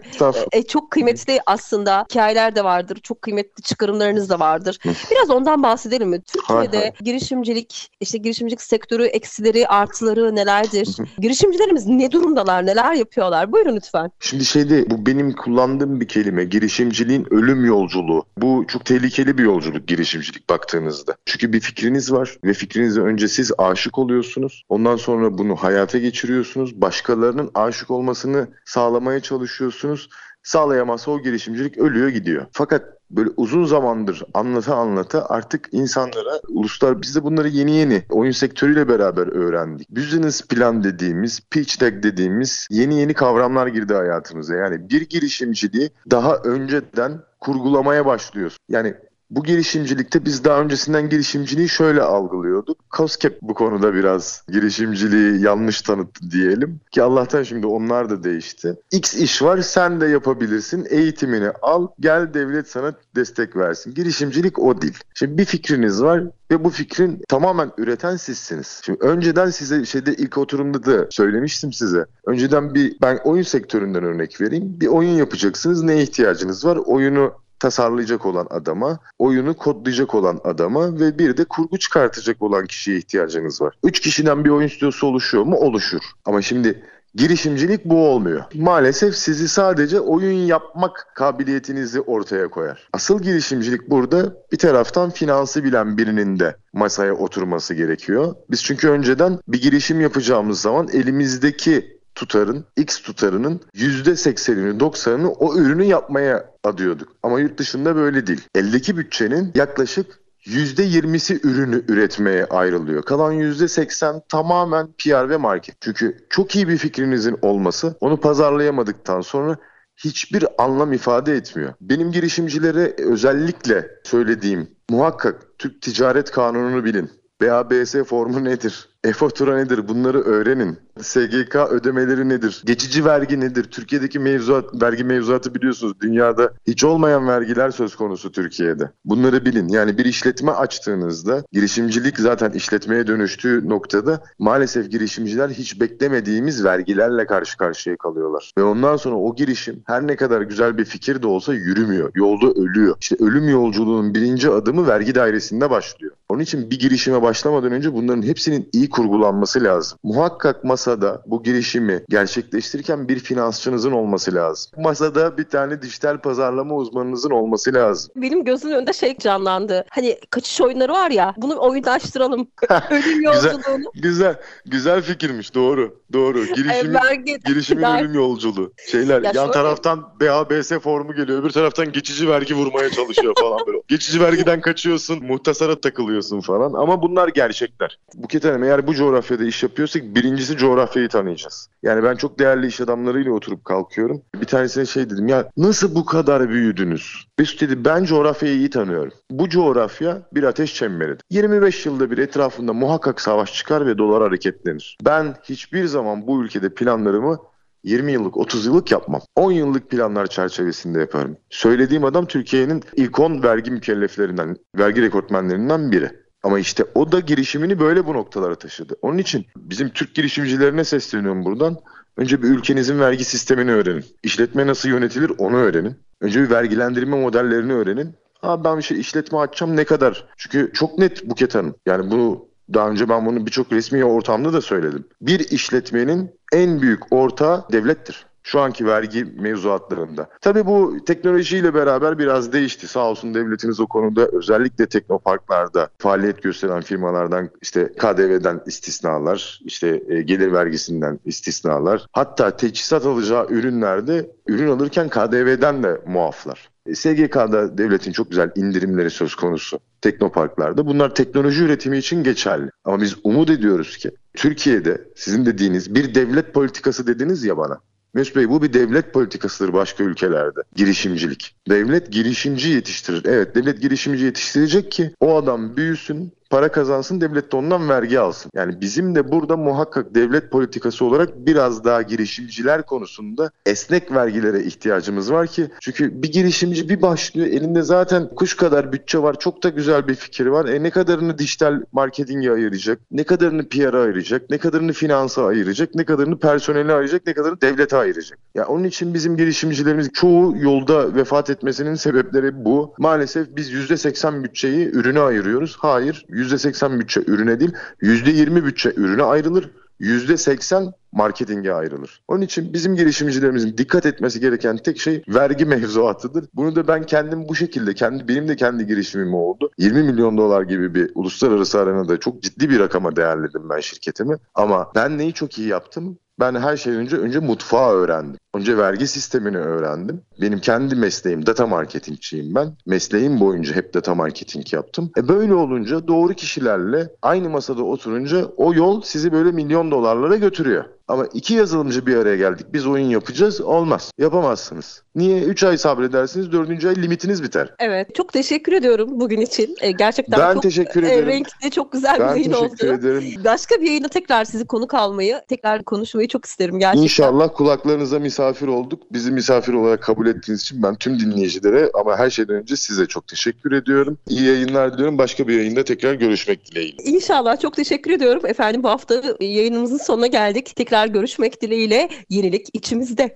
e, 0.52 0.62
çok 0.62 0.90
kıymetli 0.90 1.40
aslında 1.46 2.04
hikayeler 2.10 2.56
de 2.56 2.64
vardır. 2.64 2.98
Çok 3.02 3.22
kıymetli 3.22 3.62
çıkarımlarınız 3.62 4.30
da 4.30 4.40
vardır. 4.40 4.78
Biraz 5.10 5.30
ondan 5.30 5.62
bahsedelim 5.62 6.08
mi? 6.08 6.20
Türkiye'de 6.20 6.76
hay 6.76 6.86
hay. 6.86 6.92
girişimcilik, 7.00 7.90
işte 8.00 8.18
girişimcilik 8.18 8.62
sektörü 8.62 9.04
eksileri, 9.04 9.68
artıları 9.68 10.36
nelerdir? 10.36 10.96
Girişimcilerimiz 11.18 11.86
ne 11.86 12.12
durumdalar, 12.12 12.66
neler 12.66 12.94
yapıyorlar? 12.94 13.52
Buyurun 13.52 13.76
lütfen. 13.76 14.10
Şimdi 14.20 14.44
şeyde 14.44 14.90
bu 14.90 15.06
benim 15.06 15.32
kullandığım 15.32 16.00
bir 16.00 16.08
kelime. 16.08 16.44
Girişimciliğin 16.44 17.26
ölüm 17.30 17.64
yolu 17.64 17.75
yolculuğu. 17.76 18.24
Bu 18.38 18.64
çok 18.68 18.84
tehlikeli 18.84 19.38
bir 19.38 19.44
yolculuk 19.44 19.88
girişimcilik 19.88 20.50
baktığınızda. 20.50 21.16
Çünkü 21.26 21.52
bir 21.52 21.60
fikriniz 21.60 22.12
var 22.12 22.36
ve 22.44 22.52
fikrinize 22.52 23.00
önce 23.00 23.28
siz 23.28 23.52
aşık 23.58 23.98
oluyorsunuz. 23.98 24.64
Ondan 24.68 24.96
sonra 24.96 25.38
bunu 25.38 25.56
hayata 25.56 25.98
geçiriyorsunuz. 25.98 26.80
Başkalarının 26.80 27.50
aşık 27.54 27.90
olmasını 27.90 28.48
sağlamaya 28.64 29.20
çalışıyorsunuz. 29.20 30.08
Sağlayamazsa 30.42 31.10
o 31.10 31.22
girişimcilik 31.22 31.78
ölüyor 31.78 32.08
gidiyor. 32.08 32.46
Fakat 32.52 32.82
böyle 33.10 33.30
uzun 33.36 33.64
zamandır 33.64 34.22
anlata 34.34 34.76
anlata 34.76 35.26
artık 35.28 35.68
insanlara 35.72 36.40
uluslar 36.48 37.02
biz 37.02 37.16
de 37.16 37.24
bunları 37.24 37.48
yeni 37.48 37.70
yeni 37.70 38.02
oyun 38.10 38.30
sektörüyle 38.30 38.88
beraber 38.88 39.26
öğrendik. 39.26 39.90
Business 39.90 40.42
plan 40.42 40.84
dediğimiz, 40.84 41.40
pitch 41.50 41.80
deck 41.80 42.02
dediğimiz 42.02 42.66
yeni 42.70 43.00
yeni 43.00 43.14
kavramlar 43.14 43.66
girdi 43.66 43.94
hayatımıza. 43.94 44.54
Yani 44.54 44.90
bir 44.90 45.00
girişimciliği 45.00 45.90
daha 46.10 46.36
önceden 46.36 47.20
kurgulamaya 47.46 48.06
başlıyoruz. 48.06 48.56
Yani 48.68 48.94
bu 49.30 49.44
girişimcilikte 49.44 50.24
biz 50.24 50.44
daha 50.44 50.60
öncesinden 50.60 51.08
girişimciliği 51.08 51.68
şöyle 51.68 52.02
algılıyorduk. 52.02 52.78
COSCAP 52.96 53.42
bu 53.42 53.54
konuda 53.54 53.94
biraz 53.94 54.42
girişimciliği 54.48 55.42
yanlış 55.42 55.82
tanıttı 55.82 56.30
diyelim. 56.30 56.80
Ki 56.90 57.02
Allah'tan 57.02 57.42
şimdi 57.42 57.66
onlar 57.66 58.10
da 58.10 58.24
değişti. 58.24 58.76
X 58.92 59.14
iş 59.14 59.42
var 59.42 59.62
sen 59.62 60.00
de 60.00 60.06
yapabilirsin. 60.06 60.86
Eğitimini 60.90 61.50
al 61.62 61.88
gel 62.00 62.34
devlet 62.34 62.68
sana 62.68 62.94
destek 63.16 63.56
versin. 63.56 63.94
Girişimcilik 63.94 64.58
o 64.58 64.82
değil. 64.82 64.98
Şimdi 65.14 65.38
bir 65.38 65.44
fikriniz 65.44 66.02
var 66.02 66.22
ve 66.50 66.64
bu 66.64 66.70
fikrin 66.70 67.22
tamamen 67.28 67.72
üreten 67.78 68.16
sizsiniz. 68.16 68.80
Şimdi 68.84 68.98
önceden 69.00 69.50
size 69.50 69.84
şeyde 69.84 70.14
ilk 70.14 70.38
oturumda 70.38 70.84
da 70.84 71.06
söylemiştim 71.10 71.72
size. 71.72 72.06
Önceden 72.26 72.74
bir 72.74 72.96
ben 73.02 73.18
oyun 73.24 73.42
sektöründen 73.42 74.04
örnek 74.04 74.40
vereyim. 74.40 74.80
Bir 74.80 74.86
oyun 74.86 75.10
yapacaksınız. 75.10 75.82
Ne 75.82 76.02
ihtiyacınız 76.02 76.64
var? 76.64 76.76
Oyunu 76.76 77.32
tasarlayacak 77.60 78.26
olan 78.26 78.46
adama, 78.50 78.98
oyunu 79.18 79.56
kodlayacak 79.56 80.14
olan 80.14 80.40
adama 80.44 81.00
ve 81.00 81.18
bir 81.18 81.36
de 81.36 81.44
kurgu 81.44 81.78
çıkartacak 81.78 82.42
olan 82.42 82.66
kişiye 82.66 82.98
ihtiyacınız 82.98 83.62
var. 83.62 83.74
Üç 83.82 84.00
kişiden 84.00 84.44
bir 84.44 84.50
oyun 84.50 84.68
stüdyosu 84.68 85.06
oluşuyor 85.06 85.44
mu? 85.44 85.56
Oluşur. 85.56 86.00
Ama 86.24 86.42
şimdi 86.42 86.82
girişimcilik 87.16 87.84
bu 87.84 88.08
olmuyor. 88.08 88.44
Maalesef 88.54 89.16
sizi 89.16 89.48
sadece 89.48 90.00
oyun 90.00 90.46
yapmak 90.46 91.06
kabiliyetinizi 91.14 92.00
ortaya 92.00 92.48
koyar. 92.48 92.88
Asıl 92.92 93.22
girişimcilik 93.22 93.90
burada 93.90 94.34
bir 94.52 94.58
taraftan 94.58 95.10
finansı 95.10 95.64
bilen 95.64 95.98
birinin 95.98 96.38
de 96.38 96.56
masaya 96.72 97.14
oturması 97.14 97.74
gerekiyor. 97.74 98.34
Biz 98.50 98.64
çünkü 98.64 98.88
önceden 98.88 99.38
bir 99.48 99.62
girişim 99.62 100.00
yapacağımız 100.00 100.60
zaman 100.60 100.88
elimizdeki 100.88 101.95
tutarın, 102.16 102.64
X 102.76 103.02
tutarının 103.02 103.60
%80'ini 103.74 104.78
90'ını 104.78 105.26
o 105.26 105.56
ürünü 105.56 105.84
yapmaya 105.84 106.50
adıyorduk. 106.64 107.08
Ama 107.22 107.40
yurt 107.40 107.58
dışında 107.58 107.96
böyle 107.96 108.26
değil. 108.26 108.40
Eldeki 108.54 108.96
bütçenin 108.96 109.52
yaklaşık 109.54 110.20
%20'si 110.46 111.46
ürünü 111.46 111.84
üretmeye 111.88 112.44
ayrılıyor. 112.44 113.02
Kalan 113.02 113.32
%80 113.32 114.22
tamamen 114.28 114.86
PR 114.86 115.30
ve 115.30 115.36
market. 115.36 115.76
Çünkü 115.80 116.26
çok 116.30 116.56
iyi 116.56 116.68
bir 116.68 116.76
fikrinizin 116.76 117.38
olması 117.42 117.96
onu 118.00 118.20
pazarlayamadıktan 118.20 119.20
sonra 119.20 119.56
hiçbir 119.96 120.46
anlam 120.58 120.92
ifade 120.92 121.34
etmiyor. 121.34 121.74
Benim 121.80 122.12
girişimcilere 122.12 122.94
özellikle 122.98 123.90
söylediğim 124.04 124.70
muhakkak 124.90 125.42
Türk 125.58 125.82
Ticaret 125.82 126.30
Kanunu'nu 126.30 126.84
bilin. 126.84 127.10
BABS 127.42 127.94
formu 127.94 128.44
nedir? 128.44 128.88
E-fatura 129.06 129.56
nedir? 129.56 129.88
Bunları 129.88 130.20
öğrenin. 130.20 130.78
SGK 131.00 131.56
ödemeleri 131.70 132.28
nedir? 132.28 132.62
Geçici 132.64 133.04
vergi 133.04 133.40
nedir? 133.40 133.64
Türkiye'deki 133.64 134.18
mevzuat, 134.18 134.82
vergi 134.82 135.04
mevzuatı 135.04 135.54
biliyorsunuz. 135.54 136.00
Dünyada 136.00 136.52
hiç 136.66 136.84
olmayan 136.84 137.28
vergiler 137.28 137.70
söz 137.70 137.96
konusu 137.96 138.32
Türkiye'de. 138.32 138.90
Bunları 139.04 139.44
bilin. 139.44 139.68
Yani 139.68 139.98
bir 139.98 140.04
işletme 140.04 140.52
açtığınızda 140.52 141.44
girişimcilik 141.52 142.18
zaten 142.18 142.50
işletmeye 142.50 143.06
dönüştüğü 143.06 143.68
noktada 143.68 144.22
maalesef 144.38 144.90
girişimciler 144.90 145.48
hiç 145.48 145.80
beklemediğimiz 145.80 146.64
vergilerle 146.64 147.26
karşı 147.26 147.56
karşıya 147.56 147.96
kalıyorlar. 147.96 148.52
Ve 148.58 148.62
ondan 148.62 148.96
sonra 148.96 149.16
o 149.16 149.34
girişim 149.34 149.82
her 149.86 150.06
ne 150.06 150.16
kadar 150.16 150.40
güzel 150.40 150.78
bir 150.78 150.84
fikir 150.84 151.22
de 151.22 151.26
olsa 151.26 151.54
yürümüyor. 151.54 152.10
Yolda 152.14 152.60
ölüyor. 152.60 152.96
İşte 153.00 153.16
ölüm 153.20 153.48
yolculuğunun 153.48 154.14
birinci 154.14 154.50
adımı 154.50 154.86
vergi 154.86 155.14
dairesinde 155.14 155.70
başlıyor. 155.70 156.12
Onun 156.28 156.40
için 156.40 156.70
bir 156.70 156.78
girişime 156.78 157.22
başlamadan 157.22 157.72
önce 157.72 157.92
bunların 157.92 158.22
hepsinin 158.22 158.68
iyi 158.72 158.90
kurgulanması 158.96 159.64
lazım. 159.64 159.98
Muhakkak 160.02 160.64
masada 160.64 161.22
bu 161.26 161.42
girişimi 161.42 162.02
gerçekleştirirken 162.08 163.08
bir 163.08 163.18
finansçınızın 163.18 163.92
olması 163.92 164.34
lazım. 164.34 164.72
Masada 164.82 165.38
bir 165.38 165.44
tane 165.44 165.82
dijital 165.82 166.18
pazarlama 166.18 166.74
uzmanınızın 166.74 167.30
olması 167.30 167.74
lazım. 167.74 168.12
Benim 168.16 168.44
gözümün 168.44 168.74
önünde 168.74 168.92
şey 168.92 169.18
canlandı. 169.18 169.84
Hani 169.90 170.18
kaçış 170.30 170.60
oyunları 170.60 170.92
var 170.92 171.10
ya 171.10 171.34
bunu 171.36 171.60
oyunlaştıralım. 171.60 172.48
ölüm 172.90 173.22
yolculuğunu. 173.22 173.90
güzel, 173.94 174.02
güzel, 174.02 174.36
güzel 174.66 175.02
fikirmiş 175.02 175.54
doğru. 175.54 176.00
Doğru. 176.12 176.46
Girişimin, 176.46 176.94
vergi, 176.94 177.38
girişimin 177.46 177.82
ölüm 177.82 178.14
yolculuğu. 178.14 178.72
Şeyler 178.90 179.22
ya 179.22 179.32
yan 179.34 179.50
taraftan 179.50 180.08
BABS 180.20 180.72
formu 180.72 181.14
geliyor. 181.14 181.40
Öbür 181.40 181.50
taraftan 181.50 181.92
geçici 181.92 182.28
vergi 182.28 182.54
vurmaya 182.54 182.90
çalışıyor 182.90 183.34
falan 183.40 183.58
böyle. 183.66 183.78
geçici 183.88 184.20
vergiden 184.20 184.60
kaçıyorsun, 184.60 185.24
muhtasara 185.24 185.80
takılıyorsun 185.80 186.40
falan. 186.40 186.72
Ama 186.72 187.02
bunlar 187.02 187.28
gerçekler. 187.28 187.98
Buket 188.14 188.44
Hanım 188.44 188.64
eğer 188.64 188.75
bu 188.86 188.94
coğrafyada 188.94 189.44
iş 189.44 189.62
yapıyorsak 189.62 190.02
birincisi 190.02 190.56
coğrafyayı 190.56 191.08
tanıyacağız. 191.08 191.68
Yani 191.82 192.02
ben 192.02 192.16
çok 192.16 192.38
değerli 192.38 192.66
iş 192.66 192.80
adamlarıyla 192.80 193.32
oturup 193.32 193.64
kalkıyorum. 193.64 194.22
Bir 194.40 194.46
tanesine 194.46 194.86
şey 194.86 195.10
dedim 195.10 195.28
ya 195.28 195.50
nasıl 195.56 195.94
bu 195.94 196.04
kadar 196.04 196.48
büyüdünüz? 196.48 197.26
Mesut 197.38 197.60
dedi 197.60 197.84
ben 197.84 198.04
coğrafyayı 198.04 198.56
iyi 198.56 198.70
tanıyorum. 198.70 199.12
Bu 199.30 199.48
coğrafya 199.48 200.22
bir 200.34 200.42
ateş 200.42 200.74
çemberidir. 200.74 201.22
25 201.30 201.86
yılda 201.86 202.10
bir 202.10 202.18
etrafında 202.18 202.72
muhakkak 202.72 203.20
savaş 203.20 203.54
çıkar 203.54 203.86
ve 203.86 203.98
dolar 203.98 204.22
hareketlenir. 204.22 204.98
Ben 205.04 205.34
hiçbir 205.44 205.84
zaman 205.86 206.26
bu 206.26 206.44
ülkede 206.44 206.74
planlarımı 206.74 207.38
20 207.86 208.12
yıllık, 208.12 208.36
30 208.36 208.66
yıllık 208.66 208.92
yapmam. 208.92 209.20
10 209.36 209.52
yıllık 209.52 209.90
planlar 209.90 210.26
çerçevesinde 210.26 211.00
yaparım. 211.00 211.36
Söylediğim 211.50 212.04
adam 212.04 212.26
Türkiye'nin 212.26 212.82
ilk 212.96 213.20
10 213.20 213.42
vergi 213.42 213.70
mükelleflerinden, 213.70 214.56
vergi 214.78 215.02
rekortmenlerinden 215.02 215.92
biri. 215.92 216.25
Ama 216.42 216.58
işte 216.58 216.84
o 216.94 217.12
da 217.12 217.20
girişimini 217.20 217.80
böyle 217.80 218.06
bu 218.06 218.14
noktalara 218.14 218.54
taşıdı. 218.54 218.96
Onun 219.02 219.18
için 219.18 219.46
bizim 219.56 219.88
Türk 219.88 220.14
girişimcilerine 220.14 220.84
sesleniyorum 220.84 221.44
buradan. 221.44 221.76
Önce 222.16 222.42
bir 222.42 222.48
ülkenizin 222.48 223.00
vergi 223.00 223.24
sistemini 223.24 223.72
öğrenin. 223.72 224.04
İşletme 224.22 224.66
nasıl 224.66 224.88
yönetilir 224.88 225.32
onu 225.38 225.56
öğrenin. 225.56 225.96
Önce 226.20 226.42
bir 226.42 226.50
vergilendirme 226.50 227.20
modellerini 227.20 227.72
öğrenin. 227.72 228.14
Abi 228.42 228.64
ben 228.64 228.78
bir 228.78 228.82
şey 228.82 229.00
işletme 229.00 229.38
açacağım 229.38 229.76
ne 229.76 229.84
kadar? 229.84 230.26
Çünkü 230.36 230.70
çok 230.74 230.98
net 230.98 231.30
Buket 231.30 231.54
Hanım. 231.54 231.74
Yani 231.86 232.10
bunu 232.10 232.46
daha 232.74 232.90
önce 232.90 233.08
ben 233.08 233.26
bunu 233.26 233.46
birçok 233.46 233.72
resmi 233.72 234.04
ortamda 234.04 234.52
da 234.52 234.60
söyledim. 234.60 235.04
Bir 235.20 235.40
işletmenin 235.50 236.30
en 236.52 236.82
büyük 236.82 237.12
ortağı 237.12 237.64
devlettir 237.72 238.26
şu 238.46 238.60
anki 238.60 238.86
vergi 238.86 239.24
mevzuatlarında. 239.24 240.28
Tabii 240.40 240.66
bu 240.66 240.96
teknolojiyle 241.06 241.74
beraber 241.74 242.18
biraz 242.18 242.52
değişti. 242.52 242.88
Sağ 242.88 243.10
olsun 243.10 243.34
devletimiz 243.34 243.80
o 243.80 243.86
konuda 243.86 244.28
özellikle 244.32 244.86
teknoparklarda 244.86 245.88
faaliyet 245.98 246.42
gösteren 246.42 246.80
firmalardan 246.80 247.50
işte 247.62 247.92
KDV'den 247.98 248.60
istisnalar, 248.66 249.60
işte 249.64 250.02
e, 250.08 250.22
gelir 250.22 250.52
vergisinden 250.52 251.20
istisnalar, 251.24 252.06
hatta 252.12 252.56
teçhizat 252.56 253.06
alacağı 253.06 253.46
ürünlerde 253.50 254.30
ürün 254.46 254.68
alırken 254.68 255.08
KDV'den 255.08 255.82
de 255.82 256.00
muaflar. 256.06 256.70
E, 256.86 256.94
SGK'da 256.94 257.78
devletin 257.78 258.12
çok 258.12 258.30
güzel 258.30 258.50
indirimleri 258.56 259.10
söz 259.10 259.34
konusu 259.34 259.78
teknoparklarda. 260.00 260.86
Bunlar 260.86 261.14
teknoloji 261.14 261.64
üretimi 261.64 261.98
için 261.98 262.24
geçerli. 262.24 262.70
Ama 262.84 263.00
biz 263.00 263.16
umut 263.24 263.50
ediyoruz 263.50 263.96
ki 263.96 264.10
Türkiye'de 264.34 265.04
sizin 265.16 265.46
dediğiniz 265.46 265.94
bir 265.94 266.14
devlet 266.14 266.54
politikası 266.54 267.06
dediniz 267.06 267.44
ya 267.44 267.56
bana. 267.56 267.80
Mesut 268.16 268.36
Bey 268.36 268.48
bu 268.48 268.62
bir 268.62 268.72
devlet 268.72 269.12
politikasıdır 269.12 269.72
başka 269.72 270.04
ülkelerde. 270.04 270.60
Girişimcilik. 270.76 271.54
Devlet 271.68 272.12
girişimci 272.12 272.68
yetiştirir. 272.68 273.22
Evet 273.24 273.54
devlet 273.54 273.82
girişimci 273.82 274.24
yetiştirecek 274.24 274.92
ki 274.92 275.10
o 275.20 275.36
adam 275.36 275.76
büyüsün, 275.76 276.32
para 276.50 276.72
kazansın 276.72 277.20
devlet 277.20 277.52
de 277.52 277.56
ondan 277.56 277.88
vergi 277.88 278.20
alsın. 278.20 278.50
Yani 278.54 278.80
bizim 278.80 279.14
de 279.14 279.32
burada 279.32 279.56
muhakkak 279.56 280.14
devlet 280.14 280.50
politikası 280.50 281.04
olarak 281.04 281.46
biraz 281.46 281.84
daha 281.84 282.02
girişimciler 282.02 282.86
konusunda 282.86 283.50
esnek 283.66 284.12
vergilere 284.12 284.62
ihtiyacımız 284.62 285.32
var 285.32 285.46
ki 285.46 285.70
çünkü 285.80 286.22
bir 286.22 286.32
girişimci 286.32 286.88
bir 286.88 287.02
başlıyor 287.02 287.46
elinde 287.46 287.82
zaten 287.82 288.28
kuş 288.36 288.56
kadar 288.56 288.92
bütçe 288.92 289.18
var 289.18 289.38
çok 289.38 289.62
da 289.62 289.68
güzel 289.68 290.08
bir 290.08 290.14
fikir 290.14 290.46
var. 290.46 290.64
E 290.64 290.82
ne 290.82 290.90
kadarını 290.90 291.38
dijital 291.38 291.82
marketinge 291.92 292.50
ayıracak, 292.50 292.98
ne 293.10 293.24
kadarını 293.24 293.68
PR'a 293.68 294.02
ayıracak, 294.02 294.50
ne 294.50 294.58
kadarını 294.58 294.92
finansa 294.92 295.46
ayıracak, 295.46 295.94
ne 295.94 296.04
kadarını 296.04 296.38
personele 296.38 296.92
ayıracak, 296.92 297.26
ne 297.26 297.34
kadarını 297.34 297.60
devlete 297.60 297.96
ayıracak. 297.96 298.38
Ya 298.38 298.60
yani 298.62 298.66
onun 298.66 298.84
için 298.84 299.14
bizim 299.14 299.36
girişimcilerimiz 299.36 300.10
çoğu 300.12 300.56
yolda 300.58 301.14
vefat 301.14 301.50
etmesinin 301.50 301.94
sebepleri 301.94 302.64
bu. 302.64 302.94
Maalesef 302.98 303.56
biz 303.56 303.72
%80 303.72 304.44
bütçeyi 304.44 304.88
ürüne 304.88 305.20
ayırıyoruz. 305.20 305.76
Hayır 305.78 306.26
%80 306.36 307.00
bütçe 307.00 307.20
ürüne 307.26 307.60
değil, 307.60 307.72
%20 308.02 308.64
bütçe 308.64 308.92
ürüne 308.96 309.22
ayrılır. 309.22 309.70
%80 310.00 310.92
marketinge 311.12 311.72
ayrılır. 311.72 312.22
Onun 312.28 312.42
için 312.42 312.72
bizim 312.72 312.96
girişimcilerimizin 312.96 313.78
dikkat 313.78 314.06
etmesi 314.06 314.40
gereken 314.40 314.76
tek 314.76 315.00
şey 315.00 315.22
vergi 315.28 315.64
mevzuatıdır. 315.64 316.44
Bunu 316.54 316.76
da 316.76 316.88
ben 316.88 317.02
kendim 317.02 317.48
bu 317.48 317.54
şekilde, 317.54 317.94
kendi 317.94 318.28
benim 318.28 318.48
de 318.48 318.56
kendi 318.56 318.86
girişimim 318.86 319.34
oldu. 319.34 319.70
20 319.78 320.02
milyon 320.02 320.38
dolar 320.38 320.62
gibi 320.62 320.94
bir 320.94 321.10
uluslararası 321.14 321.80
arenada 321.80 322.20
çok 322.20 322.42
ciddi 322.42 322.70
bir 322.70 322.78
rakama 322.78 323.16
değerledim 323.16 323.70
ben 323.70 323.80
şirketimi. 323.80 324.36
Ama 324.54 324.92
ben 324.94 325.18
neyi 325.18 325.32
çok 325.32 325.58
iyi 325.58 325.68
yaptım? 325.68 326.18
Ben 326.40 326.54
her 326.54 326.76
şeyden 326.76 327.00
önce 327.00 327.16
önce 327.16 327.38
mutfağı 327.38 327.92
öğrendim. 327.92 328.40
Önce 328.54 328.78
vergi 328.78 329.06
sistemini 329.06 329.58
öğrendim. 329.58 330.22
Benim 330.40 330.58
kendi 330.58 330.96
mesleğim 330.96 331.46
data 331.46 331.66
marketingçiyim 331.66 332.54
ben. 332.54 332.76
Mesleğim 332.86 333.40
boyunca 333.40 333.74
hep 333.74 333.94
data 333.94 334.14
marketing 334.14 334.72
yaptım. 334.72 335.10
E 335.16 335.28
böyle 335.28 335.54
olunca 335.54 336.08
doğru 336.08 336.34
kişilerle 336.34 337.10
aynı 337.22 337.50
masada 337.50 337.82
oturunca 337.82 338.44
o 338.56 338.74
yol 338.74 339.02
sizi 339.02 339.32
böyle 339.32 339.52
milyon 339.52 339.90
dolarlara 339.90 340.36
götürüyor. 340.36 340.84
Ama 341.08 341.26
iki 341.26 341.54
yazılımcı 341.54 342.06
bir 342.06 342.16
araya 342.16 342.36
geldik. 342.36 342.66
Biz 342.72 342.86
oyun 342.86 343.06
yapacağız. 343.06 343.60
Olmaz. 343.60 344.10
Yapamazsınız. 344.18 345.02
Niye? 345.16 345.42
Üç 345.42 345.64
ay 345.64 345.78
sabredersiniz. 345.78 346.52
Dördüncü 346.52 346.88
ay 346.88 346.96
limitiniz 346.96 347.42
biter. 347.42 347.74
Evet. 347.78 348.14
Çok 348.14 348.32
teşekkür 348.32 348.72
ediyorum 348.72 349.08
bugün 349.12 349.40
için. 349.40 349.76
E, 349.80 349.90
gerçekten 349.90 350.40
ben 350.40 350.54
çok 350.54 350.62
teşekkür 350.62 351.02
e, 351.02 351.06
ederim. 351.06 351.26
renkli, 351.26 351.70
çok 351.70 351.92
güzel 351.92 352.20
ben 352.20 352.34
bir 352.34 352.40
yayın 352.40 352.52
oldu. 352.52 352.68
teşekkür 352.68 352.98
ederim. 352.98 353.44
Başka 353.44 353.80
bir 353.80 353.86
yayında 353.86 354.08
tekrar 354.08 354.44
sizi 354.44 354.66
konuk 354.66 354.94
almayı, 354.94 355.40
tekrar 355.48 355.84
konuşmayı 355.84 356.28
çok 356.28 356.44
isterim 356.44 356.78
gerçekten. 356.78 357.02
İnşallah 357.02 357.48
kulaklarınıza 357.54 358.18
misafir 358.18 358.66
olduk. 358.66 359.02
Bizi 359.12 359.32
misafir 359.32 359.72
olarak 359.72 360.02
kabul 360.02 360.26
ettiğiniz 360.26 360.62
için 360.62 360.82
ben 360.82 360.94
tüm 360.94 361.20
dinleyicilere 361.20 361.90
ama 361.94 362.16
her 362.16 362.30
şeyden 362.30 362.56
önce 362.56 362.76
size 362.76 363.06
çok 363.06 363.28
teşekkür 363.28 363.72
ediyorum. 363.72 364.18
İyi 364.28 364.42
yayınlar 364.42 364.92
diliyorum. 364.92 365.18
Başka 365.18 365.48
bir 365.48 365.54
yayında 365.54 365.84
tekrar 365.84 366.14
görüşmek 366.14 366.70
dileğiyle. 366.70 367.02
İnşallah. 367.02 367.60
Çok 367.60 367.76
teşekkür 367.76 368.10
ediyorum. 368.10 368.42
Efendim 368.46 368.82
bu 368.82 368.88
hafta 368.88 369.22
yayınımızın 369.40 369.98
sonuna 369.98 370.26
geldik. 370.26 370.72
Tekrar 370.76 371.06
görüşmek 371.06 371.62
dileğiyle. 371.62 372.08
Yenilik 372.30 372.66
içimizde. 372.72 373.34